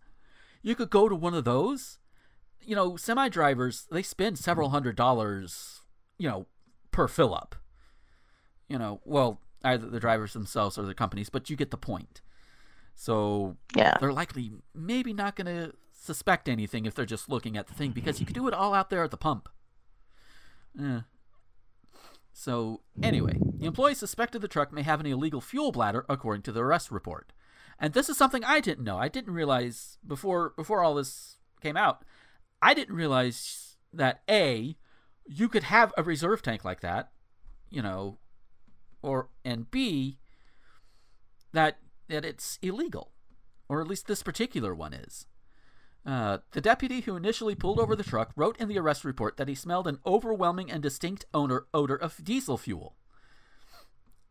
You 0.60 0.74
could 0.74 0.90
go 0.90 1.08
to 1.08 1.14
one 1.14 1.32
of 1.32 1.44
those. 1.44 1.98
You 2.60 2.76
know, 2.76 2.96
semi 2.96 3.30
drivers, 3.30 3.86
they 3.90 4.02
spend 4.02 4.38
several 4.38 4.68
hundred 4.68 4.96
dollars, 4.96 5.80
you 6.18 6.28
know, 6.28 6.44
per 6.90 7.08
fill 7.08 7.34
up. 7.34 7.56
You 8.68 8.78
know, 8.78 9.00
well, 9.06 9.40
either 9.64 9.86
the 9.88 10.00
drivers 10.00 10.34
themselves 10.34 10.76
or 10.76 10.82
the 10.82 10.92
companies, 10.92 11.30
but 11.30 11.48
you 11.48 11.56
get 11.56 11.70
the 11.70 11.78
point. 11.78 12.20
So 12.94 13.56
Yeah. 13.74 13.96
they're 13.98 14.12
likely 14.12 14.52
maybe 14.74 15.14
not 15.14 15.36
going 15.36 15.46
to 15.46 15.74
suspect 16.06 16.48
anything 16.48 16.86
if 16.86 16.94
they're 16.94 17.04
just 17.04 17.28
looking 17.28 17.56
at 17.56 17.66
the 17.66 17.74
thing 17.74 17.90
because 17.90 18.20
you 18.20 18.26
could 18.26 18.34
do 18.34 18.48
it 18.48 18.54
all 18.54 18.74
out 18.74 18.90
there 18.90 19.04
at 19.04 19.10
the 19.10 19.16
pump. 19.16 19.48
Eh. 20.80 21.00
So, 22.32 22.82
anyway, 23.02 23.38
the 23.58 23.66
employee 23.66 23.94
suspected 23.94 24.42
the 24.42 24.48
truck 24.48 24.72
may 24.72 24.82
have 24.82 25.00
an 25.00 25.06
illegal 25.06 25.40
fuel 25.40 25.72
bladder 25.72 26.04
according 26.08 26.42
to 26.42 26.52
the 26.52 26.62
arrest 26.62 26.90
report. 26.90 27.32
And 27.78 27.94
this 27.94 28.08
is 28.08 28.16
something 28.16 28.44
I 28.44 28.60
didn't 28.60 28.84
know. 28.84 28.98
I 28.98 29.08
didn't 29.08 29.32
realize 29.32 29.98
before 30.06 30.52
before 30.56 30.82
all 30.82 30.94
this 30.94 31.38
came 31.60 31.76
out. 31.76 32.04
I 32.60 32.74
didn't 32.74 32.94
realize 32.94 33.76
that 33.92 34.22
A, 34.28 34.76
you 35.26 35.48
could 35.48 35.64
have 35.64 35.92
a 35.96 36.02
reserve 36.02 36.42
tank 36.42 36.64
like 36.64 36.80
that, 36.80 37.10
you 37.70 37.82
know, 37.82 38.18
or 39.02 39.30
and 39.44 39.70
B 39.70 40.18
that 41.52 41.78
that 42.08 42.24
it's 42.24 42.58
illegal, 42.62 43.12
or 43.68 43.80
at 43.80 43.88
least 43.88 44.06
this 44.06 44.22
particular 44.22 44.74
one 44.74 44.92
is. 44.92 45.26
Uh, 46.06 46.38
the 46.52 46.60
deputy 46.60 47.00
who 47.00 47.16
initially 47.16 47.56
pulled 47.56 47.80
over 47.80 47.96
the 47.96 48.04
truck 48.04 48.30
wrote 48.36 48.56
in 48.58 48.68
the 48.68 48.78
arrest 48.78 49.04
report 49.04 49.36
that 49.36 49.48
he 49.48 49.54
smelled 49.56 49.88
an 49.88 49.98
overwhelming 50.06 50.70
and 50.70 50.80
distinct 50.80 51.24
odor, 51.34 51.66
odor 51.74 51.96
of 51.96 52.22
diesel 52.22 52.56
fuel. 52.56 52.94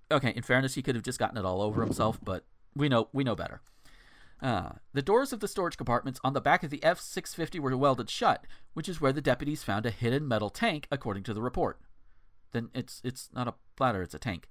Okay, 0.09 0.31
in 0.33 0.41
fairness, 0.41 0.75
he 0.75 0.81
could 0.81 0.95
have 0.95 1.03
just 1.03 1.19
gotten 1.19 1.37
it 1.37 1.43
all 1.43 1.61
over 1.61 1.81
himself, 1.81 2.17
but 2.23 2.45
we 2.75 2.87
know 2.87 3.09
we 3.11 3.23
know 3.23 3.35
better. 3.35 3.61
Uh, 4.41 4.73
the 4.93 5.01
doors 5.01 5.33
of 5.33 5.39
the 5.39 5.47
storage 5.47 5.77
compartments 5.77 6.19
on 6.23 6.33
the 6.33 6.41
back 6.41 6.63
of 6.63 6.69
the 6.69 6.83
F 6.83 6.99
650 6.99 7.59
were 7.59 7.75
welded 7.75 8.09
shut, 8.09 8.45
which 8.73 8.87
is 8.87 9.01
where 9.01 9.13
the 9.13 9.21
deputies 9.21 9.63
found 9.63 9.85
a 9.85 9.91
hidden 9.91 10.27
metal 10.27 10.49
tank, 10.49 10.87
according 10.91 11.23
to 11.23 11.33
the 11.33 11.41
report. 11.41 11.79
Then 12.51 12.69
it's 12.73 13.01
it's 13.03 13.29
not 13.33 13.47
a 13.47 13.55
bladder; 13.75 14.01
it's 14.01 14.13
a 14.13 14.19
tank. 14.19 14.47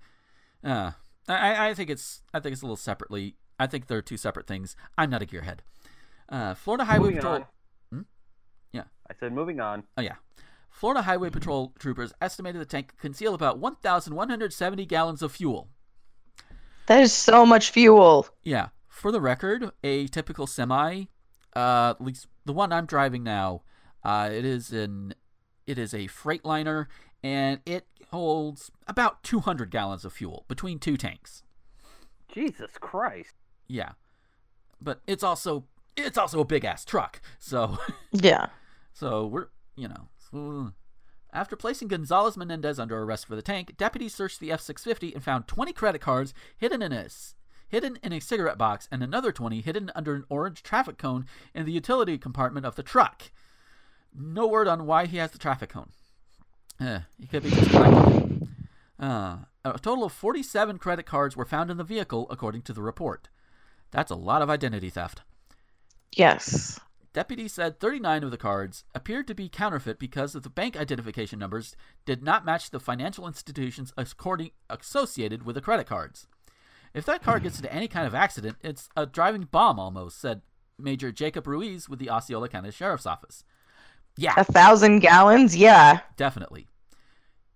Uh, 0.62 0.92
I, 1.26 1.70
I 1.70 1.74
think 1.74 1.88
it's 1.88 2.22
I 2.34 2.40
think 2.40 2.52
it's 2.52 2.62
a 2.62 2.66
little 2.66 2.76
separately. 2.76 3.36
I 3.58 3.66
think 3.66 3.86
they're 3.86 4.02
two 4.02 4.16
separate 4.16 4.46
things. 4.46 4.76
I'm 4.98 5.10
not 5.10 5.22
a 5.22 5.26
gearhead. 5.26 5.60
Uh, 6.28 6.54
Florida 6.54 6.84
Highway 6.84 7.04
Moving 7.06 7.16
Patrol. 7.16 7.34
on. 7.34 7.44
Hmm? 7.92 8.00
Yeah. 8.72 8.84
I 9.10 9.14
said 9.18 9.32
moving 9.32 9.60
on. 9.60 9.84
Oh 9.96 10.02
yeah. 10.02 10.16
Florida 10.70 11.02
Highway 11.02 11.30
Patrol 11.30 11.72
troopers 11.78 12.12
estimated 12.20 12.60
the 12.60 12.66
tank 12.66 12.88
could 12.88 12.98
conceal 12.98 13.34
about 13.34 13.58
1,170 13.58 14.86
gallons 14.86 15.22
of 15.22 15.32
fuel. 15.32 15.68
That 16.86 17.00
is 17.00 17.12
so 17.12 17.46
much 17.46 17.70
fuel. 17.70 18.26
Yeah. 18.42 18.68
For 18.88 19.12
the 19.12 19.20
record, 19.20 19.70
a 19.82 20.06
typical 20.08 20.46
semi, 20.46 21.04
uh, 21.54 21.90
at 21.90 22.00
least 22.00 22.26
the 22.44 22.52
one 22.52 22.72
I'm 22.72 22.86
driving 22.86 23.22
now, 23.22 23.62
uh, 24.02 24.28
it 24.32 24.44
is 24.44 24.72
an, 24.72 25.14
it 25.66 25.78
is 25.78 25.94
a 25.94 26.08
Freightliner, 26.08 26.86
and 27.22 27.60
it 27.64 27.86
holds 28.10 28.70
about 28.86 29.22
200 29.22 29.70
gallons 29.70 30.04
of 30.04 30.12
fuel 30.12 30.44
between 30.48 30.78
two 30.78 30.96
tanks. 30.96 31.42
Jesus 32.32 32.72
Christ. 32.80 33.34
Yeah, 33.68 33.92
but 34.80 35.00
it's 35.06 35.22
also 35.22 35.64
it's 35.96 36.18
also 36.18 36.40
a 36.40 36.44
big 36.44 36.64
ass 36.64 36.84
truck, 36.84 37.20
so 37.38 37.78
Yeah. 38.12 38.46
so 38.92 39.26
we're 39.26 39.48
you 39.76 39.88
know. 39.88 40.08
so- 40.30 40.72
After 41.32 41.56
placing 41.56 41.88
Gonzalez 41.88 42.36
Menendez 42.36 42.78
under 42.78 43.00
arrest 43.02 43.26
for 43.26 43.34
the 43.36 43.42
tank, 43.42 43.76
deputies 43.76 44.14
searched 44.14 44.38
the 44.40 44.52
F-650 44.52 45.14
and 45.14 45.22
found 45.24 45.48
20 45.48 45.72
credit 45.72 46.00
cards 46.00 46.32
hidden 46.56 46.80
in 46.82 46.92
a 46.92 47.08
hidden 47.68 47.98
in 48.04 48.12
a 48.12 48.20
cigarette 48.20 48.56
box 48.58 48.88
and 48.92 49.02
another 49.02 49.32
20 49.32 49.60
hidden 49.60 49.90
under 49.96 50.14
an 50.14 50.24
orange 50.28 50.62
traffic 50.62 50.96
cone 50.96 51.26
in 51.54 51.66
the 51.66 51.72
utility 51.72 52.16
compartment 52.18 52.64
of 52.64 52.76
the 52.76 52.82
truck. 52.84 53.32
No 54.16 54.46
word 54.46 54.68
on 54.68 54.86
why 54.86 55.06
he 55.06 55.16
has 55.16 55.32
the 55.32 55.38
traffic 55.38 55.70
cone. 55.70 55.90
Eh, 56.80 57.00
he 57.18 57.26
could 57.26 57.42
be 57.42 57.50
just 57.50 57.70
collecting. 57.70 58.48
Uh, 59.00 59.38
a 59.64 59.78
total 59.80 60.04
of 60.04 60.12
47 60.12 60.78
credit 60.78 61.04
cards 61.04 61.36
were 61.36 61.44
found 61.44 61.68
in 61.70 61.78
the 61.78 61.84
vehicle, 61.84 62.28
according 62.30 62.62
to 62.62 62.72
the 62.72 62.82
report. 62.82 63.28
That's 63.90 64.10
a 64.12 64.16
lot 64.16 64.40
of 64.42 64.48
identity 64.50 64.88
theft. 64.90 65.22
Yes. 66.16 66.80
Deputy 67.12 67.46
said 67.46 67.78
39 67.78 68.24
of 68.24 68.30
the 68.32 68.36
cards 68.36 68.84
appeared 68.92 69.28
to 69.28 69.34
be 69.34 69.48
counterfeit 69.48 70.00
because 70.00 70.34
of 70.34 70.42
the 70.42 70.50
bank 70.50 70.76
identification 70.76 71.38
numbers 71.38 71.76
did 72.04 72.24
not 72.24 72.44
match 72.44 72.70
the 72.70 72.80
financial 72.80 73.26
institutions 73.26 73.92
according, 73.96 74.50
associated 74.68 75.44
with 75.44 75.54
the 75.54 75.60
credit 75.60 75.86
cards. 75.86 76.26
If 76.92 77.06
that 77.06 77.22
card 77.22 77.44
gets 77.44 77.56
into 77.56 77.72
any 77.72 77.86
kind 77.86 78.06
of 78.06 78.14
accident, 78.16 78.56
it's 78.62 78.88
a 78.96 79.06
driving 79.06 79.42
bomb 79.50 79.78
almost, 79.78 80.20
said 80.20 80.42
Major 80.76 81.12
Jacob 81.12 81.46
Ruiz 81.46 81.88
with 81.88 82.00
the 82.00 82.10
Osceola 82.10 82.48
County 82.48 82.72
Sheriff's 82.72 83.06
Office. 83.06 83.44
Yeah, 84.16 84.34
A 84.36 84.44
thousand 84.44 85.00
gallons? 85.00 85.56
Yeah. 85.56 86.00
definitely. 86.16 86.68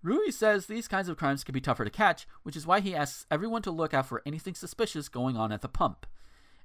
Ruiz 0.03 0.37
says 0.37 0.67
these 0.67 0.87
kinds 0.87 1.09
of 1.09 1.17
crimes 1.17 1.43
can 1.43 1.53
be 1.53 1.61
tougher 1.61 1.85
to 1.85 1.91
catch, 1.91 2.27
which 2.45 2.57
is 2.57 2.67
why 2.67 2.79
he 2.81 2.95
asks 2.95 3.27
everyone 3.31 3.63
to 3.63 3.71
look 3.73 3.93
out 3.93 4.07
for 4.07 4.23
anything 4.25 4.55
suspicious 4.55 5.09
going 5.09 5.37
on 5.37 5.51
at 5.51 5.61
the 5.63 5.69
pump. 5.69 6.07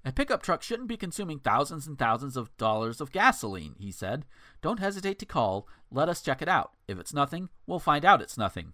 A 0.06 0.12
pickup 0.12 0.44
truck 0.44 0.62
shouldn't 0.62 0.90
be 0.90 0.98
consuming 0.98 1.40
thousands 1.40 1.88
and 1.88 1.98
thousands 1.98 2.36
of 2.36 2.56
dollars 2.58 3.00
of 3.00 3.12
gasoline, 3.12 3.76
he 3.80 3.92
said. 3.92 4.26
Don't 4.62 4.80
hesitate 4.80 5.18
to 5.20 5.26
call. 5.26 5.68
Let 5.90 6.10
us 6.10 6.22
check 6.22 6.42
it 6.42 6.50
out. 6.50 6.72
If 6.88 7.00
it's 7.00 7.14
nothing, 7.14 7.50
we'll 7.66 7.80
find 7.80 8.04
out 8.04 8.22
it's 8.22 8.38
nothing. 8.38 8.74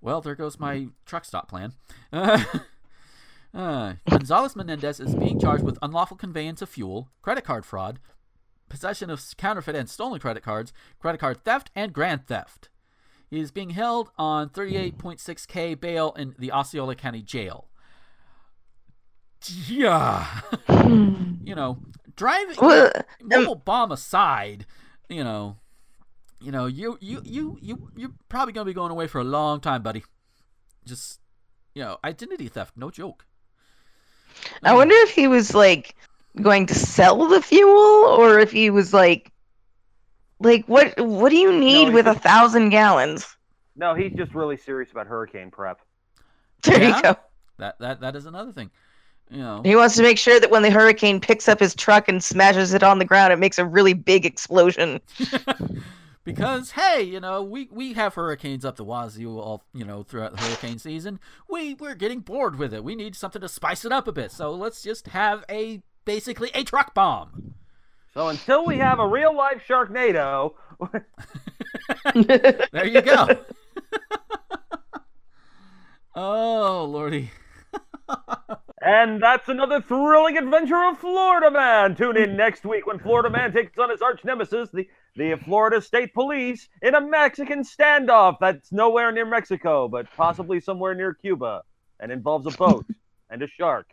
Well, 0.00 0.20
there 0.20 0.34
goes 0.34 0.58
my 0.58 0.88
truck 1.04 1.24
stop 1.24 1.48
plan. 1.48 1.74
Uh, 3.54 3.94
Gonzalez 4.10 4.54
Menendez 4.54 5.00
is 5.00 5.14
being 5.14 5.40
charged 5.40 5.64
with 5.64 5.78
unlawful 5.80 6.18
conveyance 6.18 6.60
of 6.60 6.68
fuel, 6.68 7.08
credit 7.22 7.42
card 7.42 7.64
fraud, 7.64 7.98
possession 8.68 9.08
of 9.08 9.24
counterfeit 9.38 9.74
and 9.74 9.88
stolen 9.88 10.20
credit 10.20 10.42
cards, 10.42 10.74
credit 10.98 11.18
card 11.18 11.42
theft, 11.42 11.70
and 11.74 11.94
grand 11.94 12.26
theft. 12.26 12.68
He 13.30 13.40
is 13.40 13.50
being 13.50 13.70
held 13.70 14.10
on 14.18 14.50
38.6k 14.50 15.80
bail 15.80 16.12
in 16.18 16.34
the 16.38 16.52
Osceola 16.52 16.94
County 16.94 17.22
Jail. 17.22 17.68
Yeah. 19.68 20.24
Hmm. 20.68 21.34
you 21.44 21.54
know, 21.54 21.78
driving 22.16 22.56
Well, 22.60 22.90
um, 22.96 23.28
mobile 23.28 23.54
bomb 23.54 23.92
aside, 23.92 24.66
you 25.08 25.24
know, 25.24 25.56
you 26.40 26.52
know, 26.52 26.66
you 26.66 26.98
you 27.00 27.22
you 27.24 27.58
you 27.60 27.90
you're 27.96 28.12
probably 28.28 28.52
gonna 28.52 28.64
be 28.66 28.74
going 28.74 28.90
away 28.90 29.06
for 29.06 29.20
a 29.20 29.24
long 29.24 29.60
time, 29.60 29.82
buddy. 29.82 30.04
Just 30.84 31.20
you 31.74 31.82
know, 31.82 31.98
identity 32.04 32.48
theft, 32.48 32.76
no 32.76 32.90
joke. 32.90 33.24
I 34.62 34.74
wonder 34.74 34.94
if 34.94 35.10
he 35.10 35.28
was 35.28 35.54
like 35.54 35.94
going 36.40 36.66
to 36.66 36.74
sell 36.74 37.26
the 37.28 37.40
fuel 37.40 38.04
or 38.18 38.38
if 38.38 38.52
he 38.52 38.70
was 38.70 38.92
like 38.92 39.32
like 40.40 40.66
what 40.66 40.98
what 41.00 41.30
do 41.30 41.36
you 41.36 41.52
need 41.52 41.88
he 41.88 41.94
with 41.94 42.06
a 42.06 42.14
thousand 42.14 42.68
gallons? 42.70 43.26
No, 43.74 43.94
he's 43.94 44.12
just 44.12 44.34
really 44.34 44.56
serious 44.56 44.90
about 44.90 45.06
hurricane 45.06 45.50
prep. 45.50 45.80
There 46.62 46.80
Yeah. 46.80 46.96
you 46.96 47.02
go. 47.02 47.16
That 47.58 47.78
that 47.78 48.00
that 48.00 48.16
is 48.16 48.26
another 48.26 48.52
thing. 48.52 48.70
You 49.30 49.38
know, 49.38 49.62
He 49.64 49.74
wants 49.74 49.96
to 49.96 50.02
make 50.02 50.18
sure 50.18 50.38
that 50.38 50.50
when 50.50 50.62
the 50.62 50.70
hurricane 50.70 51.20
picks 51.20 51.48
up 51.48 51.58
his 51.58 51.74
truck 51.74 52.08
and 52.08 52.22
smashes 52.22 52.74
it 52.74 52.82
on 52.82 52.98
the 52.98 53.04
ground, 53.04 53.32
it 53.32 53.38
makes 53.38 53.58
a 53.58 53.64
really 53.64 53.92
big 53.92 54.24
explosion. 54.24 55.00
because 56.24 56.72
hey, 56.72 57.02
you 57.02 57.18
know, 57.18 57.42
we 57.42 57.68
we 57.72 57.94
have 57.94 58.14
hurricanes 58.14 58.64
up 58.64 58.76
the 58.76 58.84
wazoo 58.84 59.38
all 59.38 59.64
you 59.72 59.84
know 59.84 60.04
throughout 60.04 60.36
the 60.36 60.42
hurricane 60.42 60.78
season. 60.78 61.18
We 61.48 61.74
we're 61.74 61.96
getting 61.96 62.20
bored 62.20 62.56
with 62.56 62.72
it. 62.72 62.84
We 62.84 62.94
need 62.94 63.16
something 63.16 63.42
to 63.42 63.48
spice 63.48 63.84
it 63.84 63.92
up 63.92 64.06
a 64.06 64.12
bit. 64.12 64.30
So 64.30 64.52
let's 64.52 64.82
just 64.82 65.08
have 65.08 65.44
a 65.50 65.82
basically 66.04 66.50
a 66.54 66.62
truck 66.64 66.94
bomb. 66.94 67.54
So 68.14 68.28
until 68.28 68.64
we 68.64 68.78
have 68.78 68.98
a 68.98 69.06
real 69.06 69.36
life 69.36 69.62
Sharknado, 69.68 70.54
There 72.72 72.86
you 72.86 73.02
go. 73.02 73.26
oh 76.14 76.84
lordy. 76.84 77.30
And 78.86 79.22
that's 79.22 79.48
another 79.48 79.80
thrilling 79.80 80.38
adventure 80.38 80.82
of 80.84 80.98
Florida 80.98 81.50
Man. 81.50 81.96
Tune 81.96 82.16
in 82.16 82.36
next 82.36 82.64
week 82.64 82.86
when 82.86 82.98
Florida 82.98 83.28
Man 83.28 83.52
takes 83.52 83.76
on 83.78 83.90
his 83.90 84.00
arch 84.00 84.24
nemesis, 84.24 84.70
the, 84.72 84.88
the 85.16 85.36
Florida 85.44 85.80
State 85.80 86.14
Police, 86.14 86.68
in 86.82 86.94
a 86.94 87.00
Mexican 87.00 87.62
standoff 87.62 88.36
that's 88.40 88.72
nowhere 88.72 89.10
near 89.10 89.26
Mexico, 89.26 89.88
but 89.88 90.06
possibly 90.16 90.60
somewhere 90.60 90.94
near 90.94 91.14
Cuba, 91.14 91.62
and 92.00 92.12
involves 92.12 92.46
a 92.46 92.56
boat 92.56 92.86
and 93.30 93.42
a 93.42 93.48
shark. 93.48 93.88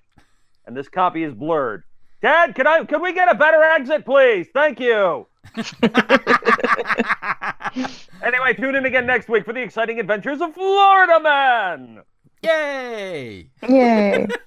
And 0.65 0.77
this 0.77 0.89
copy 0.89 1.23
is 1.23 1.33
blurred. 1.33 1.83
Dad, 2.21 2.55
can 2.55 2.67
I 2.67 2.85
can 2.85 3.01
we 3.01 3.13
get 3.13 3.29
a 3.29 3.35
better 3.35 3.61
exit, 3.61 4.05
please? 4.05 4.47
Thank 4.53 4.79
you. 4.79 5.27
Anyway, 8.23 8.53
tune 8.53 8.75
in 8.75 8.85
again 8.85 9.05
next 9.05 9.27
week 9.27 9.43
for 9.43 9.51
the 9.51 9.61
exciting 9.61 9.99
adventures 9.99 10.39
of 10.39 10.53
Florida 10.53 11.19
Man. 11.19 12.03
Yay! 12.43 13.49
Yay. 13.67 14.27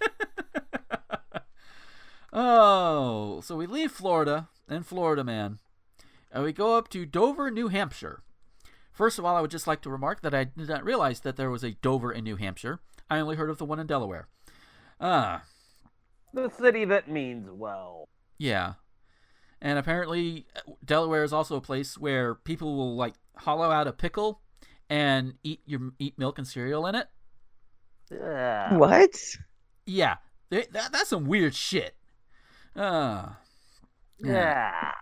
Oh, 2.32 3.40
so 3.42 3.57
we 3.57 3.66
leave 3.66 3.90
Florida 3.92 4.49
and 4.68 4.84
Florida 4.84 5.24
Man, 5.24 5.59
and 6.30 6.44
we 6.44 6.53
go 6.53 6.76
up 6.76 6.88
to 6.90 7.07
Dover, 7.07 7.51
New 7.51 7.68
Hampshire. 7.68 8.22
First 8.92 9.18
of 9.18 9.24
all, 9.24 9.36
I 9.36 9.40
would 9.40 9.51
just 9.51 9.66
like 9.66 9.80
to 9.82 9.90
remark 9.90 10.20
that 10.22 10.34
I 10.34 10.44
did 10.44 10.68
not 10.68 10.84
realize 10.84 11.20
that 11.20 11.36
there 11.36 11.51
was 11.51 11.64
a 11.64 11.72
Dover 11.72 12.12
in 12.12 12.24
New 12.24 12.36
Hampshire. 12.36 12.80
I 13.09 13.20
only 13.20 13.36
heard 13.36 13.49
of 13.49 13.57
the 13.59 13.64
one 13.64 13.78
in 13.78 13.86
Delaware. 13.86 14.28
Ah, 15.01 15.44
The 16.34 16.51
city 16.51 16.84
that 16.84 17.09
means 17.11 17.49
well. 17.51 18.07
yeah. 18.38 18.74
And 19.62 19.78
apparently, 19.78 20.44
Delaware 20.84 21.24
is 21.24 21.32
also 21.32 21.57
a 21.57 21.61
place 21.62 21.97
where 21.97 22.34
people 22.34 22.76
will 22.76 22.94
like 22.97 23.14
hollow 23.36 23.70
out 23.70 23.86
a 23.86 23.92
pickle 23.92 24.42
and 24.90 25.34
eat 25.42 25.61
your 25.64 25.92
eat 25.99 26.18
milk 26.18 26.36
and 26.36 26.47
cereal 26.47 26.86
in 26.86 26.94
it. 26.94 27.09
Yeah. 28.11 28.75
what? 28.77 29.17
Yeah, 29.87 30.17
they, 30.51 30.67
that, 30.73 30.93
that's 30.93 31.09
some 31.11 31.27
weird 31.27 31.55
shit. 31.55 31.95
Uh, 32.75 33.31
Yeah. 34.19 34.93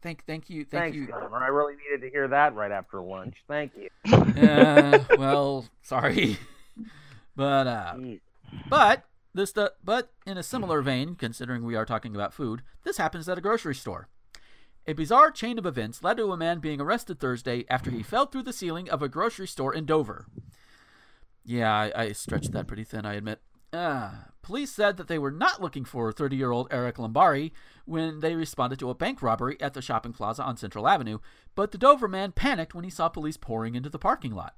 Thank, 0.00 0.24
thank 0.26 0.48
you, 0.48 0.64
thank 0.64 0.94
Thanks, 0.94 0.96
you. 0.96 1.06
Governor. 1.08 1.44
I 1.44 1.48
really 1.48 1.74
needed 1.74 2.06
to 2.06 2.10
hear 2.10 2.28
that 2.28 2.54
right 2.54 2.70
after 2.70 3.00
lunch. 3.00 3.42
Thank 3.48 3.72
you. 3.76 3.88
uh, 4.12 5.00
well, 5.18 5.66
sorry, 5.82 6.38
but 7.36 7.66
uh, 7.66 7.94
Jeez. 7.96 8.20
but 8.68 9.04
this 9.34 9.50
the 9.52 9.72
but 9.82 10.12
in 10.24 10.38
a 10.38 10.42
similar 10.44 10.82
vein, 10.82 11.16
considering 11.16 11.64
we 11.64 11.74
are 11.74 11.84
talking 11.84 12.14
about 12.14 12.32
food, 12.32 12.62
this 12.84 12.98
happens 12.98 13.28
at 13.28 13.38
a 13.38 13.40
grocery 13.40 13.74
store. 13.74 14.08
A 14.86 14.92
bizarre 14.94 15.30
chain 15.32 15.58
of 15.58 15.66
events 15.66 16.02
led 16.02 16.16
to 16.16 16.32
a 16.32 16.36
man 16.36 16.60
being 16.60 16.80
arrested 16.80 17.18
Thursday 17.18 17.64
after 17.68 17.90
he 17.90 18.02
fell 18.02 18.26
through 18.26 18.44
the 18.44 18.52
ceiling 18.54 18.88
of 18.88 19.02
a 19.02 19.08
grocery 19.08 19.48
store 19.48 19.74
in 19.74 19.84
Dover. 19.84 20.26
Yeah, 21.48 21.74
I, 21.74 21.92
I 21.96 22.12
stretched 22.12 22.52
that 22.52 22.66
pretty 22.66 22.84
thin, 22.84 23.06
I 23.06 23.14
admit. 23.14 23.40
Ah, 23.72 24.26
police 24.42 24.70
said 24.70 24.98
that 24.98 25.08
they 25.08 25.18
were 25.18 25.30
not 25.30 25.62
looking 25.62 25.86
for 25.86 26.12
30 26.12 26.36
year 26.36 26.50
old 26.50 26.68
Eric 26.70 26.96
Lombari 26.96 27.52
when 27.86 28.20
they 28.20 28.34
responded 28.34 28.78
to 28.80 28.90
a 28.90 28.94
bank 28.94 29.22
robbery 29.22 29.58
at 29.58 29.72
the 29.72 29.80
shopping 29.80 30.12
plaza 30.12 30.42
on 30.42 30.58
Central 30.58 30.86
Avenue, 30.86 31.20
but 31.54 31.72
the 31.72 31.78
Dover 31.78 32.06
man 32.06 32.32
panicked 32.32 32.74
when 32.74 32.84
he 32.84 32.90
saw 32.90 33.08
police 33.08 33.38
pouring 33.38 33.74
into 33.74 33.88
the 33.88 33.98
parking 33.98 34.34
lot. 34.34 34.56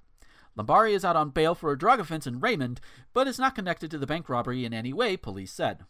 Lombari 0.58 0.90
is 0.90 1.04
out 1.04 1.14
on 1.14 1.30
bail 1.30 1.54
for 1.54 1.70
a 1.70 1.78
drug 1.78 2.00
offense 2.00 2.26
in 2.26 2.40
Raymond, 2.40 2.80
but 3.12 3.28
is 3.28 3.38
not 3.38 3.54
connected 3.54 3.88
to 3.92 3.98
the 3.98 4.06
bank 4.06 4.28
robbery 4.28 4.64
in 4.64 4.74
any 4.74 4.92
way, 4.92 5.16
police 5.16 5.52
said. 5.52 5.84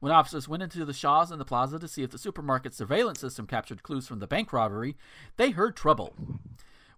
When 0.00 0.12
officers 0.12 0.46
went 0.46 0.62
into 0.62 0.84
the 0.84 0.92
Shaws 0.92 1.30
and 1.30 1.40
the 1.40 1.46
plaza 1.46 1.78
to 1.78 1.88
see 1.88 2.02
if 2.02 2.10
the 2.10 2.18
supermarket 2.18 2.74
surveillance 2.74 3.20
system 3.20 3.46
captured 3.46 3.82
clues 3.82 4.06
from 4.06 4.18
the 4.18 4.26
bank 4.26 4.52
robbery, 4.52 4.94
they 5.38 5.52
heard 5.52 5.74
trouble. 5.74 6.14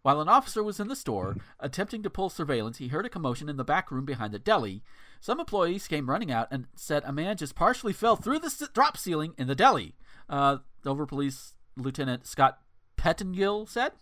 While 0.09 0.23
an 0.23 0.29
officer 0.31 0.63
was 0.63 0.81
in 0.81 0.89
the 0.89 0.97
store, 0.97 1.37
attempting 1.61 2.03
to 2.03 2.09
pull 2.09 2.31
surveillance, 2.31 2.79
he 2.79 2.89
heard 2.89 3.05
a 3.05 3.11
commotion 3.11 3.51
in 3.51 3.59
the 3.59 3.63
back 3.63 3.91
room 3.91 4.07
behind 4.07 4.33
the 4.33 4.39
deli. 4.39 4.83
Some 5.21 5.39
employees 5.39 5.87
came 5.87 6.09
running 6.09 6.33
out 6.33 6.49
and 6.51 6.67
said 6.75 7.03
a 7.05 7.13
man 7.13 7.37
just 7.37 7.55
partially 7.55 7.93
fell 7.93 8.17
through 8.17 8.39
the 8.39 8.71
drop 8.73 8.97
ceiling 8.97 9.35
in 9.37 9.49
the 9.49 9.55
deli. 9.55 9.97
Uh, 10.27 10.61
Dover 10.83 11.05
Police 11.05 11.53
Lieutenant 11.77 12.27
Scott 12.27 12.59
Pettingill 12.97 13.69
said. 13.69 13.93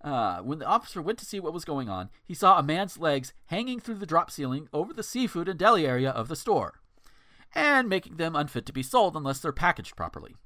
Uh, 0.00 0.38
when 0.38 0.60
the 0.60 0.64
officer 0.64 1.02
went 1.02 1.18
to 1.18 1.26
see 1.26 1.38
what 1.38 1.52
was 1.52 1.66
going 1.66 1.90
on, 1.90 2.08
he 2.24 2.32
saw 2.32 2.58
a 2.58 2.62
man's 2.62 2.96
legs 2.96 3.34
hanging 3.48 3.80
through 3.80 3.96
the 3.96 4.06
drop 4.06 4.30
ceiling 4.30 4.66
over 4.72 4.94
the 4.94 5.02
seafood 5.02 5.46
and 5.46 5.58
deli 5.58 5.86
area 5.86 6.08
of 6.08 6.28
the 6.28 6.36
store, 6.36 6.80
and 7.54 7.86
making 7.86 8.16
them 8.16 8.34
unfit 8.34 8.64
to 8.64 8.72
be 8.72 8.82
sold 8.82 9.14
unless 9.14 9.40
they're 9.40 9.52
packaged 9.52 9.94
properly. 9.94 10.36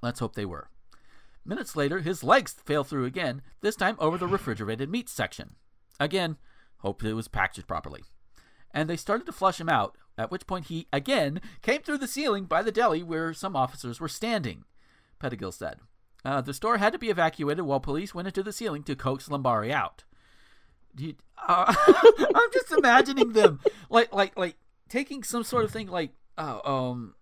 Let's 0.00 0.20
hope 0.20 0.36
they 0.36 0.46
were. 0.46 0.68
Minutes 1.44 1.74
later, 1.74 2.00
his 2.00 2.22
legs 2.22 2.52
fell 2.64 2.84
through 2.84 3.04
again, 3.06 3.42
this 3.60 3.76
time 3.76 3.96
over 3.98 4.18
the 4.18 4.26
refrigerated 4.26 4.90
meat 4.90 5.08
section. 5.08 5.54
Again, 5.98 6.36
hope 6.78 7.02
it 7.04 7.14
was 7.14 7.28
packaged 7.28 7.66
properly. 7.66 8.02
And 8.72 8.88
they 8.88 8.96
started 8.96 9.24
to 9.26 9.32
flush 9.32 9.60
him 9.60 9.68
out, 9.68 9.96
at 10.16 10.30
which 10.30 10.46
point 10.46 10.66
he, 10.66 10.86
again, 10.92 11.40
came 11.62 11.82
through 11.82 11.98
the 11.98 12.06
ceiling 12.06 12.44
by 12.44 12.62
the 12.62 12.70
deli 12.72 13.02
where 13.02 13.32
some 13.34 13.56
officers 13.56 14.00
were 14.00 14.08
standing, 14.08 14.64
Pettingill 15.20 15.52
said. 15.52 15.78
Uh, 16.24 16.40
the 16.40 16.54
store 16.54 16.76
had 16.76 16.92
to 16.92 16.98
be 16.98 17.08
evacuated 17.08 17.64
while 17.64 17.80
police 17.80 18.14
went 18.14 18.28
into 18.28 18.42
the 18.42 18.52
ceiling 18.52 18.82
to 18.84 18.94
coax 18.94 19.28
Lombari 19.28 19.70
out. 19.70 20.04
You, 20.96 21.14
uh, 21.48 21.72
I'm 22.34 22.52
just 22.52 22.72
imagining 22.72 23.32
them 23.32 23.60
like 23.88 24.12
like 24.12 24.36
like 24.36 24.56
taking 24.88 25.22
some 25.22 25.44
sort 25.44 25.64
of 25.64 25.70
thing 25.70 25.86
like 25.86 26.10
oh 26.36 26.60
um 26.90 27.14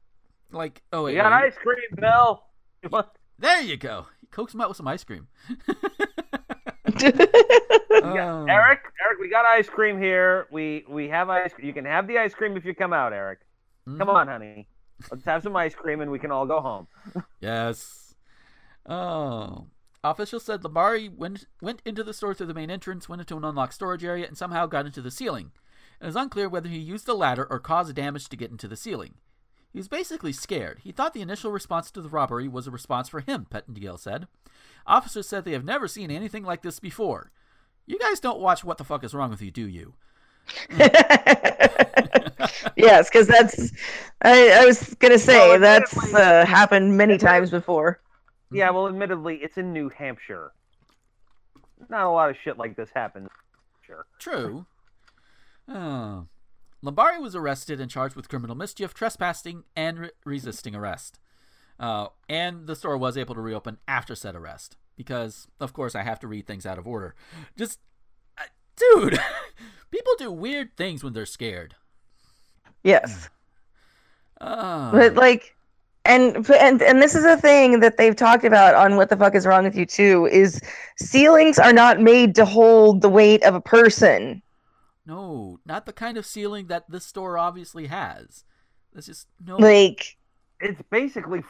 like 0.51 0.83
oh 0.93 1.05
wait, 1.05 1.13
We 1.13 1.17
got 1.19 1.31
wait, 1.31 1.49
ice 1.49 1.55
cream, 1.63 1.79
Bill. 1.95 2.43
You 2.83 2.89
want- 2.89 3.09
there 3.39 3.61
you 3.63 3.77
go. 3.77 4.07
He 4.21 4.27
coaxed 4.27 4.55
him 4.55 4.61
out 4.61 4.69
with 4.69 4.77
some 4.77 4.89
ice 4.89 5.05
cream. 5.05 5.29
Oh. 8.01 8.47
Eric, 8.49 8.81
Eric, 9.05 9.19
we 9.21 9.29
got 9.29 9.45
ice 9.45 9.69
cream 9.69 9.99
here. 10.01 10.47
We 10.51 10.85
we 10.89 11.09
have 11.09 11.29
ice. 11.29 11.53
You 11.61 11.73
can 11.73 11.85
have 11.85 12.07
the 12.07 12.19
ice 12.19 12.35
cream 12.35 12.57
if 12.57 12.65
you 12.65 12.75
come 12.75 12.93
out, 12.93 13.13
Eric. 13.13 13.41
Come 13.87 13.99
Mhm. 14.09 14.15
on, 14.15 14.29
honey. 14.29 14.69
Let's 15.11 15.25
have 15.25 15.43
some 15.43 15.57
ice 15.57 15.75
cream 15.75 16.01
and 16.01 16.11
we 16.11 16.19
can 16.19 16.31
all 16.31 16.47
go 16.47 16.61
home. 16.61 16.87
Yes. 17.41 18.15
Oh. 18.87 19.67
Officials 20.05 20.45
said 20.45 20.63
Lombari 20.63 21.15
went, 21.15 21.47
went 21.61 21.83
into 21.85 22.05
the 22.05 22.15
store 22.15 22.33
through 22.35 22.47
the 22.47 22.55
main 22.55 22.71
entrance, 22.71 23.09
went 23.09 23.21
into 23.21 23.37
an 23.37 23.45
unlocked 23.45 23.75
storage 23.75 24.05
area, 24.05 24.27
and 24.27 24.39
somehow 24.39 24.67
got 24.67 24.87
into 24.87 25.03
the 25.03 25.11
ceiling. 25.11 25.51
It 26.01 26.07
is 26.07 26.17
unclear 26.17 26.49
whether 26.49 26.69
he 26.69 26.79
used 26.79 27.07
the 27.07 27.15
ladder 27.15 27.47
or 27.51 27.59
caused 27.59 27.95
damage 27.97 28.29
to 28.29 28.37
get 28.37 28.51
into 28.53 28.69
the 28.69 28.77
ceiling. 28.77 29.15
He 29.73 29.79
was 29.79 29.89
basically 29.89 30.33
scared. 30.33 30.81
He 30.83 30.93
thought 30.93 31.13
the 31.13 31.21
initial 31.21 31.53
response 31.53 31.91
to 31.91 32.01
the 32.01 32.09
robbery 32.09 32.49
was 32.49 32.67
a 32.67 32.71
response 32.71 33.09
for 33.09 33.21
him, 33.21 33.47
Pettingill 33.51 33.99
said. 33.99 34.27
Officers 34.87 35.29
said 35.29 35.45
they 35.45 35.53
have 35.53 35.65
never 35.65 35.87
seen 35.87 36.11
anything 36.11 36.43
like 36.45 36.63
this 36.63 36.81
before. 36.81 37.31
You 37.87 37.99
guys 37.99 38.21
don't 38.21 38.41
watch 38.41 38.65
What 38.65 38.79
the 38.79 38.85
Fuck 38.85 39.05
is 39.05 39.15
Wrong 39.15 39.31
with 39.31 39.43
You, 39.43 39.51
do 39.51 39.67
you? 39.67 39.95
yes, 42.77 43.11
because 43.11 43.27
that's. 43.27 43.73
I, 44.23 44.51
I 44.51 44.65
was 44.65 44.95
gonna 44.95 45.19
say 45.19 45.37
Well, 45.37 45.59
that's 45.59 46.15
uh, 46.15 46.47
happened 46.47 46.97
many 46.97 47.19
times 47.19 47.51
before. 47.51 48.01
Yeah, 48.51 48.71
well, 48.71 48.89
admittedly, 48.89 49.37
it's 49.43 49.59
in 49.59 49.75
New 49.75 49.91
Hampshire. 49.91 50.53
Not 51.91 52.05
a 52.05 52.11
lot 52.11 52.31
of 52.31 52.37
shit 52.43 52.57
like 52.57 52.77
this 52.77 52.89
happens. 52.95 53.29
Sure. 53.83 54.07
True. 54.19 54.67
Oh. 55.69 56.27
Lombari 56.85 57.21
was 57.21 57.35
arrested 57.35 57.81
and 57.81 57.91
charged 57.91 58.15
with 58.15 58.29
criminal 58.29 58.55
mischief, 58.57 58.95
trespassing, 58.95 59.65
and 59.75 59.99
re- 59.99 60.11
resisting 60.25 60.75
arrest. 60.75 61.19
Uh, 61.81 62.09
and 62.29 62.67
the 62.67 62.77
store 62.77 62.97
was 62.97 63.17
able 63.17 63.35
to 63.35 63.41
reopen 63.41 63.79
after 63.87 64.15
said 64.15 64.35
arrest. 64.37 64.77
Because, 64.97 65.47
of 65.61 65.73
course, 65.73 65.95
I 65.95 66.03
have 66.03 66.19
to 66.21 66.27
read 66.29 66.47
things 66.47 66.67
out 66.67 66.79
of 66.79 66.87
order. 66.87 67.15
Just. 67.57 67.79
Uh, 68.37 68.43
dude! 68.77 69.19
people 69.91 70.13
do 70.19 70.31
weird 70.31 70.77
things 70.77 71.03
when 71.05 71.13
they're 71.13 71.27
scared. 71.27 71.75
Yes, 72.85 73.29
Oh. 74.41 74.91
but 74.93 75.15
like, 75.15 75.57
and 76.05 76.49
and 76.51 76.81
and 76.81 77.03
this 77.03 77.15
is 77.17 77.25
a 77.25 77.37
thing 77.37 77.81
that 77.81 77.97
they've 77.97 78.15
talked 78.15 78.45
about 78.45 78.75
on 78.77 78.97
what 78.97 79.09
the 79.09 79.17
fuck 79.17 79.35
is 79.35 79.47
wrong 79.47 79.65
with 79.65 79.77
you 79.77 79.85
too. 79.85 80.27
Is 80.31 80.61
ceilings 80.97 81.59
are 81.59 81.73
not 81.73 82.01
made 82.01 82.35
to 82.37 82.45
hold 82.45 83.03
the 83.03 83.09
weight 83.09 83.43
of 83.43 83.55
a 83.55 83.61
person. 83.61 84.41
No, 85.09 85.61
not 85.67 85.87
the 85.87 85.93
kind 85.93 86.17
of 86.19 86.27
ceiling 86.27 86.69
that 86.69 86.91
this 86.91 87.07
store 87.07 87.39
obviously 87.39 87.89
has. 87.89 88.45
There's 88.93 89.07
just 89.07 89.29
no. 89.45 89.59
Like, 89.59 90.17
It's 90.61 90.81
basically 90.91 91.43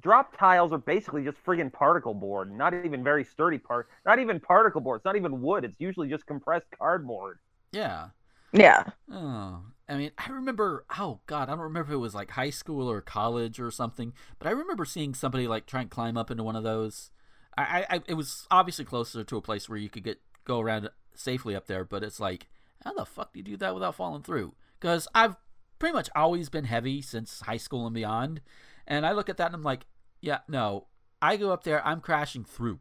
drop 0.00 0.36
tiles 0.38 0.72
are 0.72 0.78
basically 0.78 1.24
just 1.24 1.42
friggin' 1.44 1.72
particle 1.72 2.14
board. 2.14 2.50
Not 2.52 2.74
even 2.74 3.04
very 3.04 3.24
sturdy 3.24 3.58
part. 3.58 3.88
Not 4.06 4.18
even 4.18 4.40
particle 4.40 4.80
board. 4.80 4.98
It's 4.98 5.06
not 5.06 5.16
even 5.16 5.42
wood. 5.42 5.64
It's 5.64 5.80
usually 5.80 6.08
just 6.08 6.26
compressed 6.26 6.66
cardboard. 6.78 7.38
yeah. 7.72 8.08
yeah, 8.52 8.84
Oh, 9.10 9.62
I 9.88 9.96
mean, 9.96 10.10
I 10.18 10.30
remember. 10.30 10.84
Oh 10.98 11.20
God, 11.26 11.48
I 11.48 11.52
don't 11.52 11.60
remember 11.60 11.90
if 11.90 11.94
it 11.94 11.98
was 11.98 12.14
like 12.14 12.30
high 12.30 12.50
school 12.50 12.90
or 12.90 13.00
college 13.00 13.58
or 13.58 13.70
something, 13.70 14.12
but 14.38 14.48
I 14.48 14.50
remember 14.52 14.84
seeing 14.84 15.14
somebody 15.14 15.48
like 15.48 15.66
try 15.66 15.80
and 15.80 15.90
climb 15.90 16.16
up 16.16 16.30
into 16.30 16.44
one 16.44 16.56
of 16.56 16.62
those. 16.62 17.10
I, 17.56 17.86
I, 17.88 17.96
I 17.96 18.02
it 18.06 18.14
was 18.14 18.46
obviously 18.50 18.84
closer 18.84 19.24
to 19.24 19.36
a 19.36 19.42
place 19.42 19.68
where 19.68 19.78
you 19.78 19.88
could 19.88 20.04
get 20.04 20.20
go 20.44 20.60
around 20.60 20.90
safely 21.14 21.56
up 21.56 21.66
there, 21.66 21.84
but 21.84 22.04
it's 22.04 22.20
like, 22.20 22.48
how 22.84 22.92
the 22.94 23.04
fuck 23.04 23.32
do 23.32 23.38
you 23.38 23.44
do 23.44 23.56
that 23.58 23.74
without 23.74 23.94
falling 23.94 24.22
through? 24.22 24.54
Because 24.80 25.08
I've 25.14 25.36
pretty 25.78 25.94
much 25.94 26.08
always 26.16 26.48
been 26.48 26.64
heavy 26.64 27.02
since 27.02 27.40
high 27.40 27.56
school 27.56 27.86
and 27.86 27.94
beyond, 27.94 28.40
and 28.86 29.04
I 29.06 29.12
look 29.12 29.28
at 29.28 29.36
that 29.38 29.46
and 29.46 29.54
I'm 29.54 29.62
like, 29.62 29.86
yeah, 30.20 30.38
no, 30.48 30.86
I 31.22 31.36
go 31.36 31.50
up 31.52 31.64
there, 31.64 31.84
I'm 31.86 32.00
crashing 32.00 32.44
through. 32.44 32.80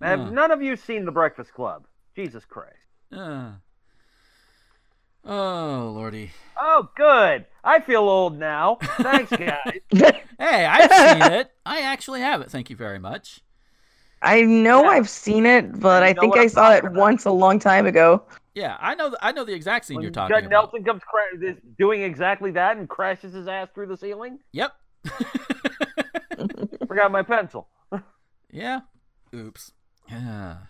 Have 0.00 0.20
Uh. 0.20 0.30
none 0.30 0.50
of 0.50 0.62
you 0.62 0.76
seen 0.76 1.04
The 1.04 1.12
Breakfast 1.12 1.52
Club? 1.52 1.86
Jesus 2.14 2.44
Christ. 2.44 2.76
Uh. 3.12 3.52
Oh 5.24 5.92
lordy. 5.94 6.30
Oh, 6.58 6.88
good. 6.96 7.44
I 7.64 7.80
feel 7.80 8.08
old 8.08 8.38
now. 8.38 8.78
Thanks, 8.98 9.30
guys. 9.36 9.80
Hey, 10.38 10.64
I've 10.64 10.90
seen 11.22 11.32
it. 11.32 11.50
I 11.66 11.80
actually 11.82 12.20
have 12.20 12.40
it. 12.40 12.50
Thank 12.50 12.70
you 12.70 12.76
very 12.76 12.98
much. 12.98 13.40
I 14.22 14.42
know 14.42 14.82
Yeah. 14.84 14.88
I've 14.90 15.08
seen 15.08 15.44
it, 15.46 15.78
but 15.78 16.02
You 16.02 16.08
I 16.08 16.14
think 16.14 16.36
I 16.36 16.46
saw 16.46 16.72
it 16.72 16.80
about. 16.84 16.94
once 16.94 17.24
a 17.24 17.30
long 17.30 17.58
time 17.58 17.86
ago. 17.86 18.22
Yeah, 18.54 18.76
I 18.80 18.94
know. 18.94 19.10
The, 19.10 19.18
I 19.20 19.32
know 19.32 19.44
the 19.44 19.54
exact 19.54 19.84
scene 19.86 19.96
when 19.96 20.02
you're 20.02 20.10
talking 20.10 20.34
Judd 20.34 20.46
about. 20.46 20.72
Nelson 20.72 20.84
comes 20.84 21.02
cra- 21.04 21.56
doing 21.78 22.02
exactly 22.02 22.50
that 22.52 22.76
and 22.76 22.88
crashes 22.88 23.32
his 23.32 23.46
ass 23.46 23.68
through 23.74 23.86
the 23.86 23.96
ceiling. 23.96 24.40
Yep. 24.52 24.72
Forgot 26.88 27.12
my 27.12 27.22
pencil. 27.22 27.68
yeah. 28.50 28.80
Oops. 29.34 29.72
Yeah. 30.08 30.56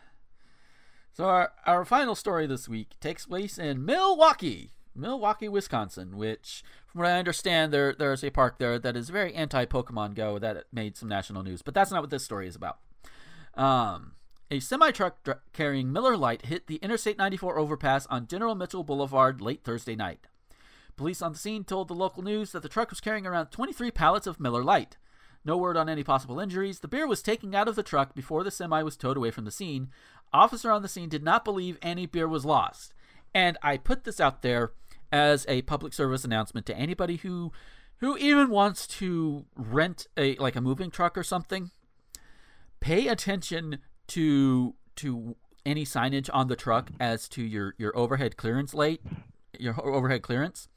So 1.10 1.24
our 1.24 1.50
our 1.66 1.84
final 1.84 2.14
story 2.14 2.46
this 2.46 2.68
week 2.68 2.90
takes 3.00 3.26
place 3.26 3.58
in 3.58 3.84
Milwaukee, 3.84 4.70
Milwaukee, 4.94 5.48
Wisconsin, 5.48 6.16
which, 6.16 6.62
from 6.86 7.00
what 7.00 7.10
I 7.10 7.18
understand, 7.18 7.72
there 7.72 7.92
there's 7.92 8.22
a 8.22 8.30
park 8.30 8.60
there 8.60 8.78
that 8.78 8.96
is 8.96 9.10
very 9.10 9.34
anti 9.34 9.64
Pokemon 9.64 10.14
Go 10.14 10.38
that 10.38 10.66
made 10.72 10.96
some 10.96 11.08
national 11.08 11.42
news. 11.42 11.60
But 11.60 11.74
that's 11.74 11.90
not 11.90 12.02
what 12.02 12.10
this 12.10 12.24
story 12.24 12.46
is 12.46 12.54
about. 12.54 12.78
Um, 13.54 14.12
a 14.50 14.60
semi 14.60 14.90
truck 14.90 15.22
dr- 15.24 15.40
carrying 15.52 15.92
Miller 15.92 16.16
Lite 16.16 16.46
hit 16.46 16.66
the 16.66 16.76
Interstate 16.76 17.18
94 17.18 17.58
overpass 17.58 18.06
on 18.06 18.26
General 18.26 18.54
Mitchell 18.54 18.84
Boulevard 18.84 19.40
late 19.40 19.62
Thursday 19.62 19.94
night. 19.94 20.26
Police 20.96 21.22
on 21.22 21.32
the 21.32 21.38
scene 21.38 21.64
told 21.64 21.88
the 21.88 21.94
local 21.94 22.22
news 22.22 22.52
that 22.52 22.62
the 22.62 22.68
truck 22.68 22.90
was 22.90 23.00
carrying 23.00 23.26
around 23.26 23.46
23 23.46 23.90
pallets 23.90 24.26
of 24.26 24.40
Miller 24.40 24.64
Lite. 24.64 24.96
No 25.44 25.56
word 25.56 25.76
on 25.76 25.88
any 25.88 26.02
possible 26.02 26.40
injuries. 26.40 26.80
The 26.80 26.88
beer 26.88 27.06
was 27.06 27.22
taken 27.22 27.54
out 27.54 27.68
of 27.68 27.76
the 27.76 27.82
truck 27.82 28.14
before 28.14 28.42
the 28.42 28.50
semi 28.50 28.82
was 28.82 28.96
towed 28.96 29.16
away 29.16 29.30
from 29.30 29.44
the 29.44 29.50
scene. 29.50 29.90
Officer 30.32 30.70
on 30.70 30.82
the 30.82 30.88
scene 30.88 31.08
did 31.08 31.22
not 31.22 31.44
believe 31.44 31.78
any 31.80 32.06
beer 32.06 32.28
was 32.28 32.44
lost. 32.44 32.92
And 33.34 33.56
I 33.62 33.76
put 33.76 34.04
this 34.04 34.20
out 34.20 34.42
there 34.42 34.72
as 35.12 35.46
a 35.48 35.62
public 35.62 35.92
service 35.92 36.24
announcement 36.24 36.66
to 36.66 36.76
anybody 36.76 37.16
who 37.16 37.52
who 37.98 38.16
even 38.16 38.50
wants 38.50 38.86
to 38.86 39.44
rent 39.56 40.06
a 40.16 40.36
like 40.36 40.56
a 40.56 40.60
moving 40.60 40.90
truck 40.90 41.16
or 41.16 41.22
something. 41.22 41.70
Pay 42.80 43.08
attention 43.08 43.78
to 44.08 44.74
to 44.96 45.36
any 45.64 45.84
signage 45.84 46.30
on 46.32 46.48
the 46.48 46.56
truck 46.56 46.90
as 46.98 47.28
to 47.28 47.42
your 47.42 47.74
your 47.78 47.96
overhead 47.96 48.36
clearance 48.36 48.74
late 48.74 49.00
your 49.58 49.80
overhead 49.84 50.22
clearance. 50.22 50.68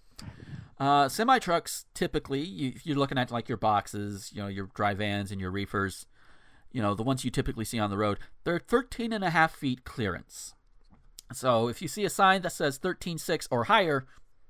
Uh, 0.79 1.07
semi 1.07 1.37
trucks 1.39 1.85
typically 1.93 2.41
you, 2.41 2.73
you're 2.83 2.97
looking 2.97 3.17
at 3.17 3.31
like 3.31 3.47
your 3.47 3.57
boxes, 3.57 4.31
you 4.33 4.41
know, 4.41 4.47
your 4.47 4.67
dry 4.73 4.93
vans 4.93 5.31
and 5.31 5.39
your 5.39 5.51
reefers, 5.51 6.07
you 6.71 6.81
know, 6.81 6.95
the 6.95 7.03
ones 7.03 7.23
you 7.23 7.31
typically 7.31 7.65
see 7.65 7.79
on 7.79 7.89
the 7.89 7.97
road. 7.97 8.17
They're 8.43 8.59
13 8.59 9.13
and 9.13 9.23
a 9.23 9.29
half 9.29 9.53
feet 9.53 9.83
clearance. 9.83 10.55
So 11.33 11.67
if 11.67 11.81
you 11.81 11.87
see 11.87 12.03
a 12.03 12.09
sign 12.09 12.41
that 12.41 12.51
says 12.51 12.79
13.6 12.79 13.47
or 13.51 13.65
higher, 13.65 14.05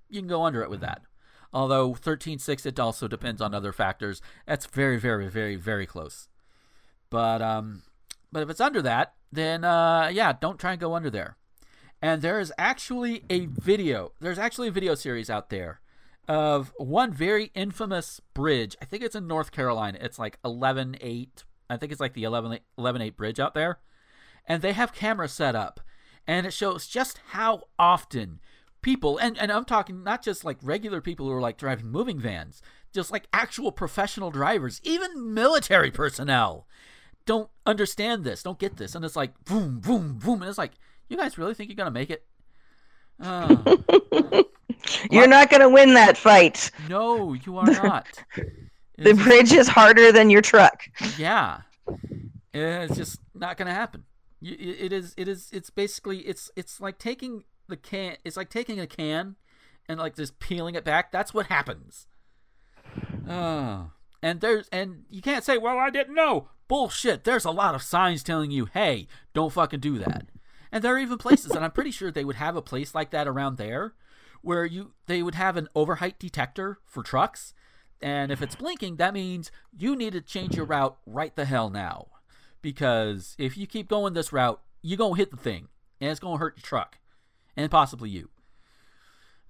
you 0.10 0.22
can 0.22 0.30
go 0.30 0.44
under 0.44 0.64
it 0.64 0.70
with 0.70 0.82
that. 0.82 1.02
Although 1.54 1.92
13.6, 1.94 2.66
it 2.66 2.80
also 2.80 3.10
depends 3.10 3.42
on 3.42 3.54
other 3.54 3.74
factors. 3.74 4.22
That's 4.48 4.66
very, 4.66 4.98
very, 4.98 5.28
very, 5.28 5.58
very 5.58 5.86
close. 5.86 6.30
But 7.10 7.42
um, 7.42 7.84
but 8.32 8.44
if 8.44 8.50
it's 8.50 8.62
under 8.62 8.82
that, 8.82 9.14
then 9.32 9.64
uh, 9.64 10.10
yeah, 10.12 10.34
don't 10.34 10.60
try 10.60 10.72
and 10.72 10.82
go 10.82 10.94
under 10.94 11.10
there. 11.10 11.38
And 12.02 12.22
there 12.22 12.40
is 12.40 12.52
actually 12.58 13.24
a 13.30 13.46
video. 13.46 14.14
There's 14.20 14.40
actually 14.40 14.70
a 14.70 14.72
video 14.72 14.96
series 14.96 15.30
out 15.30 15.50
there 15.50 15.82
of 16.28 16.74
one 16.78 17.14
very 17.14 17.52
infamous 17.54 18.22
bridge. 18.34 18.76
I 18.82 18.86
think 18.86 19.04
it's 19.04 19.16
in 19.16 19.28
North 19.28 19.52
Carolina. 19.52 20.00
It's 20.02 20.18
like 20.18 20.40
11 20.44 20.98
8. 21.00 21.44
I 21.70 21.78
think 21.78 21.92
it's 21.92 22.02
like 22.02 22.14
the 22.14 22.24
11 22.24 22.60
11 22.78 23.02
8 23.02 23.18
bridge 23.18 23.40
out 23.40 23.54
there. 23.54 23.80
And 24.48 24.62
they 24.62 24.74
have 24.74 24.94
cameras 24.94 25.34
set 25.34 25.56
up. 25.56 25.80
And 26.28 26.46
it 26.46 26.54
shows 26.54 26.88
just 26.88 27.20
how 27.30 27.64
often 27.78 28.40
people, 28.82 29.18
and, 29.18 29.38
and 29.38 29.52
I'm 29.52 29.66
talking 29.66 30.04
not 30.04 30.24
just 30.24 30.44
like 30.44 30.58
regular 30.62 31.02
people 31.02 31.28
who 31.28 31.34
are 31.34 31.42
like 31.42 31.58
driving 31.58 31.88
moving 31.88 32.20
vans, 32.20 32.62
just 32.94 33.12
like 33.12 33.28
actual 33.34 33.72
professional 33.72 34.32
drivers, 34.32 34.82
even 34.84 35.34
military 35.34 35.92
personnel 35.92 36.68
don't 37.26 37.50
understand 37.66 38.24
this, 38.24 38.44
don't 38.44 38.60
get 38.60 38.78
this. 38.78 38.96
And 38.96 39.04
it's 39.06 39.16
like, 39.16 39.32
boom, 39.46 39.80
boom, 39.80 40.18
boom. 40.18 40.42
And 40.42 40.50
it's 40.50 40.58
like, 40.58 40.72
you 41.10 41.18
guys 41.18 41.38
really 41.38 41.54
think 41.54 41.70
you're 41.70 41.76
going 41.76 41.86
to 41.86 41.92
make 41.92 42.10
it? 42.10 42.26
Uh, 43.22 43.56
You're 45.12 45.28
not 45.28 45.50
going 45.52 45.62
to 45.62 45.70
win 45.70 45.94
that 45.94 46.18
fight. 46.18 46.72
no, 46.90 47.34
you 47.34 47.58
are 47.58 47.66
not. 47.84 48.08
The 48.98 49.14
bridge 49.14 49.52
is 49.54 49.68
harder 49.68 50.12
than 50.12 50.30
your 50.30 50.42
truck. 50.42 50.84
yeah 51.18 51.62
it's 52.54 52.96
just 52.98 53.20
not 53.34 53.58
gonna 53.58 53.74
happen 53.74 54.04
it 54.42 54.92
is 54.92 55.14
it 55.18 55.28
is 55.28 55.50
it's 55.54 55.70
basically 55.70 56.20
it's 56.20 56.52
it's 56.56 56.82
like 56.82 56.98
taking 57.00 57.44
the 57.68 57.78
can 57.78 58.18
it's 58.26 58.36
like 58.38 58.50
taking 58.50 58.80
a 58.80 58.86
can 58.86 59.36
and 59.88 60.00
like 60.00 60.16
just 60.16 60.38
peeling 60.40 60.76
it 60.76 60.84
back 60.84 61.12
that's 61.12 61.34
what 61.34 61.46
happens 61.48 62.08
oh 63.28 63.92
and 64.22 64.42
there's 64.42 64.68
and 64.72 65.04
you 65.10 65.22
can't 65.22 65.44
say 65.46 65.58
well 65.58 65.78
i 65.80 65.90
didn't 65.90 66.14
know 66.14 66.50
bullshit 66.72 67.24
there's 67.24 67.46
a 67.46 67.52
lot 67.52 67.76
of 67.76 67.84
signs 67.84 68.24
telling 68.24 68.52
you 68.52 68.66
hey 68.74 69.08
don't 69.34 69.52
fucking 69.52 69.80
do 69.80 69.98
that 70.00 70.26
and 70.72 70.84
there 70.84 70.96
are 70.96 71.00
even 71.00 71.18
places 71.18 71.52
and 71.52 71.66
i'm 71.66 71.72
pretty 71.72 71.92
sure 71.92 72.10
they 72.10 72.26
would 72.26 72.38
have 72.38 72.56
a 72.56 72.62
place 72.62 72.96
like 72.96 73.12
that 73.12 73.28
around 73.28 73.58
there 73.58 73.94
where 74.42 74.66
you 74.66 74.94
they 75.08 75.22
would 75.22 75.36
have 75.36 75.58
an 75.58 75.68
overheight 75.76 76.18
detector 76.18 76.80
for 76.86 77.04
trucks 77.04 77.54
and 78.02 78.32
if 78.32 78.42
it's 78.42 78.56
blinking, 78.56 78.96
that 78.96 79.14
means 79.14 79.52
you 79.78 79.96
need 79.96 80.14
to 80.14 80.22
change 80.22 80.56
your 80.56 80.66
route 80.66 80.98
right 81.06 81.36
the 81.36 81.46
hell 81.46 81.70
now. 81.70 82.08
Because 82.62 83.36
if 83.38 83.58
you 83.58 83.68
keep 83.68 83.88
going 83.88 84.14
this 84.14 84.34
route, 84.34 84.60
you're 84.82 84.98
to 84.98 85.14
hit 85.14 85.32
the 85.32 85.38
thing. 85.38 85.68
And 86.00 86.10
it's 86.10 86.20
to 86.20 86.38
hurt 86.38 86.58
your 86.58 86.64
truck. 86.64 86.98
And 87.56 87.70
possibly 87.70 88.10
you. 88.10 88.30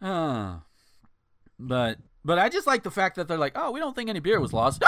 Uh, 0.01 0.57
but 1.59 1.99
but 2.25 2.39
I 2.39 2.49
just 2.49 2.67
like 2.67 2.83
the 2.83 2.91
fact 2.91 3.15
that 3.15 3.27
they're 3.27 3.37
like, 3.37 3.53
oh, 3.55 3.71
we 3.71 3.79
don't 3.79 3.95
think 3.95 4.09
any 4.09 4.19
beer 4.19 4.39
was 4.39 4.53
lost. 4.53 4.83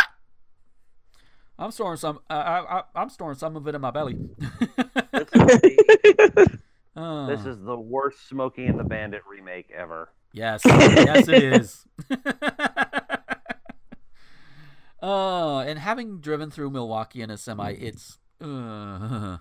I'm 1.63 1.71
storing 1.71 1.97
some. 1.97 2.19
Uh, 2.29 2.33
I, 2.33 2.79
I, 2.79 2.83
I'm 2.93 3.09
storing 3.09 3.37
some 3.37 3.55
of 3.55 3.65
it 3.67 3.73
in 3.73 3.79
my 3.79 3.91
belly. 3.91 4.17
This 5.13 5.27
is, 5.33 5.41
the, 5.41 6.59
Uh, 6.95 7.25
this 7.25 7.45
is 7.45 7.57
the 7.63 7.77
worst 7.77 8.27
Smokey 8.29 8.65
and 8.65 8.77
the 8.77 8.83
Bandit 8.83 9.21
remake 9.27 9.71
ever. 9.75 10.09
Yes, 10.31 10.61
yes, 10.65 11.27
it 11.27 11.41
is. 11.41 11.85
Oh, 15.01 15.57
and 15.65 15.79
having 15.79 16.19
driven 16.19 16.51
through 16.51 16.69
Milwaukee 16.69 17.21
in 17.21 17.31
a 17.31 17.37
semi, 17.37 17.71
it's 17.71 18.19
uh, 18.41 19.37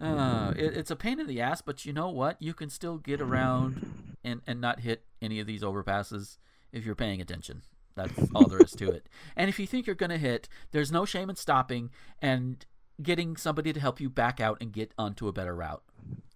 uh, 0.00 0.52
it, 0.56 0.76
it's 0.76 0.90
a 0.90 0.96
pain 0.96 1.20
in 1.20 1.26
the 1.26 1.40
ass. 1.40 1.62
But 1.62 1.86
you 1.86 1.92
know 1.92 2.10
what? 2.10 2.36
You 2.42 2.52
can 2.52 2.68
still 2.68 2.98
get 2.98 3.20
around 3.20 4.16
and 4.24 4.42
and 4.46 4.60
not 4.60 4.80
hit 4.80 5.04
any 5.22 5.40
of 5.40 5.46
these 5.46 5.62
overpasses 5.62 6.36
if 6.72 6.84
you're 6.84 6.94
paying 6.94 7.20
attention. 7.20 7.62
That's 7.94 8.30
all 8.34 8.46
there 8.46 8.60
is 8.60 8.72
to 8.72 8.90
it. 8.90 9.08
And 9.36 9.48
if 9.48 9.58
you 9.58 9.66
think 9.66 9.86
you're 9.86 9.96
gonna 9.96 10.18
hit, 10.18 10.48
there's 10.70 10.92
no 10.92 11.04
shame 11.04 11.30
in 11.30 11.36
stopping 11.36 11.90
and 12.20 12.64
getting 13.02 13.36
somebody 13.36 13.72
to 13.72 13.80
help 13.80 14.00
you 14.00 14.10
back 14.10 14.40
out 14.40 14.58
and 14.60 14.72
get 14.72 14.92
onto 14.98 15.28
a 15.28 15.32
better 15.32 15.54
route. 15.54 15.82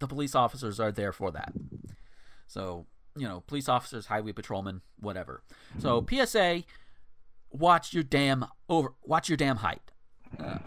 The 0.01 0.09
police 0.09 0.35
officers 0.35 0.81
are 0.81 0.93
there 0.93 1.13
for 1.13 1.31
that. 1.33 1.53
So 2.47 2.87
you 3.17 3.27
know, 3.27 3.43
police 3.47 3.69
officers, 3.69 4.07
highway 4.07 4.33
patrolmen, 4.33 4.83
whatever. 5.01 5.43
So 5.79 6.05
PSA, 6.09 6.65
watch 7.51 7.95
your 7.95 8.03
damn 8.03 8.45
over, 8.69 8.93
watch 9.03 9.29
your 9.29 9.37
damn 9.37 9.57
height. 9.57 9.91
Uh, 10.39 10.59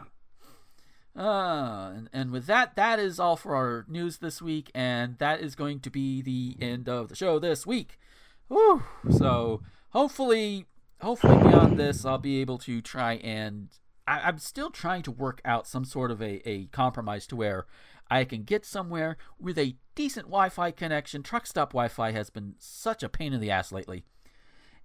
uh, 1.16 1.92
and, 1.96 2.10
and 2.14 2.32
with 2.32 2.46
that, 2.48 2.76
that 2.76 3.00
is 3.00 3.20
all 3.20 3.36
for 3.36 3.56
our 3.56 3.86
news 3.88 4.18
this 4.18 4.42
week, 4.42 4.72
and 4.74 5.18
that 5.20 5.42
is 5.42 5.56
going 5.56 5.80
to 5.82 5.90
be 5.90 6.22
the 6.22 6.56
end 6.60 6.88
of 6.90 7.10
the 7.10 7.16
show 7.16 7.40
this 7.40 7.68
week. 7.68 8.00
Whew. 8.48 8.84
So 9.10 9.62
hopefully, 9.90 10.66
hopefully 11.02 11.38
beyond 11.38 11.78
this, 11.78 12.06
I'll 12.06 12.18
be 12.18 12.42
able 12.42 12.58
to 12.60 12.82
try 12.82 13.14
and 13.16 13.70
I, 14.10 14.22
I'm 14.28 14.40
still 14.40 14.72
trying 14.72 15.04
to 15.04 15.12
work 15.12 15.40
out 15.46 15.68
some 15.68 15.86
sort 15.86 16.12
of 16.12 16.22
a, 16.22 16.48
a 16.50 16.66
compromise 16.66 17.28
to 17.28 17.36
where 17.36 17.68
I 18.10 18.26
can 18.26 18.44
get 18.44 18.66
somewhere 18.66 19.18
with 19.40 19.58
a 19.58 19.76
decent 19.94 20.26
Wi-Fi 20.26 20.72
connection. 20.72 21.22
Truck 21.22 21.46
stop 21.46 21.70
Wi-Fi 21.70 22.12
has 22.12 22.32
been 22.32 22.56
such 22.58 23.04
a 23.04 23.10
pain 23.10 23.34
in 23.34 23.40
the 23.40 23.52
ass 23.52 23.72
lately, 23.72 24.04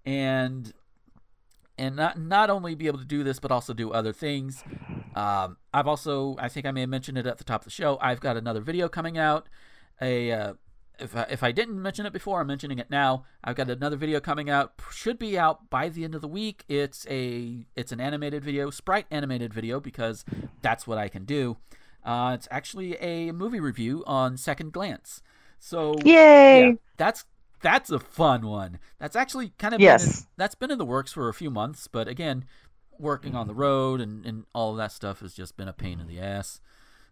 and 0.05 0.75
and 1.79 1.97
not 1.97 2.21
not 2.21 2.51
only 2.51 2.75
be 2.75 2.87
able 2.87 2.99
to 2.99 3.05
do 3.05 3.25
this, 3.25 3.39
but 3.39 3.51
also 3.51 3.73
do 3.73 3.91
other 3.93 4.12
things. 4.12 4.62
Um, 5.15 5.57
I've 5.73 5.87
also, 5.87 6.37
I 6.39 6.49
think 6.49 6.67
I 6.67 6.73
may 6.73 6.81
have 6.81 6.91
mentioned 6.91 7.17
it 7.17 7.27
at 7.27 7.39
the 7.39 7.45
top 7.45 7.62
of 7.62 7.65
the 7.65 7.71
show. 7.71 7.99
I've 8.01 8.21
got 8.21 8.37
another 8.37 8.61
video 8.61 8.89
coming 8.89 9.17
out. 9.17 9.49
A 10.03 10.33
uh, 10.33 10.55
if 10.99 11.16
I, 11.16 11.26
if 11.30 11.42
I 11.42 11.53
didn't 11.53 11.80
mention 11.80 12.07
it 12.07 12.12
before, 12.12 12.40
I'm 12.40 12.47
mentioning 12.47 12.78
it 12.78 12.90
now. 12.90 13.24
I've 13.42 13.57
got 13.57 13.68
another 13.70 13.97
video 13.97 14.20
coming 14.20 14.49
out. 14.49 14.72
Should 14.92 15.18
be 15.18 15.38
out 15.38 15.70
by 15.70 15.88
the 15.88 16.05
end 16.05 16.14
of 16.14 16.20
the 16.20 16.28
week. 16.28 16.64
It's 16.68 17.07
a 17.11 17.66
it's 17.74 17.92
an 17.92 18.01
animated 18.01 18.45
video, 18.45 18.70
sprite 18.70 19.07
animated 19.11 19.53
video, 19.53 19.80
because 19.80 20.24
that's 20.62 20.86
what 20.86 20.99
I 20.99 21.09
can 21.09 21.24
do. 21.24 21.57
Uh, 22.05 22.32
it's 22.34 22.49
actually 22.51 22.97
a 22.99 23.32
movie 23.32 23.61
review 23.61 24.05
on 24.07 24.36
Second 24.36 24.72
Glance. 24.72 25.22
So 25.59 25.95
Yay! 26.05 26.68
yeah, 26.68 26.72
that's 26.97 27.24
that's 27.61 27.90
a 27.90 27.99
fun 27.99 28.47
one. 28.47 28.78
That's 28.99 29.16
actually 29.16 29.53
kind 29.59 29.74
of 29.74 29.82
been 29.82 29.99
in, 29.99 30.14
Yes. 30.14 30.26
that's 30.36 30.55
been 30.55 30.70
in 30.70 30.78
the 30.78 30.84
works 30.84 31.12
for 31.12 31.28
a 31.28 31.34
few 31.34 31.51
months, 31.51 31.88
but 31.88 32.09
again, 32.09 32.45
working 32.99 33.34
on 33.34 33.47
the 33.47 33.55
road 33.55 34.01
and, 34.01 34.24
and 34.26 34.45
all 34.55 34.72
of 34.72 34.76
that 34.76 34.92
stuff 34.92 35.20
has 35.20 35.34
just 35.34 35.57
been 35.57 35.68
a 35.68 35.72
pain 35.72 35.99
in 35.99 36.07
the 36.07 36.20
ass. 36.20 36.61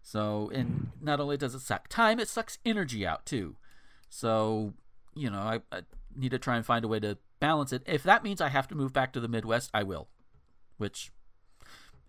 So, 0.03 0.51
and 0.53 0.91
not 1.01 1.19
only 1.19 1.37
does 1.37 1.55
it 1.55 1.61
suck 1.61 1.87
time, 1.87 2.19
it 2.19 2.27
sucks 2.27 2.59
energy 2.65 3.05
out 3.05 3.25
too. 3.25 3.55
So, 4.13 4.73
you 5.15 5.31
know, 5.31 5.39
I, 5.39 5.61
I 5.71 5.81
need 6.15 6.29
to 6.31 6.37
try 6.37 6.55
and 6.55 6.63
find 6.63 6.85
a 6.85 6.87
way 6.87 6.99
to 6.99 7.17
balance 7.39 7.73
it. 7.73 7.81
If 7.87 8.03
that 8.03 8.23
means 8.23 8.41
I 8.41 8.49
have 8.49 8.67
to 8.67 8.75
move 8.75 8.93
back 8.93 9.11
to 9.13 9.19
the 9.19 9.27
Midwest, 9.27 9.71
I 9.73 9.81
will. 9.81 10.07
Which 10.77 11.11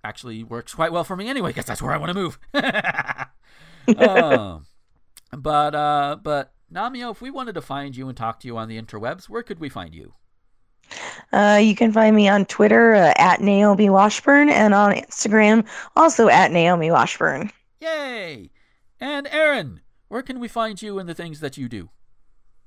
actually 0.04 0.44
works 0.44 0.74
quite 0.74 0.92
well 0.92 1.04
for 1.04 1.16
me 1.16 1.28
anyway, 1.28 1.48
because 1.48 1.64
that's 1.64 1.80
where 1.80 1.92
I 1.92 1.96
want 1.96 2.12
to 2.12 2.14
move. 2.14 2.38
Um, 3.98 4.64
but 5.30 5.74
uh, 5.74 6.16
but 6.22 6.54
Namio, 6.72 7.10
if 7.10 7.20
we 7.20 7.30
wanted 7.30 7.54
to 7.56 7.60
find 7.60 7.94
you 7.94 8.08
and 8.08 8.16
talk 8.16 8.40
to 8.40 8.46
you 8.46 8.56
on 8.56 8.66
the 8.66 8.80
interwebs, 8.80 9.28
where 9.28 9.42
could 9.42 9.60
we 9.60 9.68
find 9.68 9.94
you? 9.94 10.14
Uh, 11.30 11.60
you 11.62 11.74
can 11.76 11.92
find 11.92 12.16
me 12.16 12.26
on 12.26 12.46
Twitter 12.46 12.94
uh, 12.94 13.12
at 13.18 13.42
Naomi 13.42 13.90
Washburn 13.90 14.48
and 14.48 14.72
on 14.72 14.94
Instagram 14.94 15.66
also 15.96 16.28
at 16.28 16.50
Naomi 16.50 16.90
Washburn. 16.90 17.50
Yay! 17.78 18.48
And 19.00 19.28
Aaron, 19.30 19.82
where 20.14 20.22
can 20.22 20.38
we 20.38 20.46
find 20.46 20.80
you 20.80 21.00
and 21.00 21.08
the 21.08 21.14
things 21.14 21.40
that 21.40 21.56
you 21.56 21.68
do? 21.68 21.90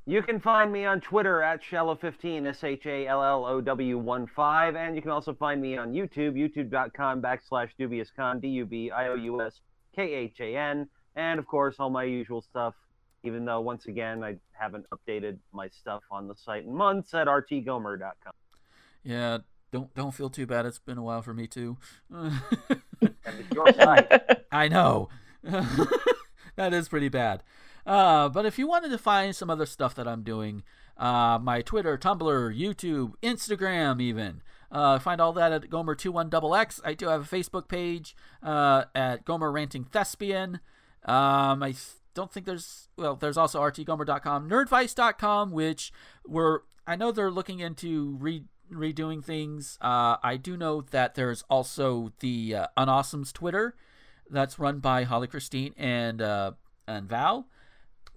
You 0.06 0.22
can 0.22 0.38
find 0.38 0.70
me 0.70 0.84
on 0.84 1.00
Twitter 1.00 1.42
at 1.42 1.62
Shallow15, 1.64 2.46
S 2.46 2.62
H 2.62 2.86
A 2.86 3.08
L 3.08 3.24
L 3.24 3.46
O 3.46 3.62
W 3.62 3.98
1 3.98 4.28
5. 4.28 4.76
And 4.76 4.98
you 4.98 5.02
can 5.02 5.12
also 5.12 5.34
find 5.34 5.62
me 5.62 5.78
on 5.78 5.94
YouTube, 5.94 6.34
youtube.com 6.34 7.22
backslash 7.22 7.70
dubiouskhan, 7.80 8.42
D 8.42 8.50
U 8.50 8.66
B 8.66 8.92
I 8.92 9.08
O 9.08 9.16
U 9.16 9.42
S 9.42 9.62
K 9.96 10.14
H 10.14 10.42
A 10.42 10.58
N. 10.58 10.90
And 11.16 11.40
of 11.40 11.48
course, 11.48 11.78
all 11.80 11.90
my 11.90 12.04
usual 12.04 12.42
stuff, 12.42 12.74
even 13.24 13.46
though 13.46 13.62
once 13.62 13.86
again, 13.86 14.26
I 14.26 14.36
haven't 14.52 14.86
updated 14.90 15.38
my 15.54 15.70
stuff 15.70 16.04
on 16.12 16.28
the 16.28 16.36
site 16.36 16.66
in 16.66 16.76
months 16.76 17.14
at 17.14 17.28
rtgomer.com. 17.28 18.34
Yeah, 19.06 19.38
don't 19.72 19.94
don't 19.94 20.14
feel 20.14 20.30
too 20.30 20.48
bad. 20.48 20.66
It's 20.66 20.80
been 20.80 20.98
a 20.98 21.04
while 21.04 21.22
for 21.22 21.34
me 21.34 21.48
too. 21.48 21.78
And 23.00 23.40
it's 23.40 23.52
your 23.54 23.72
site. 23.74 24.12
I 24.52 24.68
know. 24.68 25.08
that 26.58 26.74
is 26.74 26.90
pretty 26.90 27.10
bad. 27.10 27.44
Uh, 27.86 28.28
but 28.28 28.46
if 28.46 28.60
you 28.60 28.68
wanted 28.68 28.90
to 28.90 28.98
find 28.98 29.34
some 29.34 29.50
other 29.50 29.66
stuff 29.66 29.96
that 29.96 30.08
I'm 30.08 30.24
doing, 30.24 30.64
uh, 30.98 31.40
my 31.42 31.62
Twitter, 31.62 31.98
Tumblr, 31.98 32.60
YouTube, 32.60 33.14
Instagram, 33.24 34.02
even, 34.02 34.42
uh, 34.70 35.00
find 35.00 35.22
all 35.22 35.32
that 35.34 35.54
at 35.54 35.70
Gomer21XX. 35.70 36.82
I 36.84 36.94
do 36.94 37.08
have 37.08 37.22
a 37.22 37.36
Facebook 37.36 37.70
page 37.70 38.16
uh, 38.44 38.86
at 38.94 39.24
Gomer 39.24 39.52
Ranting 39.52 39.86
Thespian. 39.86 40.60
Um, 41.06 41.64
I 41.64 41.76
don't 42.14 42.34
think 42.34 42.46
there's, 42.46 42.90
well, 42.98 43.16
there's 43.16 43.38
also 43.38 43.62
rtgomer.com, 43.62 44.50
nerdvice.com, 44.50 45.52
which 45.52 45.94
we're, 46.28 46.62
I 46.86 46.98
know 46.98 47.14
they're 47.14 47.32
looking 47.32 47.62
into 47.62 48.18
re- 48.20 48.46
redoing 48.70 49.24
things. 49.24 49.78
Uh, 49.80 50.18
I 50.22 50.36
do 50.36 50.58
know 50.58 50.82
that 50.92 51.16
there's 51.16 51.44
also 51.50 52.12
the 52.20 52.56
uh, 52.56 52.68
Unawesomes 52.78 53.32
Twitter 53.32 53.76
that's 54.30 54.60
run 54.60 54.80
by 54.80 55.04
Holly 55.04 55.28
Christine 55.28 55.74
and 55.78 56.22
uh, 56.22 56.52
and 56.88 57.08
Val. 57.08 57.48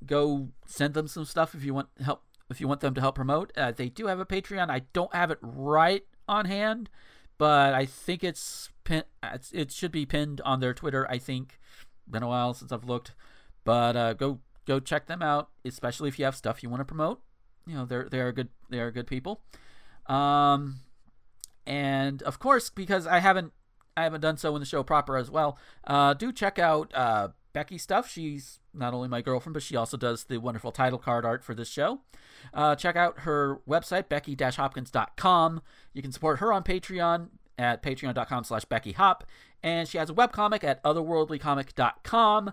Go 0.06 0.48
send 0.66 0.94
them 0.94 1.08
some 1.08 1.24
stuff 1.24 1.54
if 1.54 1.64
you 1.64 1.74
want 1.74 1.88
help. 2.02 2.22
If 2.48 2.60
you 2.60 2.66
want 2.66 2.80
them 2.80 2.94
to 2.94 3.00
help 3.00 3.14
promote, 3.14 3.52
uh, 3.56 3.70
they 3.70 3.88
do 3.88 4.06
have 4.06 4.18
a 4.18 4.26
Patreon. 4.26 4.70
I 4.70 4.80
don't 4.92 5.14
have 5.14 5.30
it 5.30 5.38
right 5.40 6.04
on 6.28 6.46
hand, 6.46 6.90
but 7.38 7.74
I 7.74 7.86
think 7.86 8.24
it's, 8.24 8.70
pin- 8.82 9.04
it 9.52 9.70
should 9.70 9.92
be 9.92 10.04
pinned 10.04 10.40
on 10.40 10.58
their 10.58 10.74
Twitter. 10.74 11.06
I 11.08 11.18
think 11.18 11.60
been 12.10 12.24
a 12.24 12.28
while 12.28 12.52
since 12.54 12.72
I've 12.72 12.84
looked, 12.84 13.14
but 13.62 13.96
uh, 13.96 14.14
go 14.14 14.40
go 14.66 14.80
check 14.80 15.06
them 15.06 15.22
out, 15.22 15.50
especially 15.64 16.08
if 16.08 16.18
you 16.18 16.24
have 16.24 16.34
stuff 16.34 16.62
you 16.62 16.68
want 16.68 16.80
to 16.80 16.84
promote. 16.84 17.20
you 17.66 17.74
know 17.74 17.84
they're 17.84 18.08
they 18.10 18.20
are 18.20 18.32
good 18.32 18.48
they 18.68 18.80
are 18.80 18.90
good 18.90 19.06
people. 19.06 19.42
Um, 20.06 20.80
and 21.66 22.20
of 22.22 22.38
course 22.40 22.68
because 22.68 23.06
I 23.06 23.20
haven't 23.20 23.52
I 24.00 24.04
haven't 24.04 24.20
done 24.22 24.36
so 24.36 24.54
in 24.56 24.60
the 24.60 24.66
show 24.66 24.82
proper 24.82 25.16
as 25.16 25.30
well. 25.30 25.58
Uh, 25.86 26.14
do 26.14 26.32
check 26.32 26.58
out 26.58 26.92
uh, 26.94 27.28
Becky 27.52 27.78
stuff. 27.78 28.08
She's 28.08 28.60
not 28.72 28.94
only 28.94 29.08
my 29.08 29.20
girlfriend, 29.20 29.54
but 29.54 29.62
she 29.62 29.76
also 29.76 29.96
does 29.96 30.24
the 30.24 30.38
wonderful 30.38 30.72
title 30.72 30.98
card 30.98 31.24
art 31.24 31.44
for 31.44 31.54
this 31.54 31.68
show. 31.68 32.00
Uh, 32.54 32.74
check 32.74 32.96
out 32.96 33.20
her 33.20 33.60
website, 33.68 34.08
becky-hopkins.com. 34.08 35.62
You 35.92 36.02
can 36.02 36.12
support 36.12 36.38
her 36.38 36.52
on 36.52 36.62
Patreon 36.62 37.28
at 37.58 37.82
patreon.com 37.82 38.44
slash 38.44 38.64
beckyhop. 38.64 39.22
And 39.62 39.86
she 39.86 39.98
has 39.98 40.08
a 40.08 40.14
webcomic 40.14 40.64
at 40.64 40.82
otherworldlycomic.com. 40.82 42.52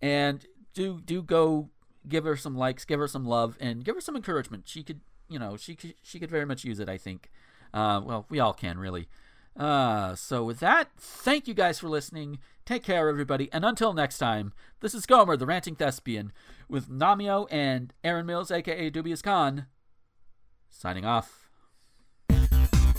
And 0.00 0.46
do 0.74 1.00
do 1.04 1.22
go 1.22 1.68
give 2.08 2.24
her 2.24 2.36
some 2.36 2.56
likes, 2.56 2.84
give 2.84 2.98
her 2.98 3.06
some 3.06 3.24
love, 3.24 3.56
and 3.60 3.84
give 3.84 3.94
her 3.94 4.00
some 4.00 4.16
encouragement. 4.16 4.64
She 4.66 4.82
could, 4.82 5.00
you 5.28 5.38
know, 5.38 5.56
she 5.56 5.76
could, 5.76 5.94
she 6.02 6.18
could 6.18 6.30
very 6.30 6.44
much 6.44 6.64
use 6.64 6.80
it, 6.80 6.88
I 6.88 6.98
think. 6.98 7.30
Uh, 7.72 8.00
well, 8.04 8.26
we 8.28 8.40
all 8.40 8.52
can, 8.52 8.78
really. 8.78 9.08
Uh, 9.56 10.14
so 10.14 10.44
with 10.44 10.60
that, 10.60 10.88
thank 10.96 11.46
you 11.46 11.54
guys 11.54 11.78
for 11.78 11.88
listening. 11.88 12.38
Take 12.64 12.84
care, 12.84 13.08
everybody, 13.08 13.48
and 13.52 13.64
until 13.64 13.92
next 13.92 14.18
time, 14.18 14.52
this 14.80 14.94
is 14.94 15.04
Gomer, 15.04 15.36
the 15.36 15.46
ranting 15.46 15.74
thespian, 15.74 16.32
with 16.68 16.88
Namio 16.88 17.48
and 17.50 17.92
Aaron 18.04 18.24
Mills, 18.24 18.50
aka 18.50 18.88
Dubious 18.88 19.20
Khan, 19.20 19.66
signing 20.70 21.04
off. 21.04 21.50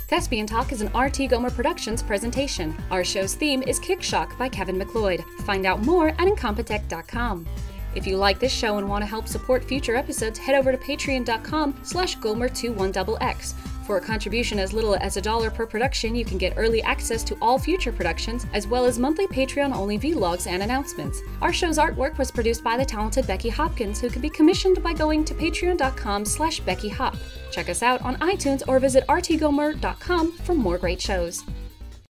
Thespian 0.10 0.46
Talk 0.46 0.72
is 0.72 0.82
an 0.82 0.96
RT 0.96 1.30
Gomer 1.30 1.50
Productions 1.50 2.04
presentation. 2.04 2.76
Our 2.92 3.04
show's 3.04 3.34
theme 3.34 3.64
is 3.64 3.80
Kick 3.80 4.04
Shock 4.04 4.38
by 4.38 4.48
Kevin 4.48 4.78
MacLeod. 4.78 5.24
Find 5.46 5.66
out 5.66 5.82
more 5.84 6.10
at 6.10 6.18
Incompetech.com. 6.20 7.48
If 7.96 8.06
you 8.06 8.18
like 8.18 8.40
this 8.40 8.52
show 8.52 8.78
and 8.78 8.88
want 8.88 9.02
to 9.02 9.08
help 9.08 9.28
support 9.28 9.64
future 9.64 9.96
episodes, 9.96 10.38
head 10.38 10.56
over 10.56 10.72
to 10.72 10.78
patreon.com 10.78 11.80
slash 11.84 12.18
gomer21xx. 12.18 13.54
For 13.84 13.98
a 13.98 14.02
contribution 14.02 14.60
as 14.60 14.72
little 14.72 14.96
as 14.96 15.18
a 15.18 15.22
dollar 15.22 15.52
per 15.52 15.66
production, 15.66 16.16
you 16.16 16.24
can 16.24 16.38
get 16.38 16.54
early 16.56 16.82
access 16.84 17.22
to 17.24 17.38
all 17.42 17.60
future 17.60 17.92
productions, 17.92 18.46
as 18.54 18.66
well 18.66 18.86
as 18.86 18.98
monthly 18.98 19.28
Patreon-only 19.28 20.00
vlogs 20.00 20.48
and 20.48 20.64
announcements. 20.64 21.22
Our 21.42 21.52
show's 21.52 21.78
artwork 21.78 22.18
was 22.18 22.32
produced 22.32 22.64
by 22.64 22.78
the 22.78 22.86
talented 22.86 23.28
Becky 23.28 23.50
Hopkins, 23.50 24.00
who 24.00 24.10
can 24.10 24.22
be 24.22 24.30
commissioned 24.30 24.82
by 24.82 24.94
going 24.94 25.26
to 25.26 25.34
patreon.com 25.34 26.24
slash 26.24 26.62
beckyhop. 26.62 27.18
Check 27.52 27.68
us 27.68 27.84
out 27.84 28.02
on 28.04 28.16
iTunes 28.18 28.64
or 28.68 28.80
visit 28.80 29.06
rtgomer.com 29.08 30.32
for 30.32 30.56
more 30.56 30.78
great 30.78 31.02
shows. 31.02 31.44